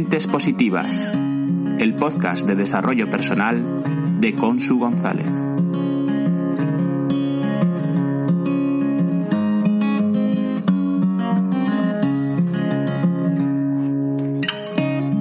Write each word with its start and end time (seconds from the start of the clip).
Mentes 0.00 0.26
Positivas, 0.26 1.12
el 1.78 1.94
podcast 1.94 2.46
de 2.46 2.54
desarrollo 2.54 3.10
personal 3.10 4.18
de 4.18 4.34
Consu 4.34 4.78
González. 4.78 5.26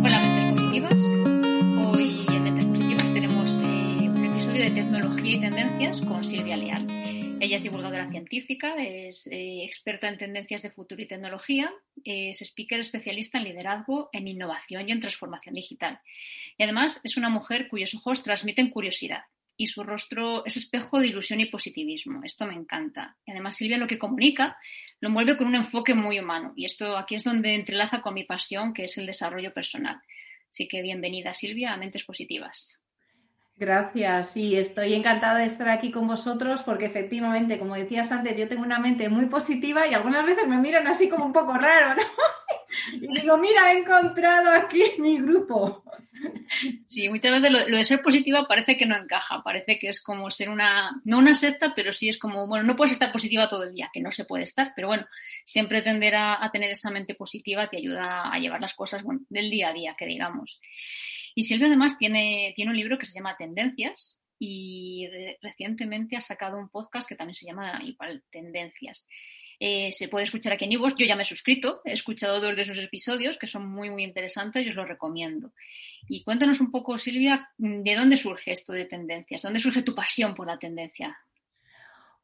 Hola, 0.02 0.22
Mentes 0.22 0.54
Positivas. 0.54 1.04
Hoy 1.84 2.26
en 2.30 2.44
Mentes 2.44 2.66
Positivas 2.68 3.14
tenemos 3.14 3.60
eh, 3.60 4.10
un 4.10 4.26
episodio 4.32 4.64
de 4.64 4.72
tecnología 4.72 5.36
y 5.36 5.42
tendencias 5.42 6.00
con 6.00 6.24
Silvia 6.24 6.56
Leal. 6.56 6.88
Ella 7.42 7.58
es 7.58 7.64
divulgadora 7.64 8.10
científica, 8.10 8.76
es 8.78 9.28
eh, 9.28 9.66
experta 9.66 10.08
en 10.08 10.18
tendencias 10.18 10.62
de 10.62 10.70
futuro 10.70 11.02
y 11.02 11.08
tecnología, 11.08 11.70
es 12.06 12.42
speaker 12.42 12.80
especialista 12.80 13.38
en 13.38 13.46
liderazgo, 13.46 14.10
en 14.14 14.28
innovación 14.28 14.88
y 14.88 14.92
en 14.92 15.00
transformación 15.00 15.54
digital. 15.54 16.00
Y 16.58 16.64
además 16.64 17.02
es 17.04 17.18
una 17.18 17.30
mujer 17.30 17.68
cuyos 17.70 17.94
ojos 17.96 18.24
transmiten 18.24 18.70
curiosidad 18.70 19.24
y 19.60 19.68
su 19.68 19.84
rostro 19.84 20.46
es 20.46 20.56
espejo 20.56 21.00
de 21.00 21.08
ilusión 21.08 21.42
y 21.42 21.46
positivismo. 21.48 22.22
Esto 22.24 22.48
me 22.48 22.54
encanta. 22.54 23.18
Y 23.26 23.32
además 23.32 23.58
Silvia 23.58 23.78
lo 23.78 23.88
que 23.88 24.00
comunica 24.00 24.58
lo 25.02 25.10
envuelve 25.10 25.36
con 25.36 25.48
un 25.48 25.56
enfoque 25.56 25.94
muy 25.94 26.18
humano. 26.18 26.54
Y 26.56 26.64
esto 26.64 26.98
aquí 26.98 27.16
es 27.16 27.26
donde 27.26 27.56
entrelaza 27.56 28.02
con 28.02 28.14
mi 28.14 28.24
pasión, 28.24 28.74
que 28.74 28.86
es 28.86 28.98
el 28.98 29.06
desarrollo 29.06 29.54
personal. 29.54 30.02
Así 30.50 30.70
que 30.70 30.82
bienvenida 30.82 31.34
Silvia 31.34 31.74
a 31.74 31.78
Mentes 31.78 32.06
Positivas. 32.06 32.82
Gracias, 33.60 34.30
sí, 34.30 34.56
estoy 34.56 34.94
encantada 34.94 35.40
de 35.40 35.46
estar 35.46 35.68
aquí 35.68 35.92
con 35.92 36.08
vosotros 36.08 36.62
porque 36.64 36.86
efectivamente, 36.86 37.60
como 37.60 37.76
decías 37.76 38.10
antes, 38.10 38.38
yo 38.38 38.48
tengo 38.48 38.64
una 38.64 38.80
mente 38.80 39.10
muy 39.10 39.26
positiva 39.26 39.86
y 39.86 39.94
algunas 39.94 40.26
veces 40.26 40.48
me 40.48 40.56
miran 40.56 40.88
así 40.88 41.10
como 41.10 41.26
un 41.26 41.34
poco 41.34 41.54
raro, 41.54 41.96
¿no? 41.96 42.04
Y 42.94 43.20
digo, 43.20 43.36
mira, 43.38 43.74
he 43.74 43.80
encontrado 43.80 44.52
aquí 44.52 44.82
mi 45.00 45.20
grupo. 45.20 45.84
Sí, 46.88 47.10
muchas 47.10 47.32
veces 47.32 47.52
lo, 47.52 47.78
de 47.78 47.84
ser 47.84 48.02
positiva 48.02 48.48
parece 48.48 48.78
que 48.78 48.86
no 48.86 48.96
encaja, 48.96 49.42
parece 49.44 49.78
que 49.78 49.90
es 49.90 50.02
como 50.02 50.32
ser 50.32 50.50
una, 50.50 51.02
no 51.04 51.18
una 51.18 51.36
secta, 51.36 51.74
pero 51.76 51.92
sí 51.92 52.08
es 52.08 52.18
como, 52.18 52.48
bueno, 52.48 52.64
no 52.64 52.78
puedes 52.78 52.94
estar 52.94 53.12
positiva 53.12 53.50
todo 53.50 53.64
el 53.64 53.74
día, 53.74 53.90
que 53.92 54.00
no 54.00 54.12
se 54.12 54.24
puede 54.24 54.44
estar, 54.44 54.72
pero 54.76 54.88
bueno, 54.88 55.06
siempre 55.44 55.82
tender 55.82 56.16
a, 56.16 56.50
tener 56.54 56.70
esa 56.70 56.92
mente 56.92 57.16
positiva 57.16 57.70
te 57.70 57.78
ayuda 57.78 58.30
a 58.32 58.40
llevar 58.40 58.62
las 58.62 58.74
cosas 58.74 59.04
del 59.30 59.50
día 59.50 59.70
a 59.70 59.74
día, 59.74 59.96
que 59.98 60.06
digamos. 60.06 60.62
Y 61.40 61.44
Silvia 61.44 61.68
además 61.68 61.98
tiene, 61.98 62.52
tiene 62.54 62.70
un 62.70 62.76
libro 62.76 62.98
que 62.98 63.06
se 63.06 63.18
llama 63.18 63.38
Tendencias 63.38 64.22
y 64.38 65.08
re 65.10 65.38
recientemente 65.42 66.18
ha 66.18 66.22
sacado 66.22 66.60
un 66.60 66.68
podcast 66.68 67.08
que 67.08 67.16
también 67.16 67.34
se 67.34 67.46
llama 67.46 67.80
igual 67.82 68.26
Tendencias. 68.30 69.08
Eh, 69.58 69.94
se 69.94 70.10
puede 70.10 70.26
escuchar 70.26 70.52
aquí 70.52 70.66
en 70.66 70.74
iVoox. 70.74 70.96
Yo 70.98 71.06
ya 71.06 71.16
me 71.16 71.22
he 71.22 71.26
suscrito, 71.26 71.80
he 71.86 71.94
escuchado 71.94 72.42
dos 72.42 72.58
de 72.58 72.64
esos 72.64 72.78
episodios 72.80 73.38
que 73.38 73.48
son 73.48 73.70
muy, 73.70 73.90
muy 73.90 74.04
interesantes 74.04 74.66
y 74.66 74.68
os 74.68 74.76
los 74.76 74.86
recomiendo. 74.86 75.54
Y 76.10 76.26
cuéntanos 76.26 76.60
un 76.60 76.72
poco, 76.72 77.00
Silvia, 77.00 77.50
¿de 77.58 77.96
dónde 77.96 78.18
surge 78.18 78.52
esto 78.52 78.74
de 78.74 78.84
tendencias? 78.84 79.42
¿Dónde 79.42 79.62
surge 79.62 79.82
tu 79.82 79.96
pasión 79.96 80.36
por 80.36 80.46
la 80.46 80.60
tendencia? 80.60 81.18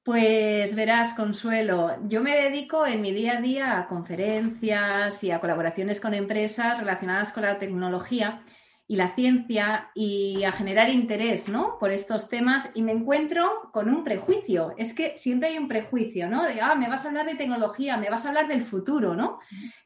Pues 0.04 0.76
verás, 0.76 1.14
Consuelo, 1.14 2.06
yo 2.10 2.22
me 2.22 2.36
dedico 2.36 2.86
en 2.86 3.00
mi 3.00 3.14
día 3.14 3.38
a 3.38 3.42
día 3.42 3.80
a 3.80 3.88
conferencias 3.88 5.24
y 5.24 5.32
a 5.32 5.40
colaboraciones 5.40 6.02
con 6.02 6.14
empresas 6.14 6.80
relacionadas 6.80 7.32
con 7.32 7.44
la 7.44 7.58
tecnología 7.60 8.44
y 8.88 8.98
la 8.98 9.16
ciencia 9.16 9.90
y 9.96 10.44
a 10.44 10.52
generar 10.52 10.90
interés 10.90 11.50
¿no? 11.50 11.80
por 11.80 11.92
estos 11.92 12.30
temas 12.30 12.70
y 12.76 12.84
me 12.84 12.92
encuentro 12.92 13.70
con 13.72 13.90
un 13.90 14.04
prejuicio. 14.04 14.76
Es 14.78 14.94
que 14.94 15.18
siempre 15.18 15.50
hay 15.50 15.58
un 15.58 15.68
prejuicio, 15.68 16.30
¿no? 16.30 16.44
Ah, 16.62 16.76
me 16.76 16.88
vas 16.88 17.04
a 17.04 17.08
hablar 17.08 17.26
de 17.26 17.36
tecnología, 17.36 17.98
me 17.98 18.10
vas 18.10 18.26
a 18.26 18.30
hablar 18.30 18.48
del 18.48 18.64
futuro, 18.64 19.16
¿no? 19.16 19.40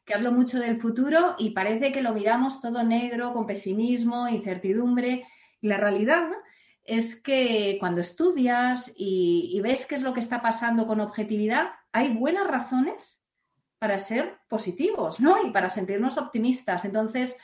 Que 0.05 0.15
hablo 0.15 0.33
mucho 0.33 0.59
del 0.59 0.81
futuro 0.81 1.35
y 1.37 1.51
parece 1.51 1.93
que 1.93 2.01
lo 2.01 2.13
miramos 2.13 2.61
todo 2.61 2.83
negro, 2.83 3.33
con 3.33 3.45
pesimismo, 3.45 4.27
incertidumbre. 4.27 5.25
Y 5.61 5.67
la 5.69 5.77
realidad 5.77 6.27
es 6.83 7.15
que 7.21 7.77
cuando 7.79 8.01
estudias 8.01 8.91
y, 8.97 9.49
y 9.53 9.61
ves 9.61 9.85
qué 9.85 9.95
es 9.95 10.01
lo 10.01 10.13
que 10.13 10.19
está 10.19 10.41
pasando 10.41 10.87
con 10.87 10.99
objetividad, 10.99 11.69
hay 11.93 12.09
buenas 12.09 12.47
razones 12.47 13.25
para 13.77 13.97
ser 13.97 14.39
positivos, 14.49 15.21
¿no? 15.21 15.41
Y 15.45 15.51
para 15.51 15.69
sentirnos 15.69 16.17
optimistas. 16.17 16.83
Entonces, 16.83 17.37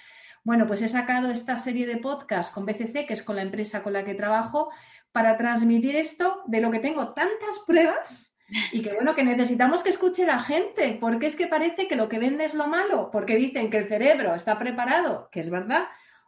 bueno, 0.45 0.67
pues 0.67 0.83
he 0.83 0.87
sacado 0.87 1.31
esta 1.31 1.57
serie 1.57 1.87
de 1.87 1.97
podcasts 1.97 2.53
con 2.53 2.67
BCC, 2.67 3.07
que 3.07 3.15
es 3.15 3.23
con 3.23 3.35
la 3.35 3.41
empresa 3.41 3.81
con 3.81 3.93
la 3.93 4.05
que 4.05 4.13
trabajo, 4.13 4.69
para 5.11 5.37
transmitir 5.37 5.95
esto 5.95 6.43
de 6.45 6.61
lo 6.61 6.69
que 6.69 6.79
tengo 6.79 7.13
tantas 7.13 7.59
pruebas 7.65 8.37
y 8.71 8.83
que 8.83 8.93
bueno, 8.93 9.15
que 9.15 9.23
necesitamos 9.23 9.81
que 9.81 9.89
escuche 9.89 10.23
la 10.23 10.37
gente, 10.37 10.99
porque 11.01 11.25
es 11.25 11.35
que 11.35 11.47
parece 11.47 11.87
que 11.87 11.95
lo 11.95 12.07
que 12.07 12.19
vende 12.19 12.45
es 12.45 12.53
lo 12.53 12.67
malo, 12.67 13.09
porque 13.11 13.35
dicen 13.35 13.71
que 13.71 13.79
el 13.79 13.87
cerebro 13.87 14.35
está 14.35 14.59
preparado, 14.59 15.29
que 15.31 15.39
es 15.39 15.49
verdad, 15.49 15.87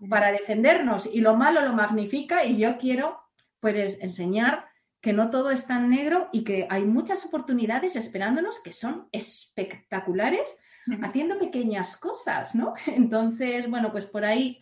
para 0.09 0.31
defendernos 0.31 1.07
y 1.13 1.21
lo 1.21 1.35
malo 1.35 1.61
lo 1.61 1.73
magnifica 1.73 2.43
y 2.43 2.57
yo 2.57 2.79
quiero 2.79 3.21
pues 3.59 4.01
enseñar 4.01 4.65
que 4.99 5.13
no 5.13 5.29
todo 5.29 5.51
es 5.51 5.67
tan 5.67 5.91
negro 5.91 6.29
y 6.31 6.43
que 6.43 6.65
hay 6.71 6.85
muchas 6.85 7.23
oportunidades 7.23 7.95
esperándonos 7.95 8.63
que 8.63 8.73
son 8.73 9.09
espectaculares 9.11 10.59
haciendo 11.01 11.39
pequeñas 11.39 11.97
cosas, 11.97 12.55
¿no? 12.55 12.73
Entonces, 12.87 13.69
bueno, 13.69 13.91
pues 13.91 14.05
por 14.05 14.25
ahí 14.25 14.59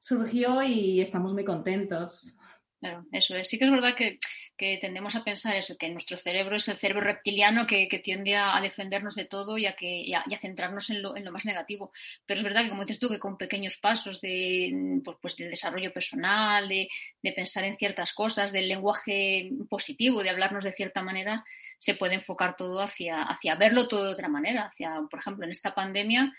surgió 0.00 0.62
y 0.62 1.00
estamos 1.00 1.32
muy 1.32 1.44
contentos. 1.44 2.36
Claro, 2.80 3.06
eso 3.12 3.34
es. 3.36 3.48
Sí 3.48 3.58
que 3.58 3.64
es 3.64 3.70
verdad 3.70 3.94
que, 3.94 4.18
que, 4.56 4.78
tendemos 4.78 5.14
a 5.16 5.24
pensar 5.24 5.54
eso, 5.54 5.76
que 5.76 5.90
nuestro 5.90 6.16
cerebro 6.16 6.56
es 6.56 6.68
el 6.68 6.76
cerebro 6.76 7.02
reptiliano 7.02 7.66
que, 7.66 7.88
que 7.88 7.98
tiende 7.98 8.36
a, 8.36 8.60
defendernos 8.60 9.14
de 9.14 9.24
todo 9.24 9.58
y 9.58 9.66
a, 9.66 9.74
que, 9.74 10.02
y 10.02 10.14
a, 10.14 10.24
centrarnos 10.38 10.90
en 10.90 11.02
lo, 11.02 11.16
en 11.16 11.24
lo, 11.24 11.32
más 11.32 11.44
negativo. 11.44 11.90
Pero 12.26 12.38
es 12.38 12.44
verdad 12.44 12.62
que, 12.62 12.68
como 12.70 12.84
dices 12.84 12.98
tú, 12.98 13.08
que 13.08 13.18
con 13.18 13.36
pequeños 13.36 13.76
pasos 13.76 14.20
de, 14.20 15.00
pues, 15.04 15.16
pues 15.20 15.36
del 15.36 15.50
desarrollo 15.50 15.92
personal, 15.92 16.68
de, 16.68 16.88
de, 17.22 17.32
pensar 17.32 17.64
en 17.64 17.76
ciertas 17.76 18.12
cosas, 18.12 18.52
del 18.52 18.68
lenguaje 18.68 19.50
positivo, 19.68 20.22
de 20.22 20.30
hablarnos 20.30 20.64
de 20.64 20.72
cierta 20.72 21.02
manera, 21.02 21.44
se 21.78 21.94
puede 21.94 22.14
enfocar 22.14 22.56
todo 22.56 22.80
hacia, 22.80 23.22
hacia 23.22 23.54
verlo 23.56 23.88
todo 23.88 24.06
de 24.06 24.12
otra 24.12 24.28
manera. 24.28 24.70
Hacia, 24.72 25.00
por 25.10 25.20
ejemplo, 25.20 25.44
en 25.44 25.52
esta 25.52 25.74
pandemia, 25.74 26.32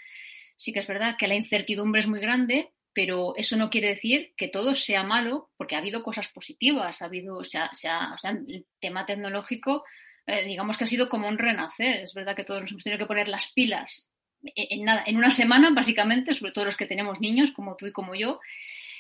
sí 0.55 0.73
que 0.73 0.79
es 0.79 0.87
verdad 0.87 1.15
que 1.17 1.27
la 1.27 1.35
incertidumbre 1.35 1.99
es 1.99 2.07
muy 2.07 2.19
grande, 2.19 2.71
pero 2.95 3.33
eso 3.35 3.57
no 3.57 3.69
quiere 3.69 3.89
decir 3.89 4.33
que 4.37 4.47
todo 4.47 4.73
sea 4.73 5.03
malo, 5.03 5.51
porque 5.57 5.75
ha 5.75 5.79
habido 5.79 6.01
cosas 6.01 6.29
positivas, 6.29 7.01
ha 7.01 7.05
habido, 7.05 7.37
o 7.37 7.43
sea, 7.43 7.69
o 7.69 8.17
sea, 8.17 8.31
el 8.31 8.65
tema 8.79 9.05
tecnológico, 9.05 9.83
eh, 10.25 10.45
digamos 10.45 10.77
que 10.77 10.85
ha 10.85 10.87
sido 10.87 11.09
como 11.09 11.27
un 11.27 11.37
renacer. 11.37 11.97
Es 11.97 12.13
verdad 12.13 12.37
que 12.37 12.45
todos 12.45 12.61
nos 12.61 12.71
hemos 12.71 12.83
tenido 12.85 12.97
que 12.97 13.05
poner 13.05 13.27
las 13.27 13.51
pilas 13.51 14.09
en, 14.41 14.79
en, 14.79 14.85
nada, 14.85 15.03
en 15.05 15.17
una 15.17 15.29
semana, 15.29 15.71
básicamente, 15.71 16.33
sobre 16.33 16.53
todo 16.53 16.63
los 16.63 16.77
que 16.77 16.87
tenemos 16.87 17.19
niños, 17.19 17.51
como 17.51 17.75
tú 17.75 17.85
y 17.85 17.91
como 17.91 18.15
yo. 18.15 18.39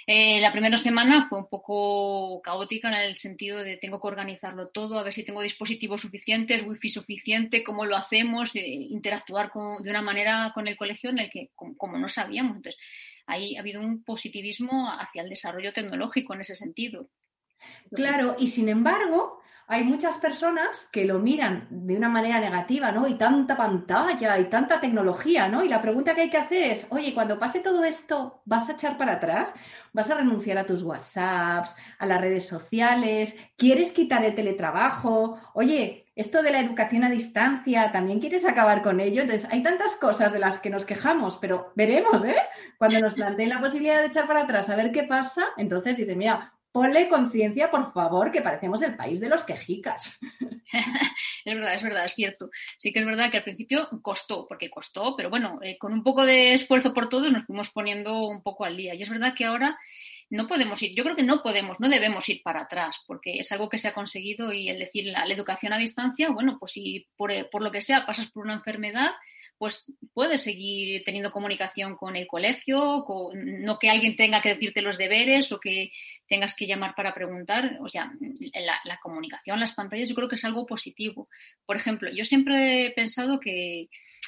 Eh, 0.07 0.39
la 0.41 0.51
primera 0.51 0.77
semana 0.77 1.25
fue 1.25 1.39
un 1.39 1.47
poco 1.47 2.41
caótica 2.43 2.89
en 2.89 3.09
el 3.09 3.15
sentido 3.15 3.63
de 3.63 3.77
tengo 3.77 3.99
que 3.99 4.07
organizarlo 4.07 4.67
todo, 4.67 4.99
a 4.99 5.03
ver 5.03 5.13
si 5.13 5.23
tengo 5.23 5.41
dispositivos 5.41 6.01
suficientes, 6.01 6.63
wifi 6.63 6.89
suficiente, 6.89 7.63
cómo 7.63 7.85
lo 7.85 7.95
hacemos, 7.95 8.55
eh, 8.55 8.67
interactuar 8.67 9.49
con, 9.49 9.81
de 9.81 9.89
una 9.89 10.03
manera 10.03 10.51
con 10.53 10.67
el 10.67 10.75
colegio 10.77 11.09
en 11.11 11.19
el 11.19 11.29
que, 11.29 11.49
como, 11.55 11.77
como 11.77 11.97
no 11.97 12.09
sabíamos. 12.09 12.57
Entonces, 12.57 12.79
ahí 13.25 13.55
ha 13.55 13.61
habido 13.61 13.81
un 13.81 14.03
positivismo 14.03 14.89
hacia 14.89 15.21
el 15.21 15.29
desarrollo 15.29 15.73
tecnológico 15.73 16.33
en 16.33 16.41
ese 16.41 16.55
sentido. 16.55 17.09
Claro, 17.91 18.35
y 18.37 18.47
sin 18.47 18.69
embargo, 18.69 19.34
hay 19.67 19.83
muchas 19.83 20.17
personas 20.17 20.87
que 20.91 21.05
lo 21.05 21.17
miran 21.17 21.67
de 21.69 21.97
una 21.97 22.07
manera 22.07 22.39
negativa, 22.39 22.91
¿no? 22.91 23.07
Y 23.07 23.15
tanta 23.15 23.57
pantalla 23.57 24.37
y 24.37 24.45
tanta 24.45 24.79
tecnología, 24.79 25.47
¿no? 25.47 25.63
Y 25.63 25.69
la 25.69 25.81
pregunta 25.81 26.13
que 26.13 26.21
hay 26.21 26.29
que 26.29 26.37
hacer 26.37 26.71
es, 26.71 26.87
oye, 26.91 27.13
cuando 27.15 27.39
pase 27.39 27.61
todo 27.61 27.83
esto, 27.83 28.41
¿vas 28.45 28.69
a 28.69 28.73
echar 28.73 28.97
para 28.97 29.13
atrás? 29.13 29.53
¿Vas 29.91 30.11
a 30.11 30.15
renunciar 30.15 30.59
a 30.59 30.65
tus 30.65 30.83
WhatsApps, 30.83 31.75
a 31.97 32.05
las 32.05 32.21
redes 32.21 32.47
sociales? 32.47 33.35
¿Quieres 33.57 33.91
quitar 33.91 34.23
el 34.23 34.35
teletrabajo? 34.35 35.39
Oye, 35.53 36.05
esto 36.15 36.43
de 36.43 36.51
la 36.51 36.59
educación 36.59 37.03
a 37.03 37.09
distancia, 37.09 37.91
¿también 37.91 38.19
quieres 38.19 38.45
acabar 38.45 38.83
con 38.83 38.99
ello? 38.99 39.23
Entonces, 39.23 39.51
hay 39.51 39.63
tantas 39.63 39.95
cosas 39.95 40.31
de 40.31 40.39
las 40.39 40.59
que 40.59 40.69
nos 40.69 40.85
quejamos, 40.85 41.37
pero 41.37 41.73
veremos, 41.75 42.23
¿eh? 42.23 42.37
Cuando 42.77 42.99
nos 42.99 43.15
planteen 43.15 43.49
la 43.49 43.59
posibilidad 43.59 43.99
de 43.99 44.07
echar 44.07 44.27
para 44.27 44.43
atrás, 44.43 44.69
a 44.69 44.75
ver 44.75 44.91
qué 44.91 45.03
pasa, 45.03 45.47
entonces 45.57 45.97
dice, 45.97 46.15
mira, 46.15 46.53
ponle 46.75 47.07
conciencia, 47.07 47.71
por 47.71 47.93
favor, 47.93 48.33
que 48.33 48.41
parecemos 48.41 48.81
el 48.81 48.97
país 48.97 49.21
de 49.21 49.29
los 49.29 49.45
quejicas. 49.45 50.19
es 51.45 51.55
verdad, 51.55 51.73
es 51.73 51.83
verdad, 51.83 52.03
es 52.03 52.15
cierto. 52.15 52.49
Sí 52.77 52.91
que 52.91 52.99
es 52.99 53.05
verdad 53.05 53.31
que 53.31 53.37
al 53.37 53.45
principio 53.45 53.87
costó, 54.01 54.45
porque 54.45 54.69
costó, 54.69 55.15
pero 55.15 55.29
bueno, 55.29 55.57
eh, 55.61 55.77
con 55.77 55.93
un 55.93 56.03
poco 56.03 56.25
de 56.25 56.51
esfuerzo 56.51 56.93
por 56.93 57.07
todos 57.07 57.31
nos 57.31 57.45
fuimos 57.45 57.69
poniendo 57.69 58.27
un 58.27 58.43
poco 58.43 58.65
al 58.65 58.75
día. 58.75 58.93
Y 58.93 59.01
es 59.01 59.09
verdad 59.09 59.33
que 59.33 59.45
ahora 59.45 59.79
no 60.29 60.49
podemos 60.49 60.83
ir, 60.83 60.93
yo 60.93 61.05
creo 61.05 61.15
que 61.15 61.23
no 61.23 61.41
podemos, 61.41 61.79
no 61.79 61.87
debemos 61.87 62.27
ir 62.27 62.41
para 62.43 62.63
atrás, 62.63 62.97
porque 63.07 63.39
es 63.39 63.49
algo 63.53 63.69
que 63.69 63.77
se 63.77 63.87
ha 63.87 63.93
conseguido 63.93 64.51
y 64.51 64.67
el 64.67 64.77
decir 64.77 65.05
la, 65.05 65.25
la 65.25 65.33
educación 65.33 65.71
a 65.71 65.77
distancia, 65.77 66.29
bueno, 66.29 66.57
pues 66.59 66.73
si 66.73 67.07
por, 67.15 67.31
por 67.51 67.63
lo 67.63 67.71
que 67.71 67.81
sea 67.81 68.05
pasas 68.05 68.29
por 68.29 68.43
una 68.43 68.55
enfermedad, 68.55 69.11
pues 69.57 69.91
puedes 70.13 70.43
seguir 70.43 71.03
teniendo 71.05 71.31
comunicación 71.31 71.95
con 71.95 72.15
el 72.15 72.27
colegio, 72.27 73.05
no 73.33 73.79
que 73.79 73.89
alguien 73.89 74.15
tenga 74.15 74.41
que 74.41 74.49
decirte 74.49 74.81
los 74.81 74.97
deberes 74.97 75.51
o 75.51 75.59
que 75.59 75.91
tengas 76.27 76.55
que 76.55 76.67
llamar 76.67 76.93
para 76.95 77.13
preguntar. 77.13 77.77
O 77.81 77.89
sea, 77.89 78.11
la, 78.53 78.75
la, 78.83 78.97
comunicación, 78.97 79.59
las 79.59 79.73
pantallas, 79.73 80.09
yo 80.09 80.15
creo 80.15 80.29
que 80.29 80.35
es 80.35 80.45
algo 80.45 80.65
positivo. 80.65 81.27
Por 81.65 81.77
ejemplo, 81.77 82.11
yo 82.11 82.25
siempre 82.25 82.87
he 82.87 82.91
pensado 82.91 83.39
que, 83.39 83.87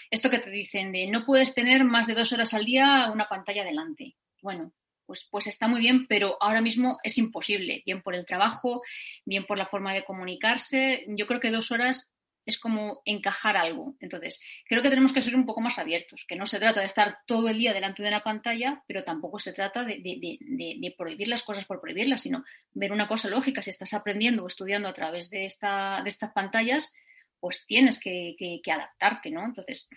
esto 0.10 0.30
que 0.30 0.40
te 0.40 0.50
dicen 0.50 0.92
de 0.92 1.08
no 1.08 1.26
puedes 1.26 1.54
tener 1.54 1.84
más 1.84 2.08
de 2.08 2.16
dos 2.16 2.32
horas 2.32 2.54
al 2.54 2.66
día 2.66 3.10
una 3.12 3.28
pantalla 3.28 3.64
delante. 3.64 4.16
Bueno, 4.42 4.74
pues, 5.06 5.28
pues 5.30 5.48
está 5.48 5.68
muy 5.68 5.80
bien, 5.80 6.08
pero 6.08 6.38
ahora 6.40 6.62
mismo 6.62 7.00
es 7.04 7.18
imposible, 7.18 7.82
bien 7.86 8.02
por 8.02 8.16
el 8.16 8.26
trabajo, 8.26 8.82
bien 9.26 9.46
por 9.46 9.58
la 9.58 9.66
forma 9.66 9.94
de 9.94 10.04
comunicarse. 10.04 11.06
Yo 11.10 11.28
creo 11.28 11.40
que 11.40 11.52
dos 11.52 11.72
horas 11.72 12.14
es 12.48 12.58
como 12.58 13.02
encajar 13.04 13.58
algo. 13.58 13.96
Entonces, 14.00 14.40
creo 14.66 14.82
que 14.82 14.90
tenemos 14.90 15.12
que 15.12 15.22
ser 15.22 15.36
un 15.36 15.46
poco 15.46 15.60
más 15.60 15.78
abiertos, 15.78 16.26
que 16.26 16.38
no 16.38 16.48
se 16.48 16.60
trata 16.60 16.80
de 16.80 16.86
estar 16.86 17.20
todo 17.28 17.50
el 17.50 17.60
día 17.60 17.74
delante 17.74 18.02
de 18.02 18.10
la 18.10 18.24
pantalla, 18.24 18.84
pero 18.88 19.04
tampoco 19.04 19.38
se 19.38 19.52
trata 19.52 19.84
de, 19.84 20.96
prohibir 20.98 21.28
las 21.28 21.44
cosas 21.44 21.66
por 21.66 21.82
prohibirlas, 21.82 22.22
sino 22.22 22.46
ver 22.72 22.94
una 22.94 23.10
cosa 23.10 23.28
lógica. 23.28 23.62
Si 23.62 23.70
estás 23.70 23.94
aprendiendo 23.94 24.44
o 24.44 24.48
estudiando 24.48 24.88
a 24.88 24.94
través 24.94 25.30
de, 25.30 25.44
esta, 25.44 26.02
de 26.02 26.10
estas 26.10 26.32
pantallas, 26.32 26.94
pues 27.42 27.66
tienes 27.68 28.00
que, 28.00 28.62
adaptarte, 28.72 29.30
¿no? 29.30 29.44
Entonces, 29.44 29.90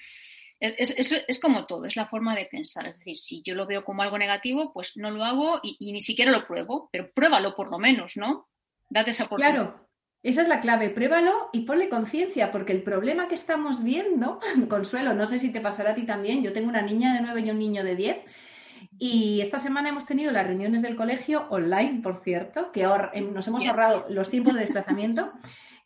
es, 0.59 1.39
como 1.41 1.67
todo, 1.67 1.85
es 1.87 1.95
la 1.95 2.05
forma 2.05 2.35
de 2.35 2.47
pensar. 2.47 2.85
Es 2.89 2.99
decir, 2.99 3.17
si 3.17 3.43
yo 3.43 3.55
lo 3.55 3.67
veo 3.67 3.85
como 3.85 4.03
algo 4.03 4.19
negativo, 4.19 4.73
pues 4.73 4.97
no 4.97 5.13
lo 5.13 5.23
hago 5.25 5.61
y, 5.63 5.77
y 5.79 5.93
ni 5.93 6.01
siquiera 6.01 6.33
lo 6.33 6.49
pruebo, 6.49 6.89
pero 6.91 7.13
pruébalo 7.13 7.55
por 7.55 7.71
lo 7.71 7.79
menos, 7.79 8.17
¿no? 8.17 8.49
Date 8.89 9.13
esa 9.13 9.27
oportunidad. 9.27 9.55
Claro, 9.55 9.90
esa 10.23 10.43
es 10.43 10.49
la 10.49 10.61
clave, 10.61 10.91
pruébalo 10.91 11.49
y 11.53 11.61
ponle 11.61 11.89
conciencia, 11.89 12.53
porque 12.53 12.73
el 12.73 12.83
problema 12.83 13.29
que 13.29 13.35
estamos 13.35 13.83
viendo, 13.83 14.39
Consuelo, 14.69 15.15
no 15.15 15.27
sé 15.27 15.39
si 15.39 15.51
te 15.51 15.61
pasará 15.61 15.93
a 15.93 15.95
ti 15.95 16.05
también, 16.05 16.43
yo 16.43 16.53
tengo 16.53 16.69
una 16.69 16.83
niña 16.83 17.15
de 17.15 17.23
9 17.23 17.41
y 17.41 17.51
un 17.51 17.59
niño 17.59 17.83
de 17.85 17.97
10, 17.97 18.19
y 18.99 19.41
esta 19.41 19.59
semana 19.59 19.89
hemos 19.89 20.07
tenido 20.07 20.31
las 20.31 20.47
reuniones 20.47 20.83
del 20.83 20.97
colegio 20.97 21.47
online, 21.49 22.01
por 22.03 22.23
cierto, 22.23 22.71
que 22.73 22.87
em, 23.15 23.33
nos 23.33 23.47
hemos 23.49 23.67
ahorrado 23.67 24.07
los 24.11 24.31
tiempos 24.31 24.55
de 24.55 24.61
desplazamiento, 24.61 25.33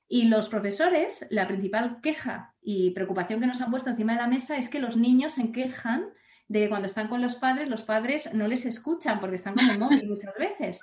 y 0.08 0.24
los 0.24 0.48
profesores, 0.48 1.26
la 1.30 1.46
principal 1.46 2.00
queja 2.02 2.54
y 2.60 2.90
preocupación 2.90 3.40
que 3.40 3.46
nos 3.46 3.60
han 3.60 3.70
puesto 3.70 3.90
encima 3.90 4.12
de 4.12 4.18
la 4.18 4.28
mesa 4.28 4.56
es 4.56 4.68
que 4.68 4.78
los 4.78 4.96
niños 4.96 5.32
se 5.32 5.50
quejan 5.50 6.04
de 6.46 6.60
que 6.60 6.68
cuando 6.68 6.86
están 6.86 7.08
con 7.08 7.22
los 7.22 7.36
padres, 7.36 7.68
los 7.68 7.82
padres 7.82 8.32
no 8.34 8.46
les 8.46 8.66
escuchan 8.66 9.18
porque 9.18 9.36
están 9.36 9.54
con 9.54 9.68
el 9.68 9.78
móvil 9.78 10.08
muchas 10.08 10.36
veces. 10.36 10.80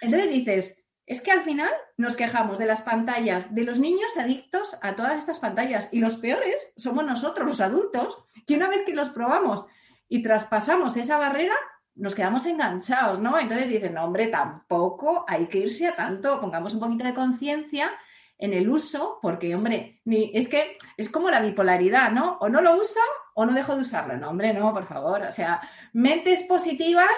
Entonces 0.00 0.30
dices, 0.30 0.81
es 1.06 1.20
que 1.20 1.32
al 1.32 1.42
final 1.42 1.70
nos 1.96 2.16
quejamos 2.16 2.58
de 2.58 2.66
las 2.66 2.82
pantallas, 2.82 3.54
de 3.54 3.64
los 3.64 3.78
niños 3.78 4.16
adictos 4.16 4.76
a 4.82 4.94
todas 4.94 5.18
estas 5.18 5.38
pantallas 5.38 5.88
y 5.92 6.00
los 6.00 6.16
peores 6.16 6.72
somos 6.76 7.04
nosotros, 7.04 7.46
los 7.46 7.60
adultos, 7.60 8.18
que 8.46 8.54
una 8.54 8.68
vez 8.68 8.84
que 8.84 8.94
los 8.94 9.10
probamos 9.10 9.66
y 10.08 10.22
traspasamos 10.22 10.96
esa 10.96 11.18
barrera, 11.18 11.56
nos 11.94 12.14
quedamos 12.14 12.46
enganchados, 12.46 13.18
¿no? 13.18 13.38
Entonces 13.38 13.68
dicen, 13.68 13.94
no, 13.94 14.04
hombre, 14.04 14.28
tampoco 14.28 15.24
hay 15.28 15.46
que 15.46 15.58
irse 15.58 15.88
a 15.88 15.96
tanto, 15.96 16.40
pongamos 16.40 16.74
un 16.74 16.80
poquito 16.80 17.04
de 17.04 17.14
conciencia 17.14 17.90
en 18.38 18.54
el 18.54 18.68
uso, 18.68 19.18
porque, 19.22 19.54
hombre, 19.54 20.00
ni, 20.04 20.30
es 20.34 20.48
que 20.48 20.76
es 20.96 21.08
como 21.08 21.30
la 21.30 21.40
bipolaridad, 21.40 22.10
¿no? 22.10 22.38
O 22.40 22.48
no 22.48 22.60
lo 22.60 22.76
uso 22.76 23.00
o 23.34 23.44
no 23.44 23.52
dejo 23.52 23.74
de 23.74 23.82
usarlo. 23.82 24.16
No, 24.16 24.30
hombre, 24.30 24.52
no, 24.52 24.72
por 24.72 24.86
favor. 24.86 25.22
O 25.22 25.32
sea, 25.32 25.60
mentes 25.92 26.42
positivas 26.42 27.10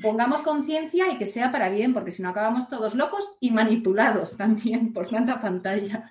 pongamos 0.00 0.40
conciencia 0.40 1.10
y 1.10 1.18
que 1.18 1.26
sea 1.26 1.52
para 1.52 1.68
bien, 1.68 1.92
porque 1.92 2.10
si 2.10 2.22
no 2.22 2.30
acabamos 2.30 2.68
todos 2.68 2.94
locos 2.94 3.36
y 3.40 3.50
manipulados 3.50 4.36
también 4.36 4.92
por 4.92 5.08
tanta 5.08 5.40
pantalla. 5.40 6.10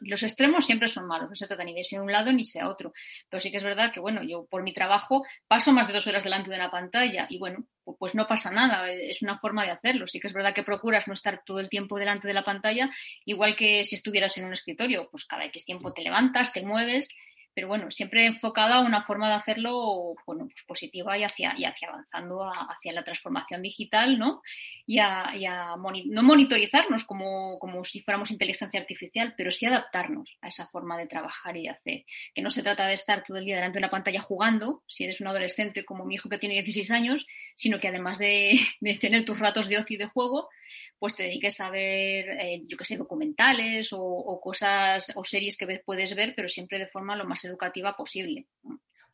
los, 0.00 0.22
extremos 0.22 0.66
siempre 0.66 0.88
son 0.88 1.06
malos, 1.06 1.28
no 1.28 1.36
se 1.36 1.46
trata 1.46 1.64
ni 1.64 1.74
de 1.74 1.84
ser 1.84 2.00
un 2.00 2.10
lado 2.10 2.32
ni 2.32 2.44
sea 2.44 2.68
otro. 2.68 2.92
Pero 3.28 3.40
sí 3.40 3.50
que 3.50 3.58
es 3.58 3.64
verdad 3.64 3.92
que, 3.92 4.00
bueno, 4.00 4.22
yo 4.24 4.46
por 4.46 4.62
mi 4.62 4.72
trabajo 4.72 5.24
paso 5.46 5.72
más 5.72 5.86
de 5.86 5.92
dos 5.92 6.06
horas 6.06 6.24
delante 6.24 6.50
de 6.50 6.56
una 6.56 6.70
pantalla 6.70 7.26
y, 7.28 7.38
bueno, 7.38 7.66
pues 7.98 8.16
no 8.16 8.26
pasa 8.26 8.50
nada, 8.50 8.90
es 8.90 9.22
una 9.22 9.38
forma 9.38 9.64
de 9.64 9.70
hacerlo. 9.70 10.08
Sí 10.08 10.18
que 10.18 10.26
es 10.26 10.32
verdad 10.32 10.54
que 10.54 10.64
procuras 10.64 11.06
no 11.06 11.14
estar 11.14 11.42
todo 11.44 11.60
el 11.60 11.68
tiempo 11.68 11.98
delante 11.98 12.26
de 12.26 12.34
la 12.34 12.44
pantalla, 12.44 12.90
igual 13.24 13.54
que 13.54 13.84
si 13.84 13.94
estuvieras 13.94 14.36
en 14.38 14.46
un 14.46 14.52
escritorio, 14.52 15.08
pues 15.10 15.24
cada 15.24 15.44
X 15.44 15.64
tiempo 15.64 15.92
te 15.92 16.02
levantas, 16.02 16.52
te 16.52 16.62
mueves 16.64 17.08
pero 17.56 17.68
bueno, 17.68 17.90
siempre 17.90 18.26
enfocada 18.26 18.74
a 18.74 18.80
una 18.82 19.02
forma 19.02 19.28
de 19.28 19.34
hacerlo 19.36 20.14
bueno, 20.26 20.44
pues 20.44 20.62
positiva 20.66 21.16
y 21.16 21.24
hacia, 21.24 21.54
y 21.56 21.64
hacia 21.64 21.88
avanzando 21.88 22.44
hacia 22.44 22.92
la 22.92 23.02
transformación 23.02 23.62
digital, 23.62 24.18
¿no? 24.18 24.42
Y 24.84 24.98
a, 24.98 25.32
no 25.74 26.22
monitorizarnos 26.22 27.06
como, 27.06 27.58
como, 27.58 27.82
si 27.82 28.02
fuéramos 28.02 28.30
inteligencia 28.30 28.78
artificial, 28.78 29.32
pero 29.38 29.50
sí 29.50 29.64
adaptarnos 29.64 30.36
a 30.42 30.48
esa 30.48 30.66
forma 30.66 30.98
de 30.98 31.06
trabajar 31.06 31.56
y 31.56 31.62
de 31.62 31.70
hacer. 31.70 32.04
Que 32.34 32.42
no 32.42 32.50
se 32.50 32.62
trata 32.62 32.86
de 32.86 32.92
estar 32.92 33.22
todo 33.24 33.38
el 33.38 33.46
día 33.46 33.56
delante 33.56 33.78
de 33.78 33.84
una 33.86 33.90
pantalla 33.90 34.20
jugando, 34.20 34.82
si 34.86 35.04
eres 35.04 35.22
un 35.22 35.28
adolescente 35.28 35.86
como 35.86 36.04
mi 36.04 36.16
hijo 36.16 36.28
que 36.28 36.36
tiene 36.36 36.56
16 36.56 36.90
años, 36.90 37.26
sino 37.54 37.80
que 37.80 37.88
además 37.88 38.18
de, 38.18 38.60
de 38.80 38.98
tener 38.98 39.24
tus 39.24 39.38
ratos 39.38 39.70
de 39.70 39.78
ocio 39.78 39.94
y 39.94 39.98
de 39.98 40.06
juego, 40.08 40.50
pues 40.98 41.16
te 41.16 41.24
dediques 41.24 41.60
a 41.60 41.70
ver, 41.70 42.30
eh, 42.40 42.62
yo 42.66 42.76
qué 42.76 42.84
sé, 42.84 42.96
documentales 42.96 43.90
o, 43.92 44.40
cosas 44.42 45.12
o 45.14 45.24
series 45.24 45.56
que 45.56 45.82
puedes 45.84 46.14
ver, 46.14 46.34
pero 46.34 46.48
siempre 46.48 46.78
de 46.78 46.86
forma 46.86 47.16
lo 47.16 47.26
más 47.26 47.44
educativa 47.44 47.96
posible. 47.96 48.46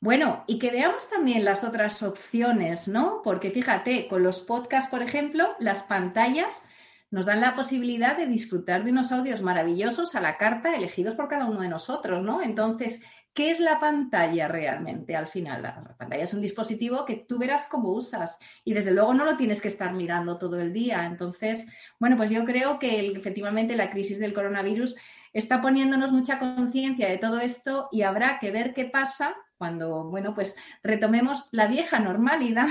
Bueno, 0.00 0.44
y 0.48 0.58
que 0.58 0.70
veamos 0.70 1.08
también 1.08 1.44
las 1.44 1.62
otras 1.62 2.02
opciones, 2.02 2.88
¿no? 2.88 3.20
Porque 3.22 3.50
fíjate, 3.50 4.08
con 4.08 4.22
los 4.22 4.40
podcasts, 4.40 4.90
por 4.90 5.00
ejemplo, 5.00 5.54
las 5.60 5.84
pantallas 5.84 6.64
nos 7.12 7.26
dan 7.26 7.40
la 7.40 7.54
posibilidad 7.54 8.16
de 8.16 8.26
disfrutar 8.26 8.82
de 8.82 8.90
unos 8.90 9.12
audios 9.12 9.42
maravillosos 9.42 10.14
a 10.14 10.20
la 10.20 10.38
carta 10.38 10.74
elegidos 10.74 11.14
por 11.14 11.28
cada 11.28 11.44
uno 11.44 11.60
de 11.60 11.68
nosotros, 11.68 12.24
¿no? 12.24 12.42
Entonces, 12.42 13.00
¿Qué 13.34 13.50
es 13.50 13.60
la 13.60 13.80
pantalla 13.80 14.46
realmente 14.46 15.16
al 15.16 15.26
final? 15.26 15.62
La 15.62 15.96
pantalla 15.96 16.22
es 16.22 16.34
un 16.34 16.42
dispositivo 16.42 17.06
que 17.06 17.24
tú 17.26 17.38
verás 17.38 17.66
cómo 17.66 17.90
usas 17.90 18.38
y 18.62 18.74
desde 18.74 18.90
luego 18.90 19.14
no 19.14 19.24
lo 19.24 19.38
tienes 19.38 19.62
que 19.62 19.68
estar 19.68 19.94
mirando 19.94 20.36
todo 20.36 20.60
el 20.60 20.72
día. 20.72 21.06
Entonces, 21.06 21.66
bueno, 21.98 22.18
pues 22.18 22.30
yo 22.30 22.44
creo 22.44 22.78
que 22.78 23.06
efectivamente 23.12 23.74
la 23.74 23.90
crisis 23.90 24.18
del 24.18 24.34
coronavirus 24.34 24.96
está 25.32 25.62
poniéndonos 25.62 26.12
mucha 26.12 26.38
conciencia 26.38 27.08
de 27.08 27.16
todo 27.16 27.40
esto 27.40 27.88
y 27.90 28.02
habrá 28.02 28.38
que 28.38 28.50
ver 28.50 28.74
qué 28.74 28.84
pasa 28.84 29.34
cuando, 29.56 30.04
bueno, 30.10 30.34
pues 30.34 30.54
retomemos 30.82 31.48
la 31.52 31.68
vieja 31.68 32.00
normalidad 32.00 32.68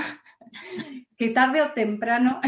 que 1.18 1.30
tarde 1.30 1.62
o 1.62 1.72
temprano 1.72 2.40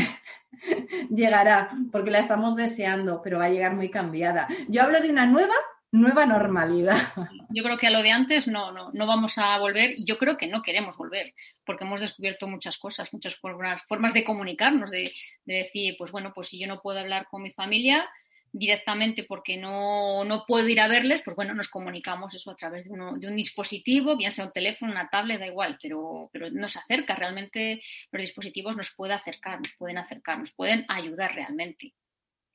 llegará, 1.10 1.70
porque 1.90 2.12
la 2.12 2.20
estamos 2.20 2.54
deseando, 2.54 3.22
pero 3.22 3.38
va 3.38 3.46
a 3.46 3.50
llegar 3.50 3.74
muy 3.74 3.90
cambiada. 3.90 4.46
Yo 4.68 4.82
hablo 4.82 5.00
de 5.00 5.10
una 5.10 5.26
nueva 5.26 5.54
nueva 5.94 6.26
normalidad. 6.26 7.12
Yo 7.50 7.62
creo 7.62 7.78
que 7.78 7.86
a 7.86 7.90
lo 7.90 8.02
de 8.02 8.10
antes 8.10 8.48
no, 8.48 8.72
no, 8.72 8.90
no 8.92 9.06
vamos 9.06 9.38
a 9.38 9.56
volver 9.58 9.94
y 9.96 10.04
yo 10.04 10.18
creo 10.18 10.36
que 10.36 10.48
no 10.48 10.60
queremos 10.60 10.96
volver 10.96 11.32
porque 11.64 11.84
hemos 11.84 12.00
descubierto 12.00 12.48
muchas 12.48 12.76
cosas, 12.78 13.12
muchas 13.12 13.36
formas, 13.36 14.12
de 14.12 14.24
comunicarnos, 14.24 14.90
de, 14.90 15.12
decir, 15.44 15.94
pues 15.96 16.10
bueno, 16.10 16.32
pues 16.34 16.48
si 16.48 16.58
yo 16.58 16.66
no 16.66 16.80
puedo 16.80 16.98
hablar 16.98 17.26
con 17.30 17.42
mi 17.42 17.52
familia 17.52 18.08
directamente 18.50 19.24
porque 19.24 19.56
no, 19.56 20.24
no 20.24 20.44
puedo 20.46 20.68
ir 20.68 20.80
a 20.80 20.88
verles, 20.88 21.22
pues 21.24 21.36
bueno, 21.36 21.54
nos 21.54 21.68
comunicamos 21.68 22.34
eso 22.34 22.50
a 22.50 22.56
través 22.56 22.84
de, 22.84 22.90
uno, 22.90 23.16
de 23.16 23.28
un 23.28 23.36
dispositivo, 23.36 24.16
bien 24.16 24.32
sea 24.32 24.46
un 24.46 24.52
teléfono, 24.52 24.90
una 24.90 25.08
tablet, 25.08 25.38
da 25.38 25.46
igual, 25.46 25.78
pero, 25.80 26.28
pero 26.32 26.50
nos 26.50 26.76
acerca, 26.76 27.14
realmente 27.14 27.80
los 28.10 28.20
dispositivos 28.20 28.76
nos 28.76 28.92
pueden 28.94 29.16
acercar, 29.16 29.60
nos 29.60 29.74
pueden 29.76 29.98
acercar, 29.98 30.38
nos 30.38 30.52
pueden 30.52 30.84
ayudar 30.88 31.34
realmente. 31.34 31.94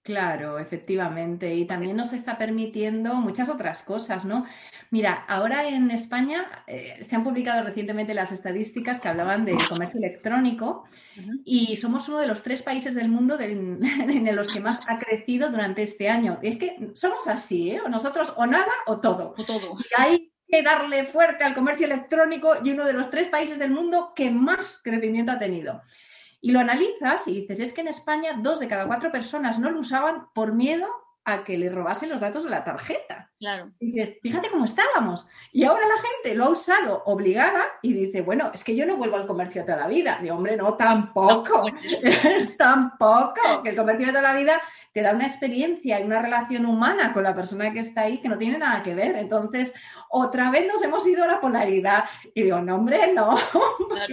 Claro, 0.02 0.60
efectivamente. 0.60 1.54
Y 1.54 1.66
también 1.66 1.98
nos 1.98 2.14
está 2.14 2.38
permitiendo 2.38 3.16
muchas 3.16 3.50
otras 3.50 3.84
cosas, 3.84 4.26
¿no? 4.26 4.46
Mira, 4.92 5.26
ahora 5.28 5.68
en 5.68 5.92
España 5.92 6.64
eh, 6.68 7.04
se 7.08 7.16
han 7.16 7.24
publicado 7.24 7.64
recientemente 7.64 8.14
las 8.14 8.32
estadísticas 8.32 9.00
que 9.00 9.10
hablaban 9.10 9.46
del 9.46 9.58
comercio 9.68 10.00
electrónico 10.00 10.86
y 11.44 11.76
somos 11.76 12.08
uno 12.08 12.20
de 12.20 12.28
los 12.28 12.42
tres 12.44 12.64
países 12.64 12.96
del 12.96 13.10
mundo 13.10 13.38
en 13.42 14.36
los 14.36 14.52
que 14.52 14.62
más 14.62 14.80
ha 14.88 14.98
crecido 15.00 15.52
durante 15.52 15.84
este 15.84 16.10
año. 16.10 16.40
Es 16.42 16.58
que 16.58 16.92
somos 16.96 17.28
así, 17.28 17.72
¿eh? 17.72 17.82
O 17.82 17.90
nosotros 17.90 18.34
o 18.38 18.46
nada 18.46 18.72
o 18.88 19.00
todo. 19.00 19.36
O 19.38 19.46
todo. 19.46 19.78
Y 19.80 20.02
hay 20.02 20.32
que 20.48 20.64
darle 20.64 21.06
fuerte 21.06 21.44
al 21.44 21.54
comercio 21.54 21.86
electrónico 21.86 22.56
y 22.64 22.72
uno 22.72 22.86
de 22.86 22.94
los 22.94 23.10
tres 23.10 23.28
países 23.28 23.60
del 23.60 23.72
mundo 23.72 24.14
que 24.16 24.32
más 24.32 24.82
crecimiento 24.82 25.34
ha 25.34 25.40
tenido. 25.40 25.82
Y 26.42 26.52
lo 26.52 26.60
analizas 26.60 27.28
y 27.28 27.42
dices, 27.42 27.60
es 27.60 27.74
que 27.74 27.82
en 27.82 27.90
España 27.90 28.40
dos 28.42 28.60
de 28.60 28.68
cada 28.68 28.88
cuatro 28.88 29.12
personas 29.12 29.60
no 29.60 29.72
lo 29.72 29.80
usaban 29.80 30.30
por 30.34 30.54
miedo 30.54 30.88
a 31.26 31.44
que 31.44 31.58
les 31.58 31.74
robasen 31.74 32.10
los 32.10 32.20
datos 32.20 32.44
de 32.44 32.50
la 32.50 32.64
tarjeta. 32.64 33.30
Claro. 33.40 33.72
Y 33.80 33.92
dices, 33.92 34.18
fíjate 34.22 34.50
cómo 34.50 34.66
estábamos. 34.66 35.28
Y 35.54 35.64
ahora 35.64 35.88
la 35.88 35.96
gente 35.96 36.36
lo 36.36 36.46
ha 36.46 36.50
usado 36.50 37.04
obligada 37.06 37.68
y 37.82 37.94
dice, 37.94 38.22
bueno, 38.22 38.52
es 38.54 38.64
que 38.64 38.76
yo 38.76 38.86
no 38.86 38.98
vuelvo 38.98 39.16
al 39.16 39.28
comercio 39.28 39.64
toda 39.64 39.78
la 39.78 39.88
vida. 39.88 40.20
Y 40.22 40.30
hombre, 40.30 40.58
no, 40.58 40.74
tampoco. 40.74 41.66
tampoco. 42.58 43.64
Que 43.64 43.70
el 43.70 43.78
comercio 43.78 44.08
de 44.08 44.12
toda 44.12 44.34
la 44.34 44.34
vida 44.34 44.62
te 44.92 45.02
da 45.02 45.14
una 45.14 45.28
experiencia 45.28 46.00
y 46.00 46.04
una 46.04 46.22
relación 46.22 46.66
humana 46.66 47.14
con 47.14 47.24
la 47.24 47.36
persona 47.36 47.72
que 47.72 47.80
está 47.80 48.02
ahí 48.02 48.20
que 48.20 48.28
no 48.28 48.38
tiene 48.38 48.58
nada 48.58 48.84
que 48.84 48.96
ver. 48.96 49.16
Entonces, 49.16 49.74
otra 50.10 50.52
vez 50.52 50.68
nos 50.68 50.82
hemos 50.82 51.08
ido 51.08 51.24
a 51.24 51.28
la 51.28 51.40
polaridad. 51.40 52.06
Y 52.34 52.44
digo, 52.44 52.60
no, 52.60 52.76
hombre, 52.76 53.14
no, 53.14 53.38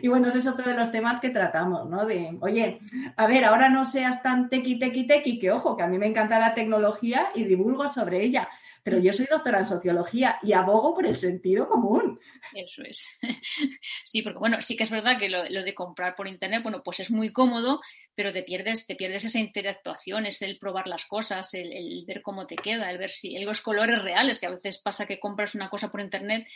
Y 0.00 0.08
bueno, 0.08 0.28
ese 0.28 0.38
es 0.38 0.46
otro 0.46 0.70
de 0.70 0.76
los 0.76 0.90
temas 0.90 1.20
que 1.20 1.30
tratamos, 1.30 1.88
¿no? 1.90 2.06
De, 2.06 2.38
oye, 2.40 2.80
a 3.16 3.26
ver, 3.26 3.44
ahora 3.44 3.68
no 3.68 3.84
seas 3.84 4.22
tan 4.22 4.48
tequi, 4.48 4.78
tequi, 4.78 5.06
tequi, 5.06 5.37
que 5.38 5.50
ojo, 5.50 5.76
que 5.76 5.82
a 5.82 5.86
mí 5.86 5.98
me 5.98 6.06
encanta 6.06 6.38
la 6.38 6.54
tecnología 6.54 7.30
y 7.34 7.44
divulgo 7.44 7.88
sobre 7.88 8.22
ella. 8.22 8.48
Pero 8.82 8.98
yo 8.98 9.12
soy 9.12 9.26
doctora 9.30 9.58
en 9.58 9.66
sociología 9.66 10.38
y 10.42 10.52
abogo 10.52 10.94
por 10.94 11.06
el 11.06 11.16
sentido 11.16 11.68
común. 11.68 12.18
Eso 12.54 12.82
es. 12.82 13.18
Sí, 14.04 14.22
porque 14.22 14.38
bueno, 14.38 14.62
sí 14.62 14.76
que 14.76 14.84
es 14.84 14.90
verdad 14.90 15.18
que 15.18 15.28
lo, 15.28 15.44
de 15.44 15.74
comprar 15.74 16.16
por 16.16 16.28
internet, 16.28 16.62
bueno, 16.62 16.82
pues 16.82 17.00
es 17.00 17.10
muy 17.10 17.30
cómodo, 17.30 17.80
pero 18.14 18.32
te 18.32 18.42
pierdes, 18.42 18.86
te 18.86 18.96
pierdes 18.96 19.24
esa 19.24 19.38
interactuación, 19.38 20.24
es 20.24 20.40
el 20.40 20.58
probar 20.58 20.88
las 20.88 21.04
cosas, 21.04 21.52
el, 21.52 22.04
ver 22.06 22.22
cómo 22.22 22.46
te 22.46 22.56
queda, 22.56 22.90
el 22.90 22.96
ver 22.96 23.10
si 23.10 23.38
los 23.44 23.60
colores 23.60 24.02
reales, 24.02 24.40
que 24.40 24.46
a 24.46 24.50
veces 24.50 24.78
pasa 24.78 25.06
que 25.06 25.20
compras 25.20 25.54
una 25.54 25.68
cosa 25.68 25.90
por 25.90 26.00
internet 26.00 26.48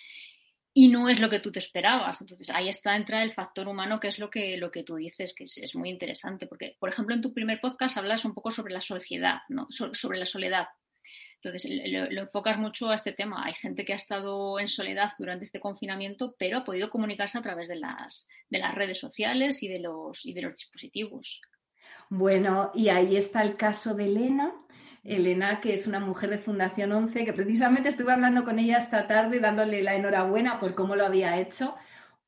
y 0.75 0.89
no 0.89 1.09
es 1.09 1.21
lo 1.21 1.29
que 1.29 1.41
tú 1.41 1.53
te 1.53 1.59
esperabas. 1.59 2.21
Entonces 2.21 2.51
ahí 2.51 2.69
está, 2.69 2.97
entra 2.97 3.23
el 3.23 3.33
factor 3.33 3.69
humano, 3.69 4.01
que 4.01 4.09
es 4.09 4.19
lo 4.19 4.31
que, 4.31 4.57
lo 4.57 4.71
que 4.71 4.83
tú 4.83 4.97
dices, 4.97 5.35
que 5.35 5.45
es, 5.45 5.75
muy 5.77 5.91
interesante, 5.91 6.47
porque, 6.47 6.77
por 6.79 6.89
ejemplo, 6.89 7.15
en 7.15 7.23
tu 7.23 7.35
primer 7.35 7.61
podcast 7.61 7.97
hablas 7.97 8.25
un 8.25 8.35
poco 8.35 8.51
sobre 8.51 8.73
la 8.73 8.81
sociedad, 8.81 9.41
¿no? 9.49 9.67
sobre 9.71 10.19
la 10.19 10.27
soledad. 10.27 10.69
Entonces 11.43 11.71
lo, 11.91 12.23
enfocas 12.23 12.59
mucho 12.59 12.89
a 12.91 12.95
este 12.95 13.13
tema. 13.13 13.45
Hay 13.45 13.55
gente 13.55 13.85
que 13.85 13.93
ha 13.93 13.97
estado 13.97 14.61
en 14.61 14.69
soledad 14.69 15.11
durante 15.19 15.45
este 15.45 15.59
confinamiento, 15.59 16.37
pero 16.39 16.59
ha 16.59 16.65
podido 16.65 16.89
comunicarse 16.89 17.37
a 17.37 17.43
través 17.43 17.69
de 17.69 17.77
las, 17.77 18.29
de 18.49 18.59
las 18.61 18.75
redes 18.75 18.99
sociales 18.99 19.63
y 19.63 19.69
de, 19.69 19.81
los, 19.81 20.25
y 20.25 20.33
de 20.33 20.43
los 20.43 20.55
dispositivos. 20.55 21.41
Bueno, 22.09 22.71
y 22.75 22.89
ahí 22.91 23.17
está 23.17 23.43
el 23.43 23.57
caso 23.57 23.95
de 23.95 24.05
Elena, 24.05 24.55
Elena, 25.05 25.61
que 25.61 25.75
es 25.75 25.87
una 25.87 26.01
mujer 26.01 26.31
de 26.31 26.39
Fundación 26.39 26.93
11, 26.93 27.25
que 27.25 27.33
precisamente 27.33 27.89
estuve 27.89 28.13
hablando 28.13 28.45
con 28.45 28.59
ella 28.59 28.79
esta 28.79 29.07
tarde 29.07 29.41
dándole 29.41 29.83
la 29.83 29.95
enhorabuena 29.95 30.61
por 30.61 30.75
cómo 30.75 30.95
lo 30.97 31.05
había 31.05 31.39
hecho, 31.41 31.75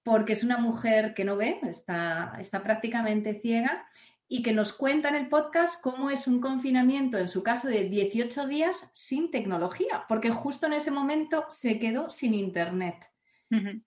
porque 0.02 0.32
es 0.32 0.42
una 0.42 0.58
mujer 0.58 1.14
que 1.14 1.24
no 1.24 1.36
ve, 1.36 1.58
está, 1.62 2.36
está 2.38 2.62
prácticamente 2.62 3.40
ciega 3.40 3.86
y 4.26 4.42
que 4.42 4.52
nos 4.52 4.72
cuenta 4.72 5.08
en 5.08 5.14
el 5.14 5.28
podcast 5.28 5.80
cómo 5.80 6.10
es 6.10 6.26
un 6.26 6.40
confinamiento, 6.40 7.18
en 7.18 7.28
su 7.28 7.42
caso, 7.42 7.68
de 7.68 7.84
18 7.88 8.46
días 8.48 8.90
sin 8.92 9.30
tecnología, 9.30 10.04
porque 10.08 10.30
justo 10.30 10.66
en 10.66 10.72
ese 10.72 10.90
momento 10.90 11.44
se 11.48 11.78
quedó 11.78 12.10
sin 12.10 12.34
internet. 12.34 12.96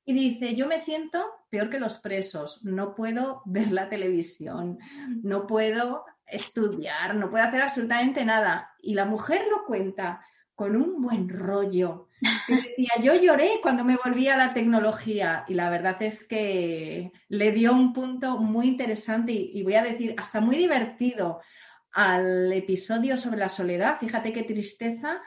Y 0.06 0.14
dice, 0.14 0.56
yo 0.56 0.66
me 0.66 0.78
siento 0.78 1.22
peor 1.50 1.70
que 1.70 1.80
los 1.80 2.00
presos, 2.00 2.64
no 2.64 2.96
puedo 2.96 3.42
ver 3.44 3.74
la 3.74 3.90
televisión, 3.90 4.80
no 5.24 5.46
puedo 5.46 6.06
estudiar, 6.28 7.16
no 7.16 7.30
puede 7.30 7.44
hacer 7.44 7.62
absolutamente 7.62 8.26
nada. 8.26 8.74
Y 8.82 8.94
la 8.94 9.06
mujer 9.06 9.46
lo 9.50 9.66
cuenta 9.66 10.22
con 10.56 10.76
un 10.76 11.02
buen 11.02 11.30
rollo. 11.30 12.08
Que 12.48 12.56
decía, 12.56 12.94
yo 13.02 13.14
lloré 13.14 13.60
cuando 13.62 13.84
me 13.84 13.98
volví 14.04 14.28
a 14.28 14.38
la 14.38 14.54
tecnología 14.54 15.46
y 15.48 15.54
la 15.54 15.70
verdad 15.70 16.02
es 16.02 16.28
que 16.28 17.12
le 17.30 17.52
dio 17.52 17.74
un 17.74 17.94
punto 17.94 18.38
muy 18.38 18.68
interesante 18.68 19.32
y, 19.32 19.62
voy 19.62 19.76
a 19.76 19.84
decir, 19.84 20.16
hasta 20.18 20.42
muy 20.42 20.58
divertido 20.58 21.42
al 21.92 22.52
episodio 22.54 23.18
sobre 23.18 23.38
la 23.38 23.50
soledad. 23.50 24.00
Fíjate 24.00 24.34
qué 24.34 24.44
tristeza 24.44 25.22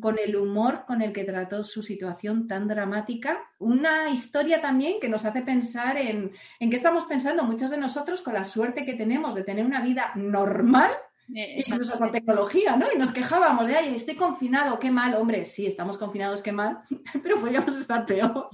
con 0.00 0.18
el 0.18 0.36
humor 0.36 0.84
con 0.86 1.02
el 1.02 1.12
que 1.12 1.24
trató 1.24 1.64
su 1.64 1.82
situación 1.82 2.46
tan 2.46 2.68
dramática. 2.68 3.38
Una 3.58 4.10
historia 4.10 4.60
también 4.60 5.00
que 5.00 5.08
nos 5.08 5.24
hace 5.24 5.42
pensar 5.42 5.96
en, 5.96 6.32
en 6.60 6.70
qué 6.70 6.76
estamos 6.76 7.04
pensando 7.06 7.44
muchos 7.44 7.70
de 7.70 7.78
nosotros 7.78 8.22
con 8.22 8.34
la 8.34 8.44
suerte 8.44 8.84
que 8.84 8.94
tenemos 8.94 9.34
de 9.34 9.44
tener 9.44 9.64
una 9.64 9.80
vida 9.80 10.12
normal. 10.14 10.90
Eh, 11.34 11.62
incluso 11.66 11.98
con 11.98 12.12
tecnología, 12.12 12.76
¿no? 12.76 12.92
Y 12.94 12.98
nos 12.98 13.10
quejábamos 13.10 13.66
de, 13.66 13.76
ay, 13.76 13.94
estoy 13.94 14.14
confinado, 14.14 14.78
qué 14.78 14.90
mal, 14.90 15.14
hombre, 15.14 15.46
sí, 15.46 15.66
estamos 15.66 15.96
confinados, 15.96 16.42
qué 16.42 16.52
mal, 16.52 16.80
pero 17.22 17.40
podríamos 17.40 17.76
estar 17.76 18.04
peor. 18.04 18.50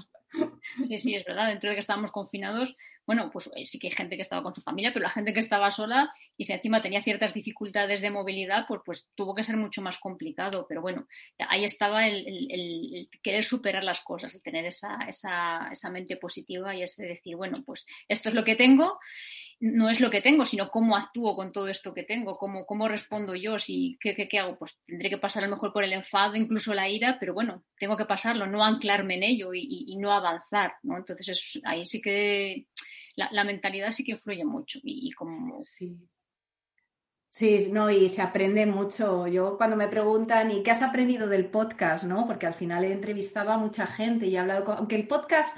Sí, 0.85 0.99
sí, 0.99 1.15
es 1.15 1.25
verdad. 1.25 1.49
Dentro 1.49 1.71
de 1.71 1.77
que 1.77 1.81
estábamos 1.81 2.11
confinados, 2.11 2.75
bueno, 3.07 3.31
pues 3.31 3.51
eh, 3.57 3.65
sí 3.65 3.79
que 3.79 3.89
hay 3.89 3.93
gente 3.93 4.17
que 4.17 4.23
estaba 4.23 4.43
con 4.43 4.55
su 4.55 4.63
familia, 4.63 4.93
pero 4.93 5.03
la 5.03 5.11
gente 5.11 5.33
que 5.33 5.41
estaba 5.41 5.71
sola 5.71 6.13
y 6.37 6.45
si 6.45 6.53
encima 6.53 6.83
tenía 6.83 7.03
ciertas 7.03 7.35
dificultades 7.35 8.01
de 8.01 8.11
movilidad, 8.11 8.67
pues, 8.69 8.81
pues 8.85 9.11
tuvo 9.15 9.35
que 9.35 9.45
ser 9.45 9.57
mucho 9.57 9.83
más 9.83 9.99
complicado. 9.99 10.67
Pero 10.69 10.81
bueno, 10.81 11.07
ahí 11.49 11.65
estaba 11.65 12.07
el, 12.07 13.09
querer 13.23 13.45
superar 13.45 13.85
las 13.85 14.01
cosas, 14.03 14.35
el 14.35 14.43
tener 14.43 14.65
esa, 14.65 14.97
esa, 15.09 15.69
esa 15.73 15.91
mente 15.91 16.17
positiva 16.17 16.75
y 16.75 16.83
ese 16.83 17.07
decir, 17.07 17.37
bueno, 17.37 17.57
pues 17.65 17.85
esto 18.09 18.29
es 18.29 18.35
lo 18.35 18.45
que 18.45 18.57
tengo 18.57 18.99
no 19.61 19.91
es 19.91 20.01
lo 20.01 20.11
que 20.11 20.23
tengo, 20.23 20.47
sino 20.47 20.71
cómo 20.71 20.97
actúo 20.97 21.37
con 21.37 21.53
todo 21.53 21.69
esto 21.69 21.93
que 21.93 22.03
tengo, 22.03 22.39
cómo, 22.39 22.65
cómo 22.65 22.89
respondo 22.89 23.35
yo, 23.35 23.59
si, 23.59 23.99
¿qué, 24.01 24.17
qué, 24.17 24.39
hago? 24.39 24.59
Pues 24.59 24.79
tendré 24.87 25.11
que 25.11 25.19
pasar 25.19 25.45
a 25.45 25.47
lo 25.47 25.55
mejor 25.55 25.73
por 25.73 25.85
el 25.85 25.93
enfado, 25.93 26.35
incluso 26.35 26.73
la 26.73 26.89
ira, 26.89 27.19
pero 27.21 27.35
bueno, 27.35 27.63
tengo 27.79 27.97
que 27.97 28.07
pasarlo, 28.07 28.47
no 28.47 28.65
anclarme 28.65 29.17
en 29.17 29.23
ello 29.23 29.51
y, 29.53 29.97
no 29.99 30.13
avanzar, 30.13 30.73
¿no? 30.83 30.97
Entonces 30.97 31.61
ahí 31.65 31.85
sí 31.85 32.01
que 32.01 32.67
la, 33.17 33.45
mentalidad 33.45 33.93
sí 33.93 34.03
que 34.03 34.13
influye 34.13 34.47
mucho 34.47 34.81
y, 34.83 35.13
como... 35.13 35.61
Sí. 35.67 35.95
Sí, 37.29 37.69
no, 37.71 37.91
y 37.91 38.09
se 38.09 38.23
aprende 38.23 38.67
mucho. 38.67 39.27
Yo 39.29 39.57
cuando 39.57 39.77
me 39.77 39.89
preguntan, 39.89 40.51
¿y 40.51 40.63
qué 40.63 40.71
has 40.73 40.83
aprendido 40.83 41.29
del 41.29 41.47
podcast? 41.47 42.05
¿no? 42.05 42.27
Porque 42.27 42.47
al 42.47 42.55
final 42.55 42.85
he 42.85 42.93
entrevistado 42.93 43.53
a 43.53 43.59
mucha 43.59 43.87
gente 43.87 44.27
y 44.27 44.35
he 44.35 44.39
hablado 44.39 44.65
con... 44.65 44.79
Aunque 44.79 44.97
el 44.97 45.07
podcast 45.07 45.57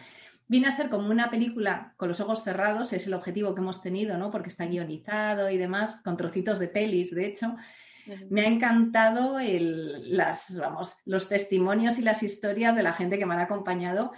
viene 0.53 0.69
a 0.69 0.73
ser 0.73 0.91
como 0.91 1.09
una 1.09 1.31
película 1.31 1.95
con 1.97 2.11
los 2.11 2.21
ojos 2.21 2.45
cerrados, 2.45 2.93
es 2.93 3.07
el 3.07 3.15
objetivo 3.15 3.55
que 3.55 3.63
hemos 3.63 3.81
tenido, 3.81 4.19
¿no? 4.19 4.31
Porque 4.31 4.51
está 4.51 4.67
guionizado 4.67 5.49
y 5.49 5.57
demás, 5.57 6.03
con 6.05 6.19
trocitos 6.19 6.59
de 6.59 6.69
pelis, 6.69 7.15
de 7.15 7.27
hecho. 7.27 7.57
Me 8.29 8.43
ha 8.43 8.49
encantado 8.49 9.39
las, 9.41 10.55
vamos, 10.59 10.99
los 11.07 11.27
testimonios 11.27 11.99
y 11.99 12.03
las 12.03 12.23
historias 12.23 12.77
de 12.77 12.83
la 12.83 12.93
gente 12.93 13.19
que 13.19 13.25
me 13.25 13.33
han 13.33 13.41
acompañado, 13.41 14.13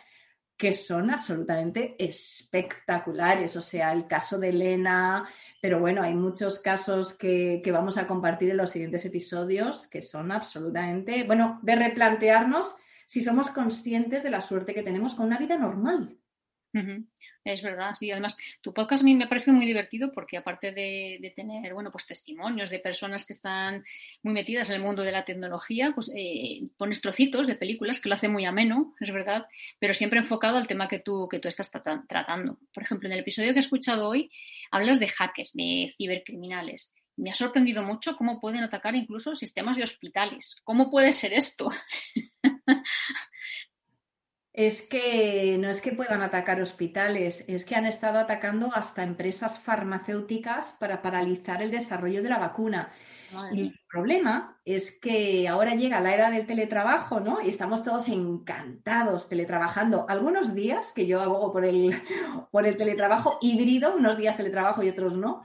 que 0.56 0.72
son 0.72 1.12
absolutamente 1.12 1.94
espectaculares. 2.04 3.54
O 3.54 3.62
sea, 3.62 3.92
el 3.92 4.08
caso 4.08 4.36
de 4.36 4.48
Elena, 4.48 5.28
pero 5.62 5.78
bueno, 5.78 6.02
hay 6.02 6.14
muchos 6.14 6.58
casos 6.58 7.16
que, 7.16 7.60
que 7.62 7.70
vamos 7.70 7.96
a 7.96 8.08
compartir 8.08 8.50
en 8.50 8.56
los 8.56 8.70
siguientes 8.70 9.04
episodios 9.04 9.86
que 9.86 10.02
son 10.02 10.32
absolutamente, 10.32 11.22
bueno, 11.22 11.60
de 11.62 11.76
replantearnos 11.76 12.74
si 13.06 13.22
somos 13.22 13.50
conscientes 13.50 14.24
de 14.24 14.30
la 14.30 14.40
suerte 14.40 14.74
que 14.74 14.82
tenemos 14.82 15.14
con 15.14 15.26
una 15.26 15.38
vida 15.38 15.56
normal. 15.56 16.18
Es 17.44 17.62
verdad, 17.62 17.94
sí. 17.94 18.10
Además, 18.10 18.36
tu 18.62 18.72
podcast 18.72 19.02
a 19.02 19.04
mí 19.04 19.14
me 19.14 19.26
parece 19.26 19.52
muy 19.52 19.66
divertido 19.66 20.12
porque 20.12 20.38
aparte 20.38 20.72
de, 20.72 21.32
tener, 21.36 21.74
bueno, 21.74 21.92
pues 21.92 22.06
testimonios 22.06 22.70
de 22.70 22.78
personas 22.78 23.26
que 23.26 23.34
están 23.34 23.84
muy 24.22 24.32
metidas 24.32 24.70
en 24.70 24.76
el 24.76 24.82
mundo 24.82 25.02
de 25.02 25.12
la 25.12 25.26
tecnología, 25.26 25.92
pues 25.94 26.10
eh, 26.16 26.62
pones 26.78 27.02
trocitos 27.02 27.46
de 27.46 27.54
películas 27.54 28.00
que 28.00 28.08
lo 28.08 28.14
hace 28.14 28.28
muy 28.28 28.46
ameno, 28.46 28.94
es 28.98 29.12
verdad, 29.12 29.46
pero 29.78 29.92
siempre 29.92 30.20
enfocado 30.20 30.56
al 30.56 30.66
tema 30.66 30.88
que 30.88 31.00
tú, 31.00 31.28
que 31.30 31.38
tú 31.38 31.48
estás 31.48 31.70
tratando. 31.70 32.58
Por 32.72 32.82
ejemplo, 32.82 33.08
en 33.08 33.12
el 33.12 33.20
episodio 33.20 33.52
que 33.52 33.58
he 33.58 33.60
escuchado 33.60 34.08
hoy, 34.08 34.30
hablas 34.70 34.98
de 34.98 35.08
hackers, 35.08 35.52
de 35.52 35.94
cibercriminales. 35.98 36.94
Me 37.16 37.30
ha 37.30 37.34
sorprendido 37.34 37.84
mucho 37.84 38.16
cómo 38.16 38.40
pueden 38.40 38.64
atacar 38.64 38.96
incluso 38.96 39.36
sistemas 39.36 39.76
de 39.76 39.84
hospitales. 39.84 40.56
¿Cómo 40.64 40.90
puede 40.90 41.12
ser 41.12 41.34
esto? 41.34 41.70
es 44.54 44.82
que 44.82 45.58
no 45.58 45.68
es 45.68 45.82
que 45.82 45.92
puedan 45.92 46.22
atacar 46.22 46.62
hospitales, 46.62 47.44
es 47.48 47.64
que 47.64 47.74
han 47.74 47.86
estado 47.86 48.20
atacando 48.20 48.70
hasta 48.72 49.02
empresas 49.02 49.58
farmacéuticas 49.58 50.76
para 50.78 51.02
paralizar 51.02 51.60
el 51.60 51.72
desarrollo 51.72 52.22
de 52.22 52.28
la 52.28 52.38
vacuna. 52.38 52.92
Y 53.52 53.62
el 53.62 53.80
problema 53.90 54.60
es 54.64 54.96
que 55.00 55.48
ahora 55.48 55.74
llega 55.74 56.00
la 56.00 56.14
era 56.14 56.30
del 56.30 56.46
teletrabajo, 56.46 57.18
¿no? 57.18 57.42
Y 57.42 57.48
estamos 57.48 57.82
todos 57.82 58.08
encantados 58.08 59.28
teletrabajando. 59.28 60.06
Algunos 60.08 60.54
días, 60.54 60.92
que 60.92 61.08
yo 61.08 61.20
abogo 61.20 61.52
por 61.52 61.64
el, 61.64 62.00
por 62.52 62.64
el 62.64 62.76
teletrabajo 62.76 63.38
híbrido, 63.40 63.96
unos 63.96 64.16
días 64.16 64.36
teletrabajo 64.36 64.84
y 64.84 64.88
otros 64.88 65.14
no. 65.14 65.42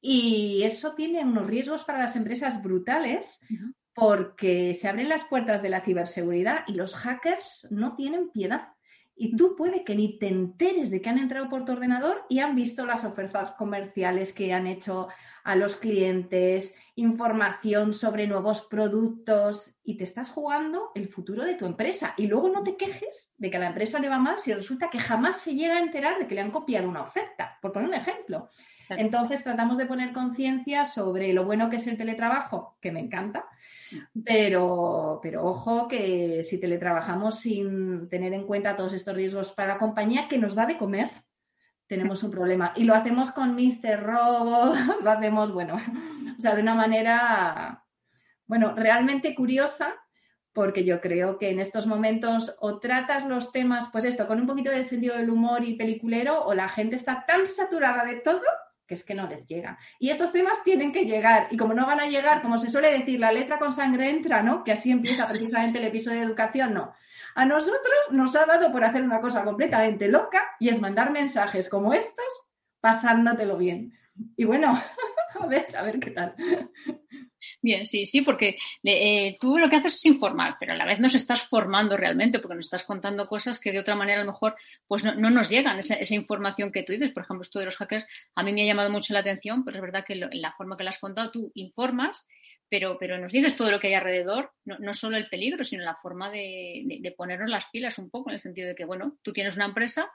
Y 0.00 0.62
eso 0.62 0.94
tiene 0.94 1.24
unos 1.24 1.48
riesgos 1.48 1.82
para 1.82 1.98
las 1.98 2.14
empresas 2.14 2.62
brutales, 2.62 3.40
porque 3.96 4.74
se 4.74 4.88
abren 4.88 5.08
las 5.08 5.24
puertas 5.24 5.62
de 5.62 5.70
la 5.70 5.80
ciberseguridad 5.80 6.64
y 6.66 6.74
los 6.74 6.94
hackers 6.94 7.66
no 7.70 7.96
tienen 7.96 8.28
piedad. 8.28 8.68
Y 9.16 9.34
tú 9.34 9.56
puede 9.56 9.84
que 9.84 9.94
ni 9.94 10.18
te 10.18 10.28
enteres 10.28 10.90
de 10.90 11.00
que 11.00 11.08
han 11.08 11.16
entrado 11.16 11.48
por 11.48 11.64
tu 11.64 11.72
ordenador 11.72 12.26
y 12.28 12.40
han 12.40 12.54
visto 12.54 12.84
las 12.84 13.04
ofertas 13.06 13.52
comerciales 13.52 14.34
que 14.34 14.52
han 14.52 14.66
hecho 14.66 15.08
a 15.44 15.56
los 15.56 15.76
clientes, 15.76 16.74
información 16.94 17.94
sobre 17.94 18.26
nuevos 18.26 18.66
productos 18.68 19.74
y 19.82 19.96
te 19.96 20.04
estás 20.04 20.30
jugando 20.30 20.90
el 20.94 21.08
futuro 21.08 21.44
de 21.44 21.54
tu 21.54 21.64
empresa. 21.64 22.12
Y 22.18 22.26
luego 22.26 22.50
no 22.50 22.62
te 22.62 22.76
quejes 22.76 23.32
de 23.38 23.50
que 23.50 23.56
a 23.56 23.60
la 23.60 23.68
empresa 23.68 23.98
le 23.98 24.10
va 24.10 24.18
mal 24.18 24.38
si 24.40 24.52
resulta 24.52 24.90
que 24.90 24.98
jamás 24.98 25.40
se 25.40 25.54
llega 25.54 25.76
a 25.76 25.80
enterar 25.80 26.18
de 26.18 26.26
que 26.26 26.34
le 26.34 26.42
han 26.42 26.50
copiado 26.50 26.86
una 26.86 27.00
oferta, 27.00 27.56
por 27.62 27.72
poner 27.72 27.88
un 27.88 27.94
ejemplo. 27.94 28.50
Entonces 28.90 29.42
tratamos 29.42 29.78
de 29.78 29.86
poner 29.86 30.12
conciencia 30.12 30.84
sobre 30.84 31.32
lo 31.32 31.44
bueno 31.44 31.70
que 31.70 31.76
es 31.76 31.86
el 31.86 31.96
teletrabajo, 31.96 32.76
que 32.80 32.92
me 32.92 33.00
encanta, 33.00 33.46
pero, 34.24 35.20
pero 35.22 35.44
ojo 35.44 35.88
que 35.88 36.42
si 36.42 36.58
teletrabajamos 36.58 37.40
sin 37.40 38.08
tener 38.08 38.32
en 38.32 38.46
cuenta 38.46 38.76
todos 38.76 38.92
estos 38.92 39.14
riesgos 39.14 39.52
para 39.52 39.74
la 39.74 39.78
compañía 39.78 40.28
que 40.28 40.38
nos 40.38 40.54
da 40.54 40.66
de 40.66 40.76
comer, 40.76 41.10
tenemos 41.86 42.22
un 42.22 42.30
problema. 42.30 42.72
Y 42.76 42.84
lo 42.84 42.94
hacemos 42.94 43.30
con 43.30 43.54
Mr. 43.54 44.02
Robo, 44.02 44.74
lo 45.02 45.10
hacemos, 45.10 45.52
bueno, 45.52 45.76
o 46.36 46.40
sea, 46.40 46.54
de 46.54 46.62
una 46.62 46.74
manera, 46.74 47.84
bueno, 48.46 48.74
realmente 48.74 49.34
curiosa, 49.34 49.94
porque 50.52 50.84
yo 50.84 51.00
creo 51.00 51.38
que 51.38 51.50
en 51.50 51.60
estos 51.60 51.86
momentos 51.86 52.56
o 52.60 52.78
tratas 52.78 53.26
los 53.26 53.52
temas, 53.52 53.88
pues 53.92 54.04
esto, 54.04 54.26
con 54.26 54.40
un 54.40 54.46
poquito 54.46 54.70
de 54.70 54.84
sentido 54.84 55.16
del 55.16 55.30
humor 55.30 55.64
y 55.64 55.76
peliculero, 55.76 56.44
o 56.44 56.54
la 56.54 56.68
gente 56.68 56.96
está 56.96 57.24
tan 57.26 57.46
saturada 57.46 58.04
de 58.04 58.16
todo 58.16 58.40
que 58.86 58.94
es 58.94 59.04
que 59.04 59.14
no 59.14 59.26
les 59.28 59.46
llega. 59.46 59.78
Y 59.98 60.10
estos 60.10 60.32
temas 60.32 60.62
tienen 60.64 60.92
que 60.92 61.04
llegar, 61.04 61.48
y 61.50 61.56
como 61.56 61.74
no 61.74 61.86
van 61.86 62.00
a 62.00 62.06
llegar, 62.06 62.42
como 62.42 62.58
se 62.58 62.70
suele 62.70 62.92
decir, 62.92 63.20
la 63.20 63.32
letra 63.32 63.58
con 63.58 63.72
sangre 63.72 64.10
entra, 64.10 64.42
¿no? 64.42 64.64
Que 64.64 64.72
así 64.72 64.90
empieza 64.90 65.28
precisamente 65.28 65.78
el 65.78 65.86
episodio 65.86 66.20
de 66.20 66.26
educación, 66.26 66.74
no. 66.74 66.92
A 67.34 67.44
nosotros 67.44 67.94
nos 68.10 68.34
ha 68.36 68.46
dado 68.46 68.72
por 68.72 68.84
hacer 68.84 69.02
una 69.02 69.20
cosa 69.20 69.44
completamente 69.44 70.08
loca 70.08 70.42
y 70.58 70.68
es 70.68 70.80
mandar 70.80 71.10
mensajes 71.10 71.68
como 71.68 71.92
estos 71.92 72.46
pasándotelo 72.80 73.56
bien. 73.56 73.92
Y 74.36 74.44
bueno, 74.44 74.80
a 75.40 75.46
ver, 75.46 75.76
a 75.76 75.82
ver 75.82 76.00
qué 76.00 76.10
tal. 76.10 76.34
Bien, 77.62 77.86
sí, 77.86 78.06
sí, 78.06 78.22
porque 78.22 78.56
eh, 78.82 79.36
tú 79.40 79.58
lo 79.58 79.68
que 79.68 79.76
haces 79.76 79.94
es 79.94 80.06
informar, 80.06 80.56
pero 80.58 80.72
a 80.72 80.76
la 80.76 80.84
vez 80.84 80.98
nos 81.00 81.14
estás 81.14 81.42
formando 81.42 81.96
realmente, 81.96 82.38
porque 82.38 82.56
nos 82.56 82.66
estás 82.66 82.84
contando 82.84 83.26
cosas 83.26 83.60
que 83.60 83.72
de 83.72 83.78
otra 83.78 83.94
manera 83.94 84.20
a 84.20 84.24
lo 84.24 84.32
mejor 84.32 84.56
pues 84.86 85.04
no, 85.04 85.14
nos 85.14 85.48
llegan, 85.48 85.78
esa, 85.78 85.96
información 86.14 86.72
que 86.72 86.82
tú 86.82 86.92
dices. 86.92 87.12
Por 87.12 87.22
ejemplo, 87.22 87.42
esto 87.42 87.58
de 87.58 87.66
los 87.66 87.76
hackers 87.76 88.06
a 88.34 88.42
mí 88.42 88.52
me 88.52 88.62
ha 88.62 88.66
llamado 88.66 88.90
mucho 88.90 89.14
la 89.14 89.20
atención, 89.20 89.64
pero 89.64 89.78
es 89.78 89.82
verdad 89.82 90.04
que 90.04 90.14
en 90.14 90.42
la 90.42 90.52
forma 90.52 90.76
que 90.76 90.84
lo 90.84 90.90
has 90.90 90.98
contado 90.98 91.30
tú 91.30 91.52
informas, 91.54 92.28
pero, 92.68 92.96
pero 92.98 93.18
nos 93.18 93.32
dices 93.32 93.56
todo 93.56 93.70
lo 93.70 93.78
que 93.78 93.88
hay 93.88 93.94
alrededor, 93.94 94.52
no, 94.64 94.78
no 94.78 94.94
solo 94.94 95.16
el 95.16 95.28
peligro, 95.28 95.64
sino 95.64 95.84
la 95.84 95.96
forma 95.96 96.30
de, 96.30 96.82
de 97.00 97.12
ponernos 97.12 97.50
las 97.50 97.66
pilas 97.66 97.98
un 97.98 98.10
poco, 98.10 98.30
en 98.30 98.34
el 98.34 98.40
sentido 98.40 98.68
de 98.68 98.74
que, 98.74 98.84
bueno, 98.84 99.18
tú 99.22 99.32
tienes 99.32 99.54
una 99.56 99.66
empresa, 99.66 100.10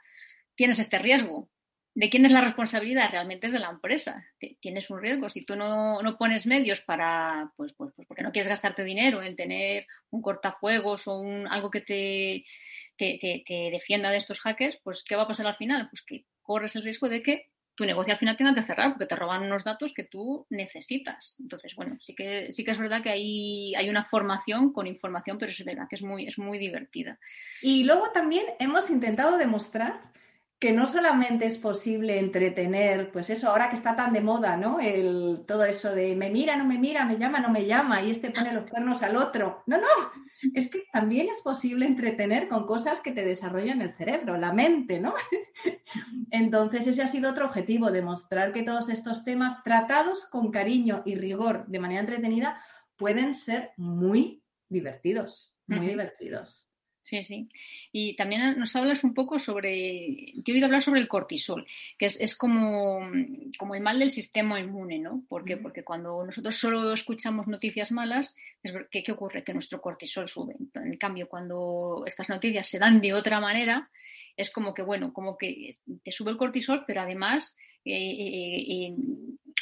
tienes 0.55 0.79
este 0.79 0.99
riesgo, 0.99 1.49
¿De 1.93 2.09
quién 2.09 2.25
es 2.25 2.31
la 2.31 2.41
responsabilidad? 2.41 3.11
Realmente 3.11 3.47
es 3.47 3.53
de 3.53 3.59
la 3.59 3.69
empresa. 3.69 4.25
Tienes 4.61 4.89
un 4.89 5.01
riesgo. 5.01 5.29
Si 5.29 5.43
tú 5.43 5.57
no, 5.57 5.99
pones 6.17 6.47
medios 6.47 6.81
para, 6.81 7.51
pues, 7.57 7.73
pues, 7.73 7.91
pues, 7.95 8.07
porque 8.07 8.23
no 8.23 8.31
quieres 8.31 8.47
gastarte 8.47 8.83
dinero 8.83 9.21
en 9.21 9.35
tener 9.35 9.87
un 10.09 10.21
cortafuegos 10.21 11.07
o 11.07 11.19
un, 11.19 11.47
algo 11.47 11.69
que 11.69 11.81
te, 11.81 12.45
te, 12.97 13.69
defienda 13.71 14.09
de 14.09 14.17
estos 14.17 14.39
hackers, 14.39 14.77
pues 14.83 15.03
¿qué 15.03 15.17
va 15.17 15.23
a 15.23 15.27
pasar 15.27 15.47
al 15.47 15.57
final? 15.57 15.89
Pues 15.89 16.01
que 16.03 16.25
corres 16.41 16.75
el 16.77 16.83
riesgo 16.83 17.09
de 17.09 17.21
que 17.21 17.51
tu 17.75 17.85
negocio 17.85 18.13
al 18.13 18.19
final 18.19 18.37
tenga 18.37 18.55
que 18.55 18.63
cerrar 18.63 18.91
porque 18.91 19.05
te 19.05 19.15
roban 19.15 19.43
unos 19.43 19.65
datos 19.65 19.93
que 19.93 20.03
tú 20.03 20.45
necesitas. 20.49 21.35
Entonces, 21.41 21.73
bueno, 21.75 21.97
sí 21.99 22.15
que, 22.15 22.53
sí 22.53 22.63
que 22.63 22.71
es 22.71 22.79
verdad 22.79 23.03
que 23.03 23.09
hay, 23.09 23.75
hay 23.75 23.89
una 23.89 24.05
formación 24.05 24.71
con 24.71 24.87
información, 24.87 25.37
pero 25.37 25.51
es 25.51 25.65
verdad 25.65 25.87
que 25.89 25.95
es 25.97 26.03
muy, 26.03 26.25
es 26.25 26.37
muy 26.37 26.57
divertida. 26.57 27.19
Y 27.61 27.83
luego 27.83 28.11
también 28.11 28.45
hemos 28.59 28.89
intentado 28.89 29.37
demostrar 29.37 30.11
que 30.61 30.71
no 30.71 30.85
solamente 30.85 31.47
es 31.47 31.57
posible 31.57 32.19
entretener, 32.19 33.11
pues 33.11 33.31
eso, 33.31 33.49
ahora 33.49 33.71
que 33.71 33.75
está 33.75 33.95
tan 33.95 34.13
de 34.13 34.21
moda, 34.21 34.57
¿no? 34.57 34.79
El, 34.79 35.43
todo 35.47 35.65
eso 35.65 35.95
de 35.95 36.15
me 36.15 36.29
mira, 36.29 36.55
no 36.55 36.65
me 36.65 36.77
mira, 36.77 37.03
me 37.03 37.17
llama, 37.17 37.39
no 37.39 37.49
me 37.49 37.65
llama, 37.65 38.03
y 38.03 38.11
este 38.11 38.29
pone 38.29 38.53
los 38.53 38.69
cuernos 38.69 39.01
al 39.01 39.17
otro. 39.17 39.63
No, 39.65 39.77
no, 39.77 39.87
es 40.53 40.69
que 40.69 40.83
también 40.93 41.29
es 41.29 41.41
posible 41.41 41.87
entretener 41.87 42.47
con 42.47 42.67
cosas 42.67 43.01
que 43.01 43.11
te 43.11 43.25
desarrollan 43.25 43.81
el 43.81 43.95
cerebro, 43.95 44.37
la 44.37 44.53
mente, 44.53 44.99
¿no? 44.99 45.15
Entonces, 46.29 46.85
ese 46.85 47.01
ha 47.01 47.07
sido 47.07 47.31
otro 47.31 47.47
objetivo, 47.47 47.89
demostrar 47.89 48.53
que 48.53 48.61
todos 48.61 48.89
estos 48.89 49.25
temas 49.25 49.63
tratados 49.63 50.27
con 50.27 50.51
cariño 50.51 51.01
y 51.05 51.15
rigor 51.15 51.65
de 51.65 51.79
manera 51.79 52.01
entretenida 52.01 52.61
pueden 52.97 53.33
ser 53.33 53.71
muy 53.77 54.43
divertidos, 54.69 55.55
muy 55.65 55.87
divertidos. 55.87 56.70
Sí, 57.03 57.23
sí. 57.23 57.49
Y 57.91 58.15
también 58.15 58.59
nos 58.59 58.75
hablas 58.75 59.03
un 59.03 59.13
poco 59.13 59.39
sobre, 59.39 60.33
te 60.45 60.51
he 60.51 60.53
oído 60.53 60.67
hablar 60.67 60.83
sobre 60.83 61.01
el 61.01 61.07
cortisol, 61.07 61.65
que 61.97 62.05
es, 62.05 62.35
como, 62.35 63.01
como, 63.57 63.75
el 63.75 63.81
mal 63.81 63.97
del 63.97 64.11
sistema 64.11 64.59
inmune, 64.59 64.99
¿no? 64.99 65.23
¿Por 65.27 65.43
qué? 65.43 65.57
Porque 65.57 65.83
cuando 65.83 66.23
nosotros 66.23 66.55
solo 66.55 66.93
escuchamos 66.93 67.47
noticias 67.47 67.91
malas, 67.91 68.35
¿qué, 68.91 69.01
¿qué, 69.03 69.11
ocurre? 69.11 69.43
Que 69.43 69.53
nuestro 69.53 69.81
cortisol 69.81 70.29
sube. 70.29 70.55
En 70.75 70.97
cambio, 70.97 71.27
cuando 71.27 72.03
estas 72.05 72.29
noticias 72.29 72.67
se 72.67 72.77
dan 72.77 73.01
de 73.01 73.13
otra 73.13 73.39
manera, 73.39 73.89
es 74.37 74.51
como 74.51 74.73
que, 74.73 74.83
bueno, 74.83 75.11
como 75.11 75.37
que 75.37 75.77
te 76.03 76.11
sube 76.11 76.31
el 76.31 76.37
cortisol, 76.37 76.83
pero 76.85 77.01
además 77.01 77.57
eh, 77.83 77.93
eh, 77.93 78.65
eh, 78.69 78.95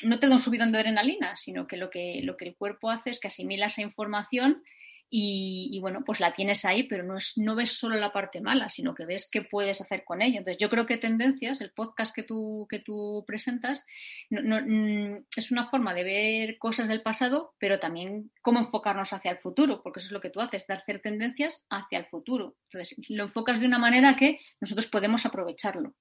no 0.03 0.19
te 0.19 0.27
da 0.27 0.33
un 0.33 0.41
subidón 0.41 0.71
de 0.71 0.79
adrenalina, 0.79 1.37
sino 1.37 1.67
que 1.67 1.77
lo, 1.77 1.89
que 1.89 2.21
lo 2.23 2.35
que 2.35 2.45
el 2.45 2.55
cuerpo 2.55 2.89
hace 2.89 3.11
es 3.11 3.19
que 3.19 3.27
asimila 3.27 3.67
esa 3.67 3.81
información 3.81 4.61
y, 5.11 5.79
bueno, 5.81 6.03
pues 6.05 6.19
la 6.19 6.33
tienes 6.33 6.65
ahí, 6.65 6.83
pero 6.83 7.03
no, 7.03 7.17
es, 7.17 7.37
no 7.37 7.55
ves 7.55 7.73
solo 7.73 7.95
la 7.95 8.13
parte 8.13 8.41
mala, 8.41 8.69
sino 8.69 8.93
que 8.93 9.05
ves 9.05 9.27
qué 9.31 9.41
puedes 9.41 9.81
hacer 9.81 10.03
con 10.03 10.21
ella. 10.21 10.37
Entonces, 10.37 10.59
yo 10.59 10.69
creo 10.69 10.85
que 10.85 10.97
Tendencias, 10.97 11.61
el 11.61 11.71
podcast 11.71 12.13
que 12.13 12.23
tú, 12.23 12.67
que 12.69 12.79
tú 12.79 13.23
presentas, 13.25 13.85
mm, 14.29 15.15
es 15.35 15.51
una 15.51 15.65
forma 15.65 15.93
de 15.93 16.03
ver 16.03 16.57
cosas 16.59 16.87
del 16.87 17.01
pasado, 17.01 17.55
pero 17.57 17.79
también 17.79 18.31
cómo 18.41 18.59
enfocarnos 18.59 19.11
hacia 19.13 19.31
el 19.31 19.39
futuro, 19.39 19.81
porque 19.81 19.99
eso 19.99 20.07
es 20.07 20.11
lo 20.11 20.21
que 20.21 20.29
tú 20.29 20.41
haces, 20.41 20.67
dar 20.67 20.79
hacer 20.79 21.01
tendencias 21.01 21.63
hacia 21.69 21.99
el 21.99 22.05
futuro. 22.05 22.55
Entonces, 22.71 22.95
lo 23.09 23.23
enfocas 23.23 23.59
de 23.59 23.65
una 23.65 23.79
manera 23.79 24.15
que 24.15 24.39
nosotros 24.61 24.87
podemos 24.87 25.25
aprovecharlo. 25.25 25.95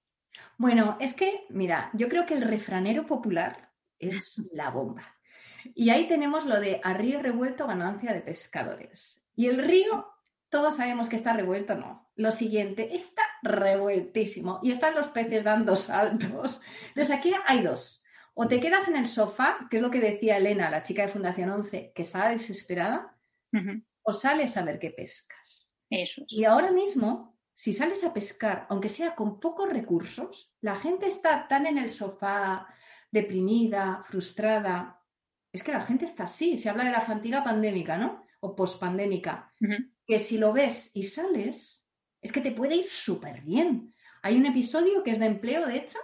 Bueno, 0.59 0.99
es 1.01 1.15
que, 1.15 1.47
mira, 1.49 1.91
yo 1.95 2.09
creo 2.09 2.27
que 2.27 2.35
el 2.35 2.43
refranero 2.43 3.07
popular 3.07 3.71
es 3.99 4.41
la 4.53 4.71
bomba. 4.71 5.18
Y 5.75 5.91
ahí 5.91 6.09
tenemos 6.09 6.45
lo 6.47 6.61
de 6.61 6.81
a 6.83 6.95
río 6.95 7.21
revuelto, 7.21 7.67
ganancia 7.67 8.13
de 8.13 8.21
pescadores. 8.21 9.23
Y 9.35 9.47
el 9.47 9.63
río, 9.63 10.07
todos 10.49 10.77
sabemos 10.77 11.09
que 11.09 11.17
está 11.17 11.33
revuelto, 11.33 11.75
no. 11.75 12.11
Lo 12.17 12.33
siguiente, 12.33 12.97
está 12.97 13.23
revueltísimo 13.43 14.61
y 14.63 14.73
están 14.73 14.95
los 14.95 15.09
peces 15.09 15.45
dando 15.45 15.77
saltos. 15.77 16.61
Entonces 16.89 17.17
aquí 17.17 17.33
hay 17.47 17.63
dos. 17.63 18.03
O 18.35 18.47
te 18.47 18.61
quedas 18.61 18.89
en 18.89 18.97
el 18.97 19.07
sofá, 19.07 19.67
que 19.71 19.79
es 19.79 19.83
lo 19.83 19.91
que 19.91 20.01
decía 20.01 20.37
Elena, 20.37 20.71
la 20.71 20.83
chica 20.83 21.03
de 21.03 21.13
Fundación 21.13 21.51
11, 21.51 21.93
que 21.95 22.03
estaba 22.03 22.31
desesperada, 22.31 23.17
o 24.03 24.13
sales 24.13 24.57
a 24.57 24.63
ver 24.63 24.79
qué 24.79 24.91
pescas. 24.91 25.75
Eso. 25.91 26.23
Y 26.29 26.45
ahora 26.45 26.71
mismo, 26.71 27.37
si 27.55 27.73
sales 27.73 28.05
a 28.05 28.13
pescar, 28.13 28.67
aunque 28.71 28.89
sea 28.89 29.17
con 29.17 29.41
pocos 29.41 29.69
recursos, 29.69 30.55
la 30.61 30.77
gente 30.77 31.09
está 31.09 31.49
tan 31.49 31.67
en 31.67 31.79
el 31.79 31.91
sofá, 31.91 32.69
deprimida, 33.11 34.03
frustrada, 34.05 34.98
es 35.53 35.63
que 35.63 35.73
la 35.73 35.81
gente 35.81 36.05
está 36.05 36.25
así, 36.25 36.57
se 36.57 36.69
habla 36.69 36.85
de 36.85 36.91
la 36.91 37.01
fatiga 37.01 37.43
pandémica, 37.43 37.97
¿no? 37.97 38.25
O 38.41 38.55
pospandémica, 38.55 39.53
que 40.07 40.19
si 40.19 40.39
lo 40.39 40.53
ves 40.53 40.91
y 40.95 41.05
sales, 41.05 41.85
es 42.21 42.33
que 42.33 42.41
te 42.41 42.53
puede 42.53 42.77
ir 42.77 42.91
súper 42.91 43.43
bien. 43.43 43.95
Hay 44.23 44.37
un 44.37 44.47
episodio 44.47 45.03
que 45.03 45.11
es 45.11 45.19
de 45.19 45.27
empleo, 45.27 45.67
de 45.67 45.77
hecho, 45.77 45.99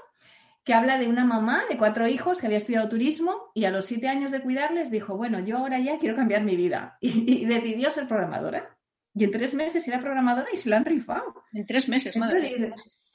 que 0.64 0.72
habla 0.72 0.98
de 0.98 1.06
una 1.06 1.24
mamá 1.24 1.64
de 1.68 1.76
cuatro 1.76 2.08
hijos 2.08 2.38
que 2.38 2.46
había 2.46 2.56
estudiado 2.56 2.88
turismo 2.88 3.50
y 3.54 3.66
a 3.66 3.70
los 3.70 3.84
siete 3.84 4.08
años 4.08 4.30
de 4.30 4.40
cuidarles 4.40 4.90
dijo, 4.90 5.16
bueno, 5.16 5.40
yo 5.40 5.58
ahora 5.58 5.78
ya 5.78 5.98
quiero 5.98 6.16
cambiar 6.16 6.42
mi 6.42 6.56
vida. 6.56 6.98
Y, 7.02 7.44
decidió 7.44 7.90
ser 7.90 8.08
programadora. 8.08 8.76
Y 9.14 9.24
en 9.24 9.30
tres 9.30 9.54
meses 9.54 9.86
era 9.86 10.00
programadora 10.00 10.48
y 10.52 10.56
se 10.56 10.70
la 10.70 10.78
han 10.78 10.84
rifado. 10.84 11.44
En 11.52 11.66
tres 11.66 11.88
meses, 11.88 12.16
madre. 12.16 12.72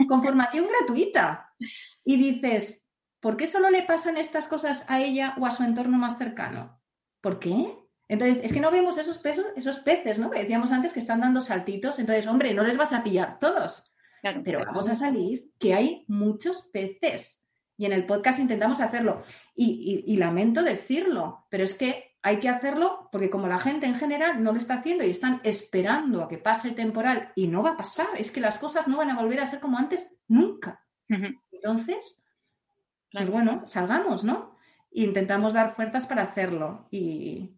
con 0.07 0.23
formación 0.23 0.67
gratuita. 0.67 1.51
Y 2.05 2.15
dices, 2.17 2.85
¿Por 3.19 3.37
qué 3.37 3.47
solo 3.47 3.69
le 3.69 3.83
pasan 3.83 4.17
estas 4.17 4.47
cosas 4.47 4.85
a 4.87 5.01
ella 5.01 5.35
o 5.39 5.45
a 5.45 5.51
su 5.51 5.63
entorno 5.63 5.97
más 5.97 6.17
cercano? 6.17 6.79
¿Por 7.21 7.39
qué? 7.39 7.75
Entonces, 8.07 8.39
es 8.43 8.53
que 8.53 8.59
no 8.59 8.71
vemos 8.71 8.97
esos, 8.97 9.17
pesos, 9.17 9.45
esos 9.55 9.79
peces, 9.79 10.17
¿no? 10.17 10.31
Que 10.31 10.39
decíamos 10.39 10.71
antes 10.71 10.93
que 10.93 10.99
están 10.99 11.19
dando 11.19 11.41
saltitos. 11.41 11.99
Entonces, 11.99 12.25
hombre, 12.27 12.53
no 12.53 12.63
les 12.63 12.77
vas 12.77 12.93
a 12.93 13.03
pillar 13.03 13.39
todos. 13.39 13.91
pero 14.43 14.65
vamos 14.65 14.89
a 14.89 14.95
salir 14.95 15.51
que 15.59 15.73
hay 15.73 16.05
muchos 16.07 16.63
peces. 16.73 17.45
Y 17.77 17.85
en 17.85 17.93
el 17.93 18.05
podcast 18.05 18.39
intentamos 18.39 18.81
hacerlo. 18.81 19.23
y, 19.55 20.15
lamento 20.17 20.63
decirlo, 20.63 21.45
pero 21.49 21.63
es 21.63 21.73
que 21.73 22.09
hay 22.21 22.39
que 22.39 22.49
hacerlo 22.49 23.09
porque 23.11 23.29
como 23.29 23.47
la 23.47 23.59
gente 23.59 23.85
en 23.85 23.95
general 23.95 24.43
no 24.43 24.51
lo 24.51 24.59
está 24.59 24.75
haciendo 24.75 25.05
y 25.05 25.11
están 25.11 25.39
esperando 25.43 26.23
a 26.23 26.27
que 26.27 26.37
pase 26.37 26.69
el 26.69 26.75
temporal 26.75 27.31
y 27.35 27.47
no 27.47 27.63
va 27.63 27.71
a 27.71 27.77
pasar, 27.77 28.07
es 28.17 28.31
que 28.31 28.41
las 28.41 28.57
cosas 28.57 28.87
no 28.87 28.97
van 28.97 29.09
a 29.09 29.15
volver 29.15 29.39
a 29.39 29.45
ser 29.45 29.59
como 29.59 29.77
antes 29.77 30.17
nunca. 30.27 30.85
Entonces, 31.51 32.21
pues 33.11 33.29
bueno, 33.29 33.63
salgamos, 33.65 34.23
¿no? 34.23 34.55
Intentamos 34.91 35.53
dar 35.53 35.71
fuerzas 35.71 36.05
para 36.05 36.23
hacerlo. 36.23 36.87
Y, 36.91 37.55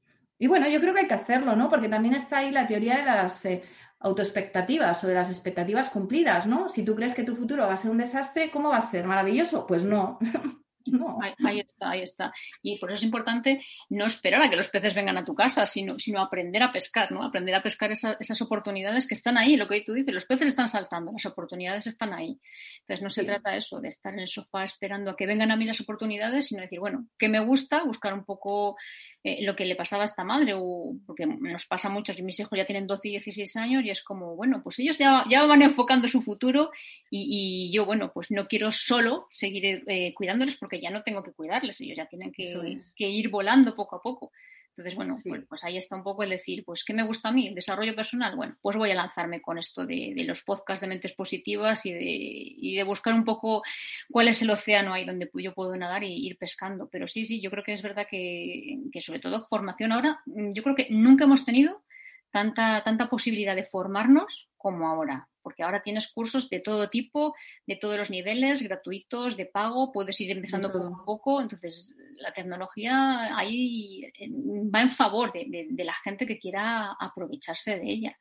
bueno, 0.48 0.68
yo 0.68 0.80
creo 0.80 0.94
que 0.94 1.02
hay 1.02 1.08
que 1.08 1.14
hacerlo, 1.14 1.56
¿no? 1.56 1.70
Porque 1.70 1.90
también 1.90 2.16
está 2.16 2.40
ahí 2.40 2.52
la 2.52 2.68
teoría 2.68 2.98
de 2.98 3.06
las 3.06 3.46
eh, 3.46 3.64
autoexpectativas 4.00 5.04
o 5.04 5.08
de 5.08 5.16
las 5.16 5.30
expectativas 5.30 5.90
cumplidas, 5.90 6.48
¿no? 6.48 6.70
Si 6.70 6.84
tú 6.84 6.96
crees 6.96 7.14
que 7.14 7.24
tu 7.24 7.36
futuro 7.36 7.68
va 7.68 7.74
a 7.74 7.78
ser 7.78 7.92
un 7.92 7.98
desastre, 7.98 8.52
¿cómo 8.52 8.70
va 8.70 8.78
a 8.78 8.82
ser? 8.82 9.06
¿Maravilloso? 9.06 9.68
Pues 9.68 9.84
no. 9.84 10.20
No. 10.86 11.20
Ahí, 11.22 11.60
está, 11.60 11.90
ahí 11.92 12.02
está. 12.02 12.34
Y 12.62 12.78
por 12.80 12.90
eso 12.90 12.98
es 12.98 13.04
importante 13.04 13.64
no 13.90 14.06
esperar 14.06 14.42
a 14.42 14.50
que 14.50 14.56
los 14.56 14.70
peces 14.70 14.94
vengan 14.94 15.18
a 15.18 15.26
tu 15.26 15.36
casa, 15.36 15.66
sino, 15.66 16.00
sino 16.00 16.22
aprender 16.22 16.64
a 16.64 16.72
pescar, 16.72 17.12
¿no? 17.12 17.24
Aprender 17.24 17.56
a 17.56 17.64
pescar 17.64 17.92
esas 17.92 18.42
oportunidades 18.42 19.08
que 19.08 19.14
están 19.14 19.38
ahí, 19.38 19.56
lo 19.56 19.68
que 19.68 19.82
tú 19.82 19.94
dices, 19.94 20.14
los 20.14 20.26
peces 20.26 20.48
están 20.48 20.70
saltando, 20.70 21.12
las 21.12 21.26
oportunidades 21.26 21.88
están 21.88 22.14
ahí. 22.14 22.40
Entonces 22.82 23.04
no 23.04 23.10
se 23.10 23.24
trata 23.24 23.56
eso, 23.56 23.80
de 23.80 23.90
estar 23.90 24.14
en 24.14 24.22
el 24.22 24.28
sofá 24.28 24.64
esperando 24.64 25.12
a 25.12 25.16
que 25.16 25.28
vengan 25.28 25.52
a 25.52 25.56
mí 25.56 25.66
las 25.66 25.82
oportunidades, 25.82 26.48
sino 26.48 26.62
decir, 26.62 26.80
bueno, 26.80 27.08
¿qué 27.18 27.30
me 27.30 27.40
gusta? 27.40 27.84
Buscar 27.84 28.14
un 28.14 28.26
poco 28.26 28.78
eh, 29.24 29.44
lo 29.44 29.56
que 29.56 29.66
le 29.66 29.76
pasaba 29.76 30.04
a 30.04 30.06
esta 30.06 30.24
madre, 30.24 30.54
o, 30.56 30.96
porque 31.06 31.28
nos 31.28 31.68
pasa 31.68 31.90
mucho, 31.90 32.12
y 32.18 32.24
mis 32.24 32.40
hijos 32.40 32.58
ya 32.58 32.66
tienen 32.66 32.88
12 32.88 33.08
y 33.08 33.12
16 33.12 33.56
años 33.58 33.86
y 33.86 33.92
es 33.92 34.02
como, 34.04 34.36
bueno, 34.36 34.62
pues 34.64 34.80
ellos 34.80 34.98
ya, 34.98 35.26
ya 35.30 35.46
van 35.46 35.62
enfocando 35.62 36.08
su 36.08 36.22
futuro 36.22 36.72
y, 37.10 37.72
yo, 37.72 37.86
bueno, 37.86 38.12
pues 38.14 38.32
no 38.32 38.48
quiero 38.48 38.72
solo 38.72 39.28
seguir 39.30 39.84
eh, 39.88 40.14
cuidándoles 40.16 40.58
porque 40.58 40.82
ya 40.82 40.90
no 40.90 41.04
tengo 41.04 41.22
que 41.24 41.34
cuidarles, 41.34 41.80
ellos 41.82 41.98
ya 41.98 42.08
tienen 42.08 42.32
que, 42.32 42.80
que 42.96 43.10
ir 43.10 43.30
volando 43.30 43.76
poco 43.76 43.96
a 43.96 44.02
poco. 44.02 44.32
Entonces, 44.72 44.96
bueno, 44.96 45.20
pues, 45.24 45.44
pues, 45.50 45.64
ahí 45.66 45.78
está 45.78 45.98
un 45.98 46.04
poco 46.04 46.24
el 46.24 46.30
decir, 46.30 46.64
pues, 46.64 46.86
¿qué 46.86 46.94
me 46.94 47.04
gusta 47.04 47.30
a 47.30 47.32
mí? 47.32 47.48
¿El 47.48 47.56
desarrollo 47.56 47.94
personal? 47.94 48.38
Bueno, 48.38 48.56
pues 48.62 48.78
voy 48.78 48.90
a 48.92 48.96
lanzarme 48.96 49.42
con 49.42 49.58
esto 49.58 49.86
de, 49.86 50.14
los 50.26 50.44
podcasts 50.44 50.80
de 50.82 50.88
mentes 50.88 51.14
positivas 51.14 51.86
y 51.86 51.92
de, 51.92 52.04
y 52.06 52.76
de, 52.78 52.84
buscar 52.84 53.14
un 53.14 53.26
poco 53.26 53.64
cuál 54.10 54.30
es 54.30 54.42
el 54.42 54.50
océano 54.50 54.94
ahí 54.94 55.06
donde 55.06 55.30
yo 55.36 55.54
puedo 55.54 55.76
nadar 55.76 56.04
y 56.04 56.26
ir 56.26 56.38
pescando. 56.38 56.88
Pero 56.90 57.08
sí, 57.08 57.26
sí, 57.26 57.42
yo 57.42 57.52
creo 57.52 57.64
que 57.64 57.74
es 57.74 57.82
verdad 57.82 58.08
que, 58.10 58.80
que 58.92 59.02
sobre 59.02 59.20
todo 59.20 59.46
formación 59.50 59.92
ahora, 59.92 60.22
yo 60.26 60.64
creo 60.64 60.76
que 60.76 60.88
nunca 60.90 61.26
hemos 61.26 61.44
tenido 61.44 61.84
tanta, 62.32 62.82
tanta 62.84 63.10
posibilidad 63.10 63.56
de 63.56 63.66
formarnos 63.66 64.50
como 64.56 64.88
ahora. 64.88 65.28
Porque 65.42 65.64
ahora 65.64 65.84
tienes 65.84 66.10
cursos 66.10 66.50
de 66.50 66.60
todo 66.60 66.90
tipo, 66.90 67.36
de 67.68 67.76
todos 67.76 67.98
los 67.98 68.10
niveles, 68.10 68.62
gratuitos, 68.62 69.38
de 69.38 69.46
pago, 69.46 69.92
puedes 69.92 70.20
ir 70.22 70.32
empezando 70.32 70.72
poco 70.72 70.96
a 71.02 71.06
poco. 71.06 71.42
Entonces, 71.42 71.96
la 72.18 72.32
tecnología 72.32 73.38
ahí 73.38 74.12
va 74.74 74.82
en 74.82 74.92
favor 74.92 75.34
de 75.34 75.84
la 75.84 75.94
gente 76.04 76.26
que 76.26 76.40
quiera 76.40 76.96
aprovecharse 77.00 77.78
de 77.78 77.90
ella. 77.90 78.18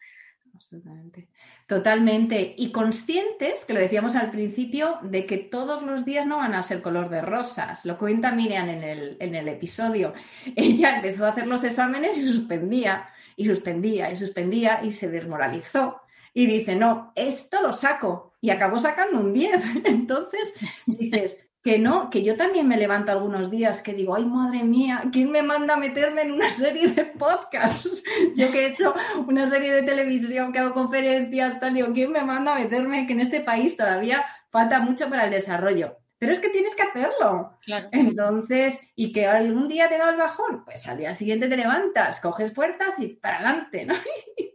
Absolutamente. 0.54 1.28
Totalmente. 1.66 2.54
Y 2.56 2.72
conscientes, 2.72 3.64
que 3.64 3.72
lo 3.72 3.80
decíamos 3.80 4.16
al 4.16 4.30
principio, 4.30 4.98
de 5.02 5.24
que 5.26 5.38
todos 5.38 5.82
los 5.82 6.04
días 6.04 6.26
no 6.26 6.38
van 6.38 6.54
a 6.54 6.62
ser 6.62 6.82
color 6.82 7.08
de 7.08 7.22
rosas. 7.22 7.84
Lo 7.84 7.98
cuenta 7.98 8.32
Miriam 8.32 8.68
en 8.68 8.82
el, 8.82 9.16
en 9.20 9.34
el 9.34 9.48
episodio. 9.48 10.12
Ella 10.56 10.96
empezó 10.96 11.24
a 11.24 11.28
hacer 11.30 11.46
los 11.46 11.64
exámenes 11.64 12.18
y 12.18 12.22
suspendía, 12.22 13.08
y 13.36 13.46
suspendía, 13.46 14.10
y 14.10 14.16
suspendía, 14.16 14.80
y 14.82 14.92
se 14.92 15.08
desmoralizó. 15.08 16.02
Y 16.34 16.46
dice, 16.46 16.76
no, 16.76 17.12
esto 17.14 17.60
lo 17.62 17.72
saco. 17.72 18.34
Y 18.40 18.50
acabó 18.50 18.78
sacando 18.78 19.20
un 19.20 19.32
10. 19.32 19.62
Entonces 19.84 20.54
dices, 20.86 21.50
que 21.62 21.78
no, 21.78 22.08
que 22.08 22.22
yo 22.22 22.36
también 22.36 22.66
me 22.66 22.78
levanto 22.78 23.12
algunos 23.12 23.50
días 23.50 23.82
que 23.82 23.92
digo, 23.92 24.14
ay 24.14 24.24
madre 24.24 24.64
mía, 24.64 25.02
¿quién 25.12 25.30
me 25.30 25.42
manda 25.42 25.74
a 25.74 25.78
meterme 25.78 26.22
en 26.22 26.32
una 26.32 26.48
serie 26.48 26.88
de 26.88 27.04
podcasts? 27.04 28.02
Yo 28.36 28.50
que 28.50 28.64
he 28.64 28.66
hecho 28.68 28.94
una 29.26 29.46
serie 29.46 29.72
de 29.72 29.82
televisión, 29.82 30.52
que 30.52 30.58
hago 30.58 30.72
conferencias, 30.72 31.60
tal, 31.60 31.74
digo, 31.74 31.92
¿quién 31.92 32.12
me 32.12 32.22
manda 32.22 32.52
a 32.52 32.58
meterme? 32.58 33.06
Que 33.06 33.12
en 33.12 33.20
este 33.20 33.40
país 33.40 33.76
todavía 33.76 34.24
falta 34.50 34.80
mucho 34.80 35.10
para 35.10 35.24
el 35.24 35.30
desarrollo. 35.30 35.98
Pero 36.18 36.32
es 36.32 36.38
que 36.38 36.50
tienes 36.50 36.74
que 36.74 36.82
hacerlo. 36.82 37.58
Entonces, 37.92 38.80
y 38.94 39.12
que 39.12 39.26
algún 39.26 39.68
día 39.68 39.88
te 39.88 39.96
da 39.96 40.10
el 40.10 40.16
bajón, 40.16 40.64
pues 40.64 40.86
al 40.86 40.98
día 40.98 41.14
siguiente 41.14 41.48
te 41.48 41.56
levantas, 41.56 42.20
coges 42.20 42.52
puertas 42.52 42.98
y 42.98 43.08
para 43.08 43.36
adelante, 43.36 43.86
¿no? 43.86 43.94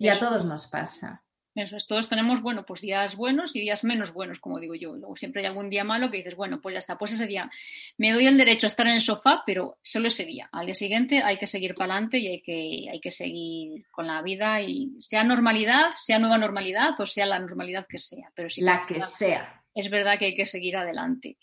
y 0.00 0.08
a 0.08 0.18
todos 0.18 0.44
nos 0.44 0.66
pasa. 0.66 1.22
Eso 1.54 1.76
es, 1.76 1.86
todos 1.86 2.08
tenemos, 2.08 2.40
bueno, 2.42 2.64
pues 2.64 2.80
días 2.80 3.16
buenos 3.16 3.56
y 3.56 3.60
días 3.60 3.82
menos 3.82 4.12
buenos, 4.12 4.38
como 4.38 4.60
digo 4.60 4.76
yo. 4.76 4.94
Luego 4.94 5.16
siempre 5.16 5.42
hay 5.42 5.48
algún 5.48 5.68
día 5.68 5.82
malo 5.82 6.10
que 6.10 6.18
dices, 6.18 6.36
bueno, 6.36 6.60
pues 6.60 6.74
ya 6.74 6.78
está, 6.78 6.96
pues 6.96 7.12
ese 7.12 7.26
día 7.26 7.50
me 7.98 8.12
doy 8.12 8.26
el 8.26 8.38
derecho 8.38 8.66
a 8.66 8.68
estar 8.68 8.86
en 8.86 8.94
el 8.94 9.00
sofá, 9.00 9.42
pero 9.44 9.76
solo 9.82 10.08
ese 10.08 10.24
día. 10.24 10.48
Al 10.52 10.66
día 10.66 10.76
siguiente 10.76 11.22
hay 11.22 11.38
que 11.38 11.48
seguir 11.48 11.74
para 11.74 11.92
adelante 11.92 12.18
y 12.18 12.28
hay 12.28 12.40
que, 12.40 12.88
hay 12.90 13.00
que 13.00 13.10
seguir 13.10 13.84
con 13.90 14.06
la 14.06 14.22
vida 14.22 14.62
y 14.62 14.92
sea 15.00 15.24
normalidad, 15.24 15.92
sea 15.94 16.20
nueva 16.20 16.38
normalidad 16.38 16.98
o 17.00 17.06
sea 17.06 17.26
la 17.26 17.40
normalidad 17.40 17.86
que 17.88 17.98
sea. 17.98 18.30
Pero 18.34 18.48
si 18.48 18.62
la 18.62 18.86
que 18.86 19.00
sea. 19.00 19.62
Es 19.74 19.90
verdad 19.90 20.18
que 20.18 20.26
hay 20.26 20.34
que 20.36 20.46
seguir 20.46 20.76
adelante. 20.76 21.36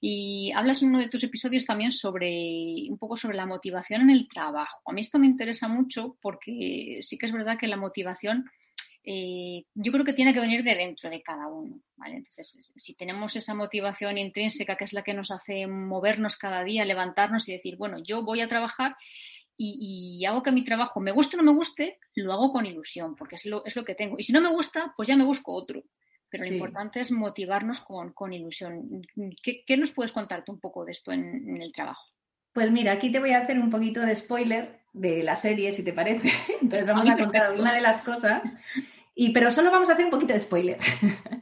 Y 0.00 0.52
hablas 0.52 0.82
en 0.82 0.90
uno 0.90 1.00
de 1.00 1.08
tus 1.08 1.24
episodios 1.24 1.64
también 1.64 1.92
sobre 1.92 2.86
un 2.88 2.98
poco 2.98 3.16
sobre 3.16 3.36
la 3.36 3.46
motivación 3.46 4.02
en 4.02 4.10
el 4.10 4.28
trabajo. 4.28 4.80
A 4.86 4.92
mí 4.92 5.00
esto 5.00 5.18
me 5.18 5.26
interesa 5.26 5.68
mucho 5.68 6.16
porque 6.22 6.98
sí 7.02 7.18
que 7.18 7.26
es 7.26 7.32
verdad 7.32 7.58
que 7.58 7.66
la 7.66 7.76
motivación 7.76 8.44
eh, 9.10 9.64
yo 9.74 9.90
creo 9.90 10.04
que 10.04 10.12
tiene 10.12 10.34
que 10.34 10.40
venir 10.40 10.62
de 10.62 10.74
dentro 10.74 11.08
de 11.08 11.22
cada 11.22 11.48
uno. 11.48 11.80
Entonces, 12.04 12.72
si 12.76 12.94
tenemos 12.94 13.34
esa 13.36 13.54
motivación 13.54 14.18
intrínseca 14.18 14.76
que 14.76 14.84
es 14.84 14.92
la 14.92 15.02
que 15.02 15.14
nos 15.14 15.30
hace 15.30 15.66
movernos 15.66 16.36
cada 16.36 16.62
día, 16.62 16.84
levantarnos 16.84 17.48
y 17.48 17.52
decir, 17.52 17.76
bueno, 17.76 18.02
yo 18.02 18.22
voy 18.22 18.42
a 18.42 18.48
trabajar 18.48 18.96
y, 19.56 20.24
hago 20.26 20.42
que 20.42 20.52
mi 20.52 20.64
trabajo 20.64 21.00
me 21.00 21.10
guste 21.10 21.36
o 21.36 21.42
no 21.42 21.50
me 21.50 21.56
guste, 21.56 21.98
lo 22.14 22.32
hago 22.32 22.52
con 22.52 22.66
ilusión, 22.66 23.16
porque 23.16 23.36
es 23.36 23.46
lo, 23.46 23.64
es 23.64 23.74
lo 23.76 23.84
que 23.84 23.94
tengo. 23.94 24.16
Y 24.18 24.22
si 24.22 24.32
no 24.32 24.40
me 24.40 24.50
gusta, 24.50 24.92
pues 24.96 25.08
ya 25.08 25.16
me 25.16 25.24
busco 25.24 25.52
otro. 25.52 25.82
Pero 26.30 26.44
lo 26.44 26.52
importante 26.52 27.00
es 27.00 27.10
motivarnos 27.10 27.80
con, 27.80 28.12
con 28.12 28.32
ilusión. 28.32 29.02
¿Qué, 29.42 29.76
nos 29.76 29.92
puedes 29.92 30.12
contarte 30.12 30.50
un 30.50 30.60
poco 30.60 30.84
de 30.84 30.92
esto 30.92 31.12
en 31.12 31.60
el 31.60 31.72
trabajo? 31.72 32.04
Pues 32.58 32.72
mira, 32.72 32.90
aquí 32.90 33.12
te 33.12 33.20
voy 33.20 33.30
a 33.30 33.38
hacer 33.38 33.58
un 33.58 33.70
poquito 33.70 34.00
de 34.00 34.16
spoiler 34.16 34.80
de 34.92 35.22
la 35.22 35.36
serie, 35.36 35.70
si 35.70 35.82
te 35.84 35.92
parece. 35.92 36.32
Entonces 36.60 36.88
vamos 36.88 37.08
a 37.08 37.16
contar 37.16 37.44
alguna 37.44 37.72
de 37.72 37.80
las 37.80 38.02
cosas. 38.02 38.42
Y, 39.14 39.30
pero 39.30 39.50
solo 39.50 39.70
vamos 39.70 39.88
a 39.88 39.92
hacer 39.92 40.04
un 40.04 40.10
poquito 40.10 40.32
de 40.32 40.40
spoiler. 40.40 40.78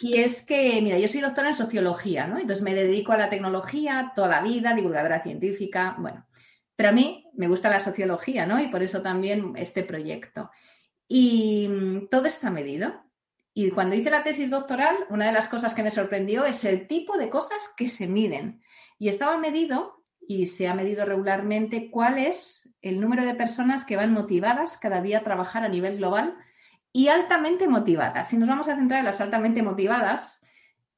Y 0.00 0.18
es 0.18 0.42
que, 0.42 0.80
mira, 0.82 0.98
yo 0.98 1.06
soy 1.06 1.20
doctora 1.20 1.48
en 1.48 1.54
sociología, 1.54 2.26
¿no? 2.26 2.38
Entonces 2.38 2.64
me 2.64 2.74
dedico 2.74 3.12
a 3.12 3.16
la 3.16 3.30
tecnología 3.30 4.12
toda 4.16 4.28
la 4.28 4.42
vida, 4.42 4.74
divulgadora 4.74 5.22
científica, 5.22 5.94
bueno. 5.98 6.26
Pero 6.74 6.88
a 6.88 6.92
mí 6.92 7.24
me 7.34 7.46
gusta 7.46 7.70
la 7.70 7.80
sociología, 7.80 8.44
¿no? 8.44 8.58
Y 8.58 8.68
por 8.68 8.82
eso 8.82 9.02
también 9.02 9.52
este 9.56 9.84
proyecto. 9.84 10.50
Y 11.06 11.68
mm, 11.68 12.08
todo 12.08 12.26
está 12.26 12.50
medido. 12.50 13.05
Y 13.58 13.70
cuando 13.70 13.96
hice 13.96 14.10
la 14.10 14.22
tesis 14.22 14.50
doctoral, 14.50 14.94
una 15.08 15.28
de 15.28 15.32
las 15.32 15.48
cosas 15.48 15.72
que 15.72 15.82
me 15.82 15.90
sorprendió 15.90 16.44
es 16.44 16.62
el 16.66 16.86
tipo 16.86 17.16
de 17.16 17.30
cosas 17.30 17.72
que 17.74 17.88
se 17.88 18.06
miden. 18.06 18.60
Y 18.98 19.08
estaba 19.08 19.38
medido 19.38 20.04
y 20.28 20.44
se 20.44 20.68
ha 20.68 20.74
medido 20.74 21.06
regularmente 21.06 21.90
cuál 21.90 22.18
es 22.18 22.70
el 22.82 23.00
número 23.00 23.24
de 23.24 23.34
personas 23.34 23.86
que 23.86 23.96
van 23.96 24.12
motivadas 24.12 24.76
cada 24.76 25.00
día 25.00 25.20
a 25.20 25.24
trabajar 25.24 25.64
a 25.64 25.70
nivel 25.70 25.96
global 25.96 26.36
y 26.92 27.08
altamente 27.08 27.66
motivadas. 27.66 28.28
Si 28.28 28.36
nos 28.36 28.46
vamos 28.46 28.68
a 28.68 28.76
centrar 28.76 28.98
en 28.98 29.06
las 29.06 29.22
altamente 29.22 29.62
motivadas, 29.62 30.42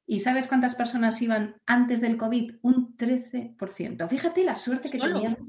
¿y 0.05 0.19
sabes 0.19 0.45
cuántas 0.45 0.75
personas 0.75 1.21
iban 1.21 1.61
antes 1.65 2.01
del 2.01 2.17
COVID? 2.17 2.55
Un 2.61 2.97
13%. 2.97 4.09
Fíjate 4.09 4.43
la 4.43 4.55
suerte 4.57 4.91
que 4.91 4.99
teníamos 4.99 5.47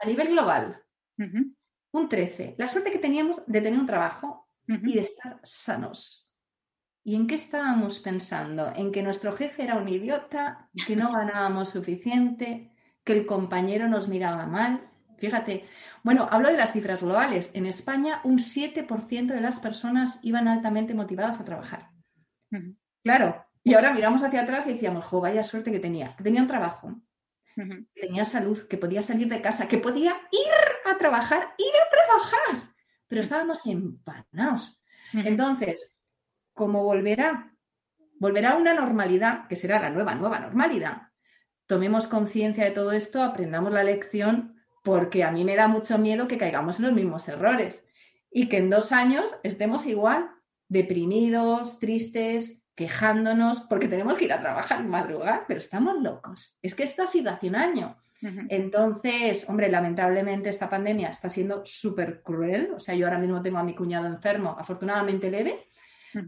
a 0.00 0.04
nivel 0.04 0.30
global. 0.30 0.82
Un 1.16 2.08
13%. 2.08 2.56
La 2.58 2.66
suerte 2.66 2.90
que 2.90 2.98
teníamos 2.98 3.40
de 3.46 3.60
tener 3.60 3.78
un 3.78 3.86
trabajo 3.86 4.48
y 4.66 4.94
de 4.94 5.02
estar 5.02 5.38
sanos. 5.44 6.23
¿Y 7.06 7.16
en 7.16 7.26
qué 7.26 7.34
estábamos 7.34 7.98
pensando? 7.98 8.72
En 8.74 8.90
que 8.90 9.02
nuestro 9.02 9.36
jefe 9.36 9.62
era 9.62 9.76
un 9.76 9.86
idiota, 9.86 10.70
que 10.86 10.96
no 10.96 11.12
ganábamos 11.12 11.68
suficiente, 11.68 12.72
que 13.04 13.12
el 13.12 13.26
compañero 13.26 13.88
nos 13.88 14.08
miraba 14.08 14.46
mal. 14.46 14.88
Fíjate, 15.18 15.68
bueno, 16.02 16.26
hablo 16.30 16.48
de 16.48 16.56
las 16.56 16.72
cifras 16.72 17.02
globales. 17.02 17.50
En 17.52 17.66
España, 17.66 18.20
un 18.24 18.38
7% 18.38 19.34
de 19.34 19.40
las 19.42 19.58
personas 19.58 20.18
iban 20.22 20.48
altamente 20.48 20.94
motivadas 20.94 21.38
a 21.38 21.44
trabajar. 21.44 21.90
Claro, 23.02 23.44
y 23.62 23.74
ahora 23.74 23.92
miramos 23.92 24.22
hacia 24.22 24.42
atrás 24.42 24.66
y 24.66 24.72
decíamos, 24.72 25.04
jo, 25.04 25.20
vaya 25.20 25.44
suerte 25.44 25.70
que 25.70 25.80
tenía, 25.80 26.16
que 26.16 26.24
tenía 26.24 26.40
un 26.40 26.48
trabajo, 26.48 27.02
que 27.54 28.00
tenía 28.00 28.24
salud, 28.24 28.66
que 28.66 28.78
podía 28.78 29.02
salir 29.02 29.28
de 29.28 29.42
casa, 29.42 29.68
que 29.68 29.78
podía 29.78 30.16
ir 30.32 30.90
a 30.90 30.96
trabajar, 30.96 31.54
ir 31.58 31.72
a 31.86 31.90
trabajar, 31.90 32.74
pero 33.06 33.20
estábamos 33.20 33.64
empanados. 33.66 34.82
Entonces, 35.12 35.93
como 36.54 36.82
volverá, 36.82 37.52
volverá 38.18 38.56
una 38.56 38.74
normalidad, 38.74 39.46
que 39.48 39.56
será 39.56 39.80
la 39.80 39.90
nueva, 39.90 40.14
nueva 40.14 40.38
normalidad, 40.38 41.08
tomemos 41.66 42.06
conciencia 42.06 42.64
de 42.64 42.70
todo 42.70 42.92
esto, 42.92 43.22
aprendamos 43.22 43.72
la 43.72 43.84
lección, 43.84 44.56
porque 44.82 45.24
a 45.24 45.32
mí 45.32 45.44
me 45.44 45.56
da 45.56 45.68
mucho 45.68 45.98
miedo 45.98 46.28
que 46.28 46.38
caigamos 46.38 46.78
en 46.78 46.86
los 46.86 46.94
mismos 46.94 47.28
errores 47.28 47.86
y 48.30 48.48
que 48.48 48.58
en 48.58 48.70
dos 48.70 48.92
años 48.92 49.34
estemos 49.42 49.86
igual, 49.86 50.30
deprimidos, 50.68 51.78
tristes, 51.78 52.62
quejándonos, 52.74 53.60
porque 53.60 53.88
tenemos 53.88 54.18
que 54.18 54.26
ir 54.26 54.32
a 54.32 54.40
trabajar 54.40 54.80
en 54.80 54.88
madrugar, 54.88 55.44
pero 55.46 55.60
estamos 55.60 56.02
locos. 56.02 56.56
Es 56.60 56.74
que 56.74 56.82
esto 56.82 57.02
ha 57.02 57.06
sido 57.06 57.30
hace 57.30 57.48
un 57.48 57.56
año. 57.56 57.96
Entonces, 58.48 59.46
hombre, 59.50 59.68
lamentablemente 59.68 60.48
esta 60.48 60.70
pandemia 60.70 61.10
está 61.10 61.28
siendo 61.28 61.64
súper 61.66 62.22
cruel. 62.22 62.70
O 62.74 62.80
sea, 62.80 62.94
yo 62.94 63.06
ahora 63.06 63.18
mismo 63.18 63.42
tengo 63.42 63.58
a 63.58 63.62
mi 63.62 63.74
cuñado 63.74 64.06
enfermo, 64.06 64.56
afortunadamente 64.58 65.30
leve, 65.30 65.68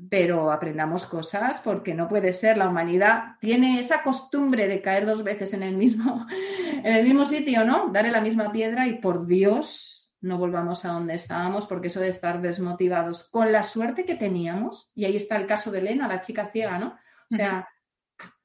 pero 0.08 0.50
aprendamos 0.50 1.06
cosas 1.06 1.60
porque 1.60 1.94
no 1.94 2.08
puede 2.08 2.32
ser. 2.32 2.56
La 2.56 2.68
humanidad 2.68 3.36
tiene 3.40 3.78
esa 3.80 4.02
costumbre 4.02 4.68
de 4.68 4.82
caer 4.82 5.06
dos 5.06 5.22
veces 5.22 5.52
en 5.54 5.62
el 5.62 5.76
mismo, 5.76 6.26
en 6.84 6.92
el 6.94 7.04
mismo 7.04 7.24
sitio, 7.24 7.64
¿no? 7.64 7.88
Darle 7.88 8.10
la 8.10 8.20
misma 8.20 8.52
piedra 8.52 8.86
y 8.86 8.98
por 8.98 9.26
Dios 9.26 10.10
no 10.20 10.38
volvamos 10.38 10.84
a 10.84 10.88
donde 10.88 11.14
estábamos 11.14 11.66
porque 11.66 11.88
eso 11.88 12.00
de 12.00 12.08
estar 12.08 12.40
desmotivados 12.40 13.28
con 13.28 13.52
la 13.52 13.62
suerte 13.62 14.04
que 14.04 14.14
teníamos, 14.14 14.90
y 14.94 15.04
ahí 15.04 15.16
está 15.16 15.36
el 15.36 15.46
caso 15.46 15.70
de 15.70 15.78
Elena, 15.78 16.08
la 16.08 16.20
chica 16.20 16.50
ciega, 16.50 16.78
¿no? 16.78 16.98
O 17.30 17.36
sea, 17.36 17.68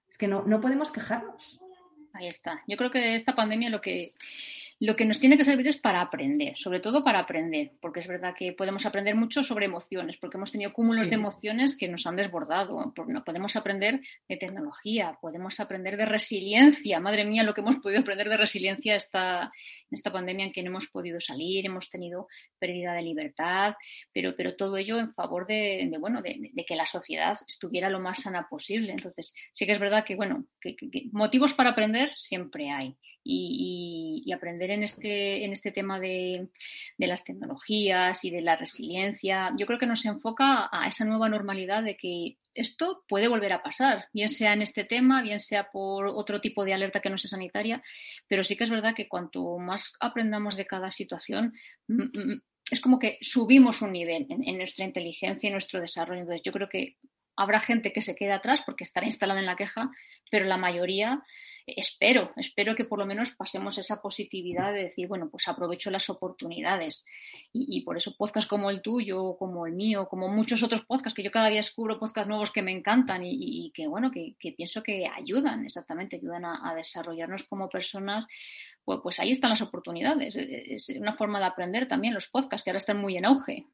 es 0.08 0.18
que 0.18 0.28
no, 0.28 0.44
no 0.44 0.60
podemos 0.60 0.92
quejarnos. 0.92 1.60
Ahí 2.14 2.28
está. 2.28 2.62
Yo 2.68 2.78
creo 2.78 2.92
que 2.92 3.16
esta 3.16 3.36
pandemia 3.36 3.70
lo 3.70 3.82
que 3.82 4.14
lo 4.82 4.96
que 4.96 5.06
nos 5.06 5.20
tiene 5.20 5.38
que 5.38 5.44
servir 5.44 5.68
es 5.68 5.78
para 5.78 6.02
aprender, 6.02 6.58
sobre 6.58 6.80
todo 6.80 7.04
para 7.04 7.20
aprender, 7.20 7.74
porque 7.80 8.00
es 8.00 8.08
verdad 8.08 8.34
que 8.36 8.52
podemos 8.52 8.84
aprender 8.88 9.14
mucho 9.16 9.44
sobre 9.44 9.68
emociones, 9.68 10.18
porque 10.18 10.38
hemos 10.38 10.52
tenido 10.52 10.74
cúmulos 10.74 11.08
de 11.08 11.18
emociones 11.18 11.78
que 11.78 11.88
nos 11.88 12.08
han 12.08 12.16
desbordado. 12.16 12.92
Podemos 13.24 13.56
aprender 13.56 14.02
de 14.28 14.38
tecnología, 14.38 15.20
podemos 15.22 15.60
aprender 15.60 15.98
de 15.98 16.06
resiliencia. 16.06 17.00
Madre 17.00 17.26
mía, 17.26 17.44
lo 17.44 17.54
que 17.54 17.62
hemos 17.62 17.76
podido 17.76 18.02
aprender 18.02 18.28
de 18.28 18.38
resiliencia 18.38 18.96
esta, 18.96 19.52
en 19.81 19.81
esta 19.96 20.12
pandemia 20.12 20.46
en 20.46 20.52
que 20.52 20.64
no 20.64 20.70
hemos 20.70 20.88
podido 20.88 21.20
salir, 21.20 21.66
hemos 21.66 21.90
tenido 21.90 22.28
pérdida 22.60 22.94
de 22.94 23.02
libertad, 23.02 23.76
pero, 24.14 24.36
pero 24.36 24.56
todo 24.56 24.78
ello 24.78 25.00
en 25.00 25.10
favor 25.10 25.48
de, 25.48 25.90
bueno, 26.00 26.22
de, 26.22 26.52
que 26.68 26.76
la 26.76 26.86
sociedad 26.86 27.38
estuviera 27.48 27.90
lo 27.90 28.00
más 28.00 28.22
sana 28.22 28.48
posible. 28.50 28.92
Entonces, 28.92 29.34
sí 29.54 29.66
que 29.66 29.74
es 29.74 29.80
verdad 29.80 30.06
que, 30.06 30.16
bueno, 30.16 30.46
motivos 31.12 31.54
para 31.54 31.72
aprender 31.72 32.12
siempre 32.16 32.70
hay. 32.70 32.98
Y, 33.24 34.32
aprender 34.34 34.72
en 34.72 34.82
este, 34.82 35.44
en 35.44 35.52
este 35.52 35.72
tema 35.72 36.00
de, 36.00 36.48
de, 36.98 37.08
las 37.08 37.24
tecnologías 37.24 38.24
y 38.24 38.32
de 38.32 38.42
la 38.42 38.56
resiliencia, 38.56 39.52
yo 39.58 39.68
creo 39.68 39.78
que 39.78 39.86
nos 39.86 40.06
enfoca 40.06 40.70
a 40.72 40.88
esa 40.88 41.06
nueva 41.06 41.30
normalidad 41.30 41.84
de 41.84 41.98
que 41.98 42.38
esto 42.54 43.04
puede 43.08 43.28
volver 43.28 43.54
a 43.54 43.64
pasar, 43.64 44.08
bien 44.14 44.30
sea 44.30 44.54
en 44.54 44.62
este 44.62 44.84
tema, 44.84 45.22
bien 45.22 45.40
sea 45.40 45.72
por 45.72 46.08
otro 46.08 46.42
tipo 46.42 46.66
de 46.66 46.74
alerta 46.74 47.00
que 47.00 47.10
no 47.10 47.18
sea 47.18 47.30
sanitaria, 47.30 47.84
pero 48.28 48.44
sí 48.44 48.56
que 48.56 48.64
es 48.64 48.70
verdad 48.70 48.96
que 48.96 49.08
cuanto 49.08 49.58
más 49.58 49.81
aprendamos 50.00 50.56
de 50.56 50.66
cada 50.66 50.92
situación, 50.92 51.54
es 52.72 52.82
como 52.82 53.00
que 53.00 53.18
subimos 53.22 53.82
un 53.82 53.92
nivel 53.92 54.28
en, 54.30 54.58
nuestra 54.58 54.86
inteligencia 54.86 55.50
y 55.50 55.52
nuestro 55.52 55.82
desarrollo. 55.82 56.22
Entonces, 56.22 56.44
yo 56.44 56.52
creo 56.52 56.70
que 56.70 56.98
habrá 57.36 57.60
gente 57.60 57.92
que 57.92 58.02
se 58.02 58.16
quede 58.16 58.32
atrás 58.32 58.62
porque 58.66 58.84
estará 58.84 59.06
instalada 59.06 59.40
en 59.40 59.46
la 59.46 59.56
queja, 59.56 59.92
pero 60.30 60.46
la 60.46 60.58
mayoría 60.58 61.22
espero, 61.66 62.32
espero 62.36 62.76
que 62.76 62.86
por 62.86 63.00
lo 63.00 63.06
menos 63.06 63.32
pasemos 63.32 63.78
esa 63.78 64.02
positividad 64.02 64.74
de 64.74 64.84
decir, 64.84 65.08
bueno, 65.08 65.30
pues 65.30 65.48
aprovecho 65.48 65.92
las 65.92 66.10
oportunidades. 66.10 67.06
Y, 67.54 67.82
por 67.82 67.98
eso 67.98 68.16
podcasts 68.18 68.50
como 68.50 68.70
el 68.70 68.82
tuyo, 68.82 69.36
como 69.38 69.66
el 69.68 69.74
mío, 69.74 70.08
como 70.08 70.28
muchos 70.30 70.64
otros 70.64 70.86
podcasts, 70.86 71.16
que 71.16 71.24
yo 71.24 71.32
cada 71.32 71.50
día 71.50 71.58
descubro 71.58 72.00
podcasts 72.00 72.28
nuevos 72.28 72.52
que 72.52 72.62
me 72.62 72.72
encantan 72.72 73.22
y, 73.24 73.72
que, 73.74 73.88
bueno, 73.88 74.12
que, 74.12 74.36
pienso 74.56 74.84
que 74.84 75.06
ayudan, 75.08 75.66
exactamente, 75.66 76.18
ayudan 76.18 76.46
a, 76.46 76.74
desarrollarnos 76.76 77.44
como 77.44 77.70
personas. 77.70 78.26
Pues, 78.84 79.00
pues 79.04 79.20
ahí 79.20 79.32
están 79.32 79.52
las 79.52 79.62
oportunidades. 79.62 80.36
Es 80.36 80.90
una 80.90 81.14
forma 81.14 81.40
de 81.40 81.46
aprender 81.46 81.88
también 81.88 82.14
los 82.14 82.30
podcasts, 82.30 82.64
que 82.64 82.72
ahora 82.72 82.78
están 82.78 83.00
muy 83.00 83.18
en 83.18 83.26
auge. 83.26 83.68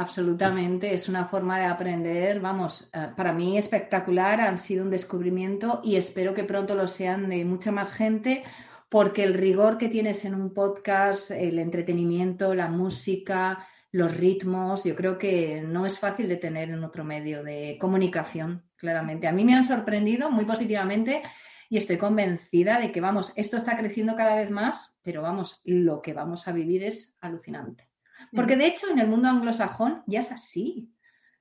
Absolutamente, 0.00 0.94
es 0.94 1.10
una 1.10 1.26
forma 1.26 1.58
de 1.58 1.66
aprender, 1.66 2.40
vamos, 2.40 2.88
eh, 2.94 3.08
para 3.14 3.34
mí 3.34 3.58
espectacular, 3.58 4.40
han 4.40 4.56
sido 4.56 4.82
un 4.82 4.88
descubrimiento 4.88 5.82
y 5.84 5.96
espero 5.96 6.32
que 6.32 6.44
pronto 6.44 6.74
lo 6.74 6.86
sean 6.88 7.28
de 7.28 7.44
mucha 7.44 7.70
más 7.70 7.92
gente, 7.92 8.42
porque 8.88 9.24
el 9.24 9.34
rigor 9.34 9.76
que 9.76 9.90
tienes 9.90 10.24
en 10.24 10.34
un 10.34 10.54
podcast, 10.54 11.30
el 11.32 11.58
entretenimiento, 11.58 12.54
la 12.54 12.68
música, 12.68 13.68
los 13.92 14.16
ritmos, 14.16 14.84
yo 14.84 14.96
creo 14.96 15.18
que 15.18 15.60
no 15.60 15.84
es 15.84 15.98
fácil 15.98 16.30
de 16.30 16.38
tener 16.38 16.70
en 16.70 16.82
otro 16.82 17.04
medio 17.04 17.44
de 17.44 17.76
comunicación, 17.78 18.64
claramente. 18.76 19.28
A 19.28 19.32
mí 19.32 19.44
me 19.44 19.54
han 19.54 19.64
sorprendido 19.64 20.30
muy 20.30 20.46
positivamente 20.46 21.20
y 21.68 21.76
estoy 21.76 21.98
convencida 21.98 22.80
de 22.80 22.90
que, 22.90 23.02
vamos, 23.02 23.34
esto 23.36 23.58
está 23.58 23.76
creciendo 23.76 24.16
cada 24.16 24.36
vez 24.36 24.50
más, 24.50 24.98
pero 25.02 25.20
vamos, 25.20 25.60
lo 25.66 26.00
que 26.00 26.14
vamos 26.14 26.48
a 26.48 26.52
vivir 26.52 26.84
es 26.84 27.18
alucinante. 27.20 27.89
Porque 28.34 28.56
de 28.56 28.66
hecho 28.66 28.88
en 28.90 28.98
el 28.98 29.08
mundo 29.08 29.28
anglosajón 29.28 30.02
ya 30.06 30.20
es 30.20 30.32
así. 30.32 30.92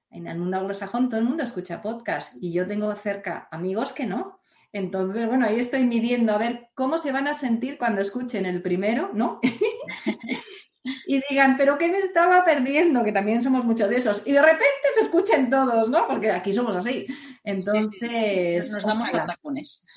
En 0.09 0.27
el 0.27 0.37
mundo 0.37 0.57
anglosajón 0.57 1.09
todo 1.09 1.19
el 1.19 1.25
mundo 1.25 1.43
escucha 1.43 1.81
podcast 1.81 2.35
y 2.39 2.51
yo 2.51 2.67
tengo 2.67 2.93
cerca 2.95 3.47
amigos 3.51 3.93
que 3.93 4.05
no. 4.05 4.39
Entonces, 4.71 5.27
bueno, 5.27 5.45
ahí 5.45 5.59
estoy 5.59 5.85
midiendo 5.85 6.33
a 6.33 6.37
ver 6.37 6.69
cómo 6.75 6.97
se 6.97 7.11
van 7.11 7.27
a 7.27 7.33
sentir 7.33 7.77
cuando 7.77 8.01
escuchen 8.01 8.45
el 8.45 8.61
primero, 8.61 9.09
¿no? 9.13 9.39
y 11.07 11.21
digan, 11.29 11.57
pero 11.57 11.77
¿qué 11.77 11.89
me 11.89 11.97
estaba 11.97 12.45
perdiendo? 12.45 13.03
Que 13.03 13.11
también 13.11 13.41
somos 13.41 13.65
muchos 13.65 13.89
de 13.89 13.97
esos. 13.97 14.25
Y 14.27 14.31
de 14.31 14.41
repente 14.41 14.87
se 14.93 15.01
escuchen 15.01 15.49
todos, 15.49 15.89
¿no? 15.89 16.07
Porque 16.07 16.31
aquí 16.31 16.53
somos 16.53 16.75
así. 16.75 17.07
Entonces, 17.43 18.71
nos 18.71 18.83
damos 18.83 19.13
a. 19.13 19.25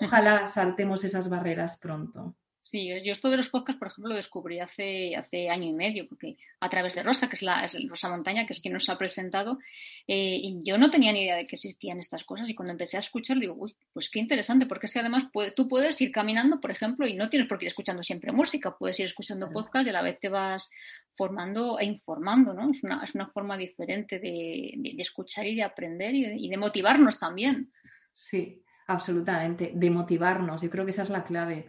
Ojalá 0.00 0.48
saltemos 0.48 1.04
esas 1.04 1.28
barreras 1.28 1.76
pronto. 1.76 2.34
Sí, 2.64 2.88
yo 3.05 3.12
esto 3.12 3.29
de 3.29 3.37
los 3.37 3.48
podcasts, 3.48 3.81
por 3.81 3.88
ejemplo, 3.88 4.11
lo 4.11 4.16
descubrí 4.16 4.61
hace, 4.61 5.16
hace 5.16 5.51
año 5.51 5.64
y 5.64 5.72
medio, 5.72 6.07
porque 6.09 6.37
a 6.61 6.70
través 6.70 6.94
de 6.94 7.03
Rosa, 7.03 7.29
que 7.29 7.35
es, 7.35 7.42
la, 7.42 7.66
Rosa 7.88 8.09
Montaña, 8.09 8.46
que 8.46 8.53
es 8.53 8.61
quien 8.61 8.72
nos 8.72 8.88
ha 8.88 8.96
presentado, 8.96 9.59
eh, 10.07 10.38
y 10.40 10.61
yo 10.62 10.79
no 10.79 10.88
tenía 10.88 11.12
ni 11.12 11.25
idea 11.25 11.35
de 11.35 11.44
que 11.44 11.57
existían 11.57 11.98
estas 11.98 12.22
cosas, 12.22 12.48
y 12.48 12.55
cuando 12.55 12.70
empecé 12.70 12.98
a 12.98 13.01
escuchar, 13.01 13.40
digo, 13.40 13.57
uy, 13.59 13.75
pues 13.92 14.09
qué 14.11 14.20
interesante, 14.20 14.66
porque 14.66 14.87
es 14.87 14.92
que 14.92 15.01
además 15.01 15.25
tú 15.57 15.66
puedes 15.66 16.01
ir 16.01 16.12
caminando, 16.12 16.61
por 16.61 16.70
ejemplo, 16.70 17.05
y 17.05 17.14
no 17.14 17.29
tienes 17.29 17.48
por 17.48 17.59
qué 17.59 17.64
ir 17.64 17.70
escuchando 17.70 18.05
siempre 18.05 18.31
música, 18.31 18.77
puedes 18.79 18.98
ir 19.01 19.07
escuchando 19.07 19.51
podcast 19.51 19.88
y 19.88 19.90
a 19.90 19.94
la 19.94 20.03
vez 20.03 20.20
te 20.20 20.29
vas 20.29 20.70
formando 21.16 21.81
e 21.81 21.85
informando, 21.85 22.55
¿no? 22.55 22.70
Es 22.70 22.85
una, 22.85 23.03
es 23.03 23.12
una 23.16 23.27
forma 23.27 23.57
diferente 23.57 24.20
de, 24.20 24.79
escuchar 24.98 25.48
y 25.48 25.57
de 25.57 25.64
aprender 25.64 26.14
y 26.14 26.48
de 26.48 26.57
motivarnos 26.57 27.18
también. 27.18 27.72
Sí, 28.12 28.62
absolutamente, 28.87 29.72
de 29.75 29.90
motivarnos, 29.90 30.62
yo 30.62 30.70
creo 30.70 30.85
que 30.85 30.92
esa 30.92 31.03
es 31.03 31.11
la 31.11 31.25
clave 31.25 31.66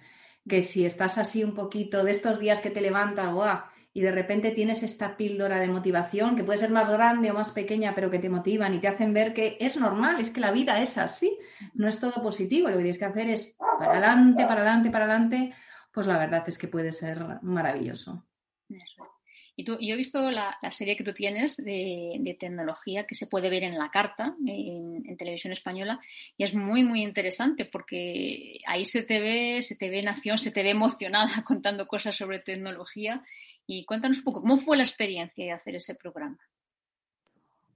que 0.47 0.61
si 0.61 0.85
estás 0.85 1.17
así 1.17 1.43
un 1.43 1.53
poquito 1.53 2.03
de 2.03 2.11
estos 2.11 2.39
días 2.39 2.59
que 2.59 2.69
te 2.69 2.81
levantas 2.81 3.33
y 3.93 4.01
de 4.01 4.11
repente 4.11 4.51
tienes 4.51 4.81
esta 4.83 5.15
píldora 5.15 5.59
de 5.59 5.67
motivación 5.67 6.35
que 6.35 6.43
puede 6.43 6.59
ser 6.59 6.71
más 6.71 6.89
grande 6.89 7.31
o 7.31 7.33
más 7.33 7.51
pequeña, 7.51 7.93
pero 7.93 8.09
que 8.09 8.19
te 8.19 8.29
motivan 8.29 8.73
y 8.73 8.79
te 8.79 8.87
hacen 8.87 9.13
ver 9.13 9.33
que 9.33 9.57
es 9.59 9.77
normal, 9.77 10.19
es 10.19 10.31
que 10.31 10.41
la 10.41 10.51
vida 10.51 10.81
es 10.81 10.97
así, 10.97 11.37
no 11.75 11.87
es 11.87 11.99
todo 11.99 12.21
positivo, 12.21 12.69
lo 12.69 12.77
que 12.77 12.83
tienes 12.83 12.97
que 12.97 13.05
hacer 13.05 13.29
es 13.29 13.55
para 13.79 13.91
adelante, 13.91 14.43
para 14.45 14.61
adelante, 14.61 14.89
para 14.89 15.05
adelante, 15.05 15.53
pues 15.91 16.07
la 16.07 16.17
verdad 16.17 16.43
es 16.47 16.57
que 16.57 16.67
puede 16.67 16.91
ser 16.91 17.23
maravilloso. 17.43 18.25
Y 19.55 19.63
tú, 19.65 19.77
yo 19.79 19.93
he 19.93 19.97
visto 19.97 20.31
la, 20.31 20.57
serie 20.71 20.97
que 20.97 21.03
tú 21.03 21.13
tienes 21.13 21.57
de, 21.57 22.37
tecnología 22.39 23.05
que 23.05 23.15
se 23.15 23.27
puede 23.27 23.49
ver 23.49 23.63
en 23.63 23.77
la 23.77 23.89
carta, 23.89 24.35
en, 24.45 25.15
televisión 25.17 25.53
española, 25.53 25.99
y 26.37 26.43
es 26.43 26.55
muy, 26.55 26.83
muy 26.83 27.03
interesante 27.03 27.65
porque 27.65 28.59
ahí 28.65 28.83
se 28.85 29.03
te 29.03 29.19
ve, 29.19 29.61
se 29.61 29.75
te 29.75 29.89
ve 29.89 30.01
nación, 30.01 30.37
se 30.37 30.51
te 30.51 30.63
ve 30.63 30.71
emocionada 30.71 31.43
contando 31.45 31.87
cosas 31.87 32.15
sobre 32.15 32.39
tecnología. 32.39 33.23
Y 33.65 33.85
cuéntanos 33.85 34.19
un 34.19 34.23
poco, 34.23 34.41
¿cómo 34.41 34.57
fue 34.57 34.75
la 34.75 34.83
experiencia 34.83 35.45
de 35.45 35.51
hacer 35.51 35.75
ese 35.75 35.95
programa? 35.95 36.39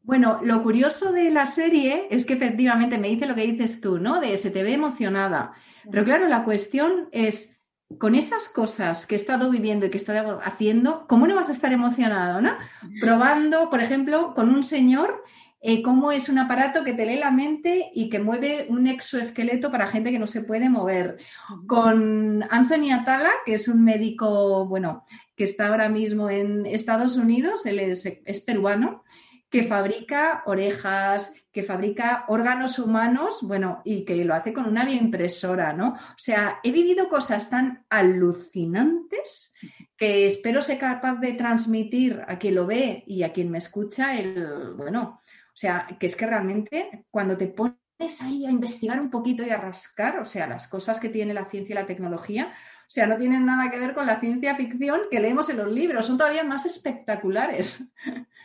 Bueno, 0.07 0.39
lo 0.41 0.63
curioso 0.63 1.11
de 1.11 1.29
la 1.31 1.45
serie 1.45 2.07
es 2.09 2.25
que 2.25 2.35
efectivamente 2.35 2.97
me 2.97 3.09
dice 3.09 3.25
lo 3.25 3.35
que 3.35 3.41
dices 3.41 3.81
tú, 3.81 3.99
¿no? 3.99 4.21
De 4.21 4.37
se 4.37 4.51
te 4.51 4.63
ve 4.63 4.71
emocionada. 4.71 5.53
Pero 5.91 6.05
claro, 6.05 6.29
la 6.29 6.45
cuestión 6.45 7.09
es, 7.11 7.56
con 7.99 8.15
esas 8.15 8.49
cosas 8.49 9.05
que 9.05 9.15
he 9.15 9.17
estado 9.17 9.49
viviendo 9.49 9.85
y 9.85 9.89
que 9.89 9.97
estoy 9.97 10.17
haciendo, 10.43 11.05
¿cómo 11.07 11.25
no 11.27 11.35
vas 11.35 11.49
a 11.49 11.53
estar 11.53 11.71
emocionado, 11.71 12.41
no? 12.41 12.57
Probando, 12.99 13.69
por 13.69 13.81
ejemplo, 13.81 14.33
con 14.33 14.49
un 14.49 14.63
señor 14.63 15.23
eh, 15.59 15.81
cómo 15.81 16.11
es 16.11 16.29
un 16.29 16.37
aparato 16.37 16.83
que 16.83 16.93
te 16.93 17.05
lee 17.05 17.17
la 17.17 17.31
mente 17.31 17.89
y 17.93 18.09
que 18.09 18.19
mueve 18.19 18.67
un 18.69 18.85
exoesqueleto 18.87 19.71
para 19.71 19.87
gente 19.87 20.11
que 20.11 20.19
no 20.19 20.27
se 20.27 20.41
puede 20.41 20.69
mover. 20.69 21.17
Con 21.65 22.43
Anthony 22.51 22.91
Atala, 22.91 23.31
que 23.45 23.55
es 23.55 23.67
un 23.67 23.83
médico, 23.83 24.67
bueno, 24.67 25.05
que 25.35 25.45
está 25.45 25.67
ahora 25.67 25.89
mismo 25.89 26.29
en 26.29 26.65
Estados 26.65 27.17
Unidos, 27.17 27.65
él 27.65 27.79
es 27.79 28.41
peruano, 28.41 29.03
que 29.49 29.63
fabrica 29.63 30.43
orejas, 30.45 31.33
que 31.57 31.63
fabrica 31.63 32.25
órganos 32.27 32.77
humanos, 32.77 33.39
bueno, 33.41 33.81
y 33.83 34.05
que 34.05 34.23
lo 34.23 34.35
hace 34.35 34.53
con 34.53 34.67
una 34.67 34.85
bioimpresora, 34.85 35.73
¿no? 35.73 35.93
O 35.93 36.15
sea, 36.19 36.59
he 36.61 36.71
vivido 36.71 37.09
cosas 37.09 37.49
tan 37.49 37.83
alucinantes 37.89 39.55
que 39.97 40.27
espero 40.27 40.61
ser 40.61 40.77
capaz 40.77 41.15
de 41.15 41.33
transmitir 41.33 42.21
a 42.27 42.37
quien 42.37 42.53
lo 42.53 42.67
ve 42.67 43.03
y 43.07 43.23
a 43.23 43.33
quien 43.33 43.49
me 43.49 43.57
escucha 43.57 44.19
el, 44.19 44.75
bueno, 44.75 45.19
o 45.25 45.57
sea, 45.57 45.87
que 45.99 46.05
es 46.05 46.15
que 46.15 46.27
realmente 46.27 47.05
cuando 47.09 47.35
te 47.35 47.47
pones 47.47 48.21
ahí 48.21 48.45
a 48.45 48.51
investigar 48.51 49.01
un 49.01 49.09
poquito 49.09 49.43
y 49.43 49.49
a 49.49 49.57
rascar, 49.57 50.19
o 50.19 50.25
sea, 50.25 50.45
las 50.45 50.67
cosas 50.67 50.99
que 50.99 51.09
tiene 51.09 51.33
la 51.33 51.45
ciencia 51.45 51.73
y 51.73 51.75
la 51.75 51.87
tecnología, 51.87 52.53
o 52.81 52.89
sea, 52.91 53.07
no 53.07 53.17
tienen 53.17 53.47
nada 53.47 53.71
que 53.71 53.79
ver 53.79 53.95
con 53.95 54.05
la 54.05 54.19
ciencia 54.19 54.55
ficción 54.55 54.99
que 55.09 55.19
leemos 55.19 55.49
en 55.49 55.57
los 55.57 55.71
libros, 55.71 56.05
son 56.05 56.19
todavía 56.19 56.43
más 56.43 56.67
espectaculares. 56.67 57.83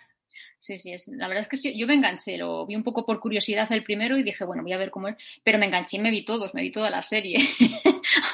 Sí, 0.62 0.78
sí, 0.78 0.94
la 1.08 1.26
verdad 1.26 1.44
es 1.50 1.60
que 1.60 1.76
yo 1.76 1.88
me 1.88 1.94
enganché, 1.94 2.36
lo 2.38 2.64
vi 2.66 2.76
un 2.76 2.84
poco 2.84 3.04
por 3.04 3.18
curiosidad 3.18 3.66
el 3.72 3.82
primero 3.82 4.16
y 4.16 4.22
dije, 4.22 4.44
bueno, 4.44 4.62
voy 4.62 4.72
a 4.72 4.78
ver 4.78 4.92
cómo 4.92 5.08
es, 5.08 5.16
pero 5.42 5.58
me 5.58 5.66
enganché 5.66 5.96
y 5.96 6.00
me 6.00 6.12
vi 6.12 6.24
todos, 6.24 6.54
me 6.54 6.62
vi 6.62 6.70
toda 6.70 6.88
la 6.88 7.02
serie. 7.02 7.40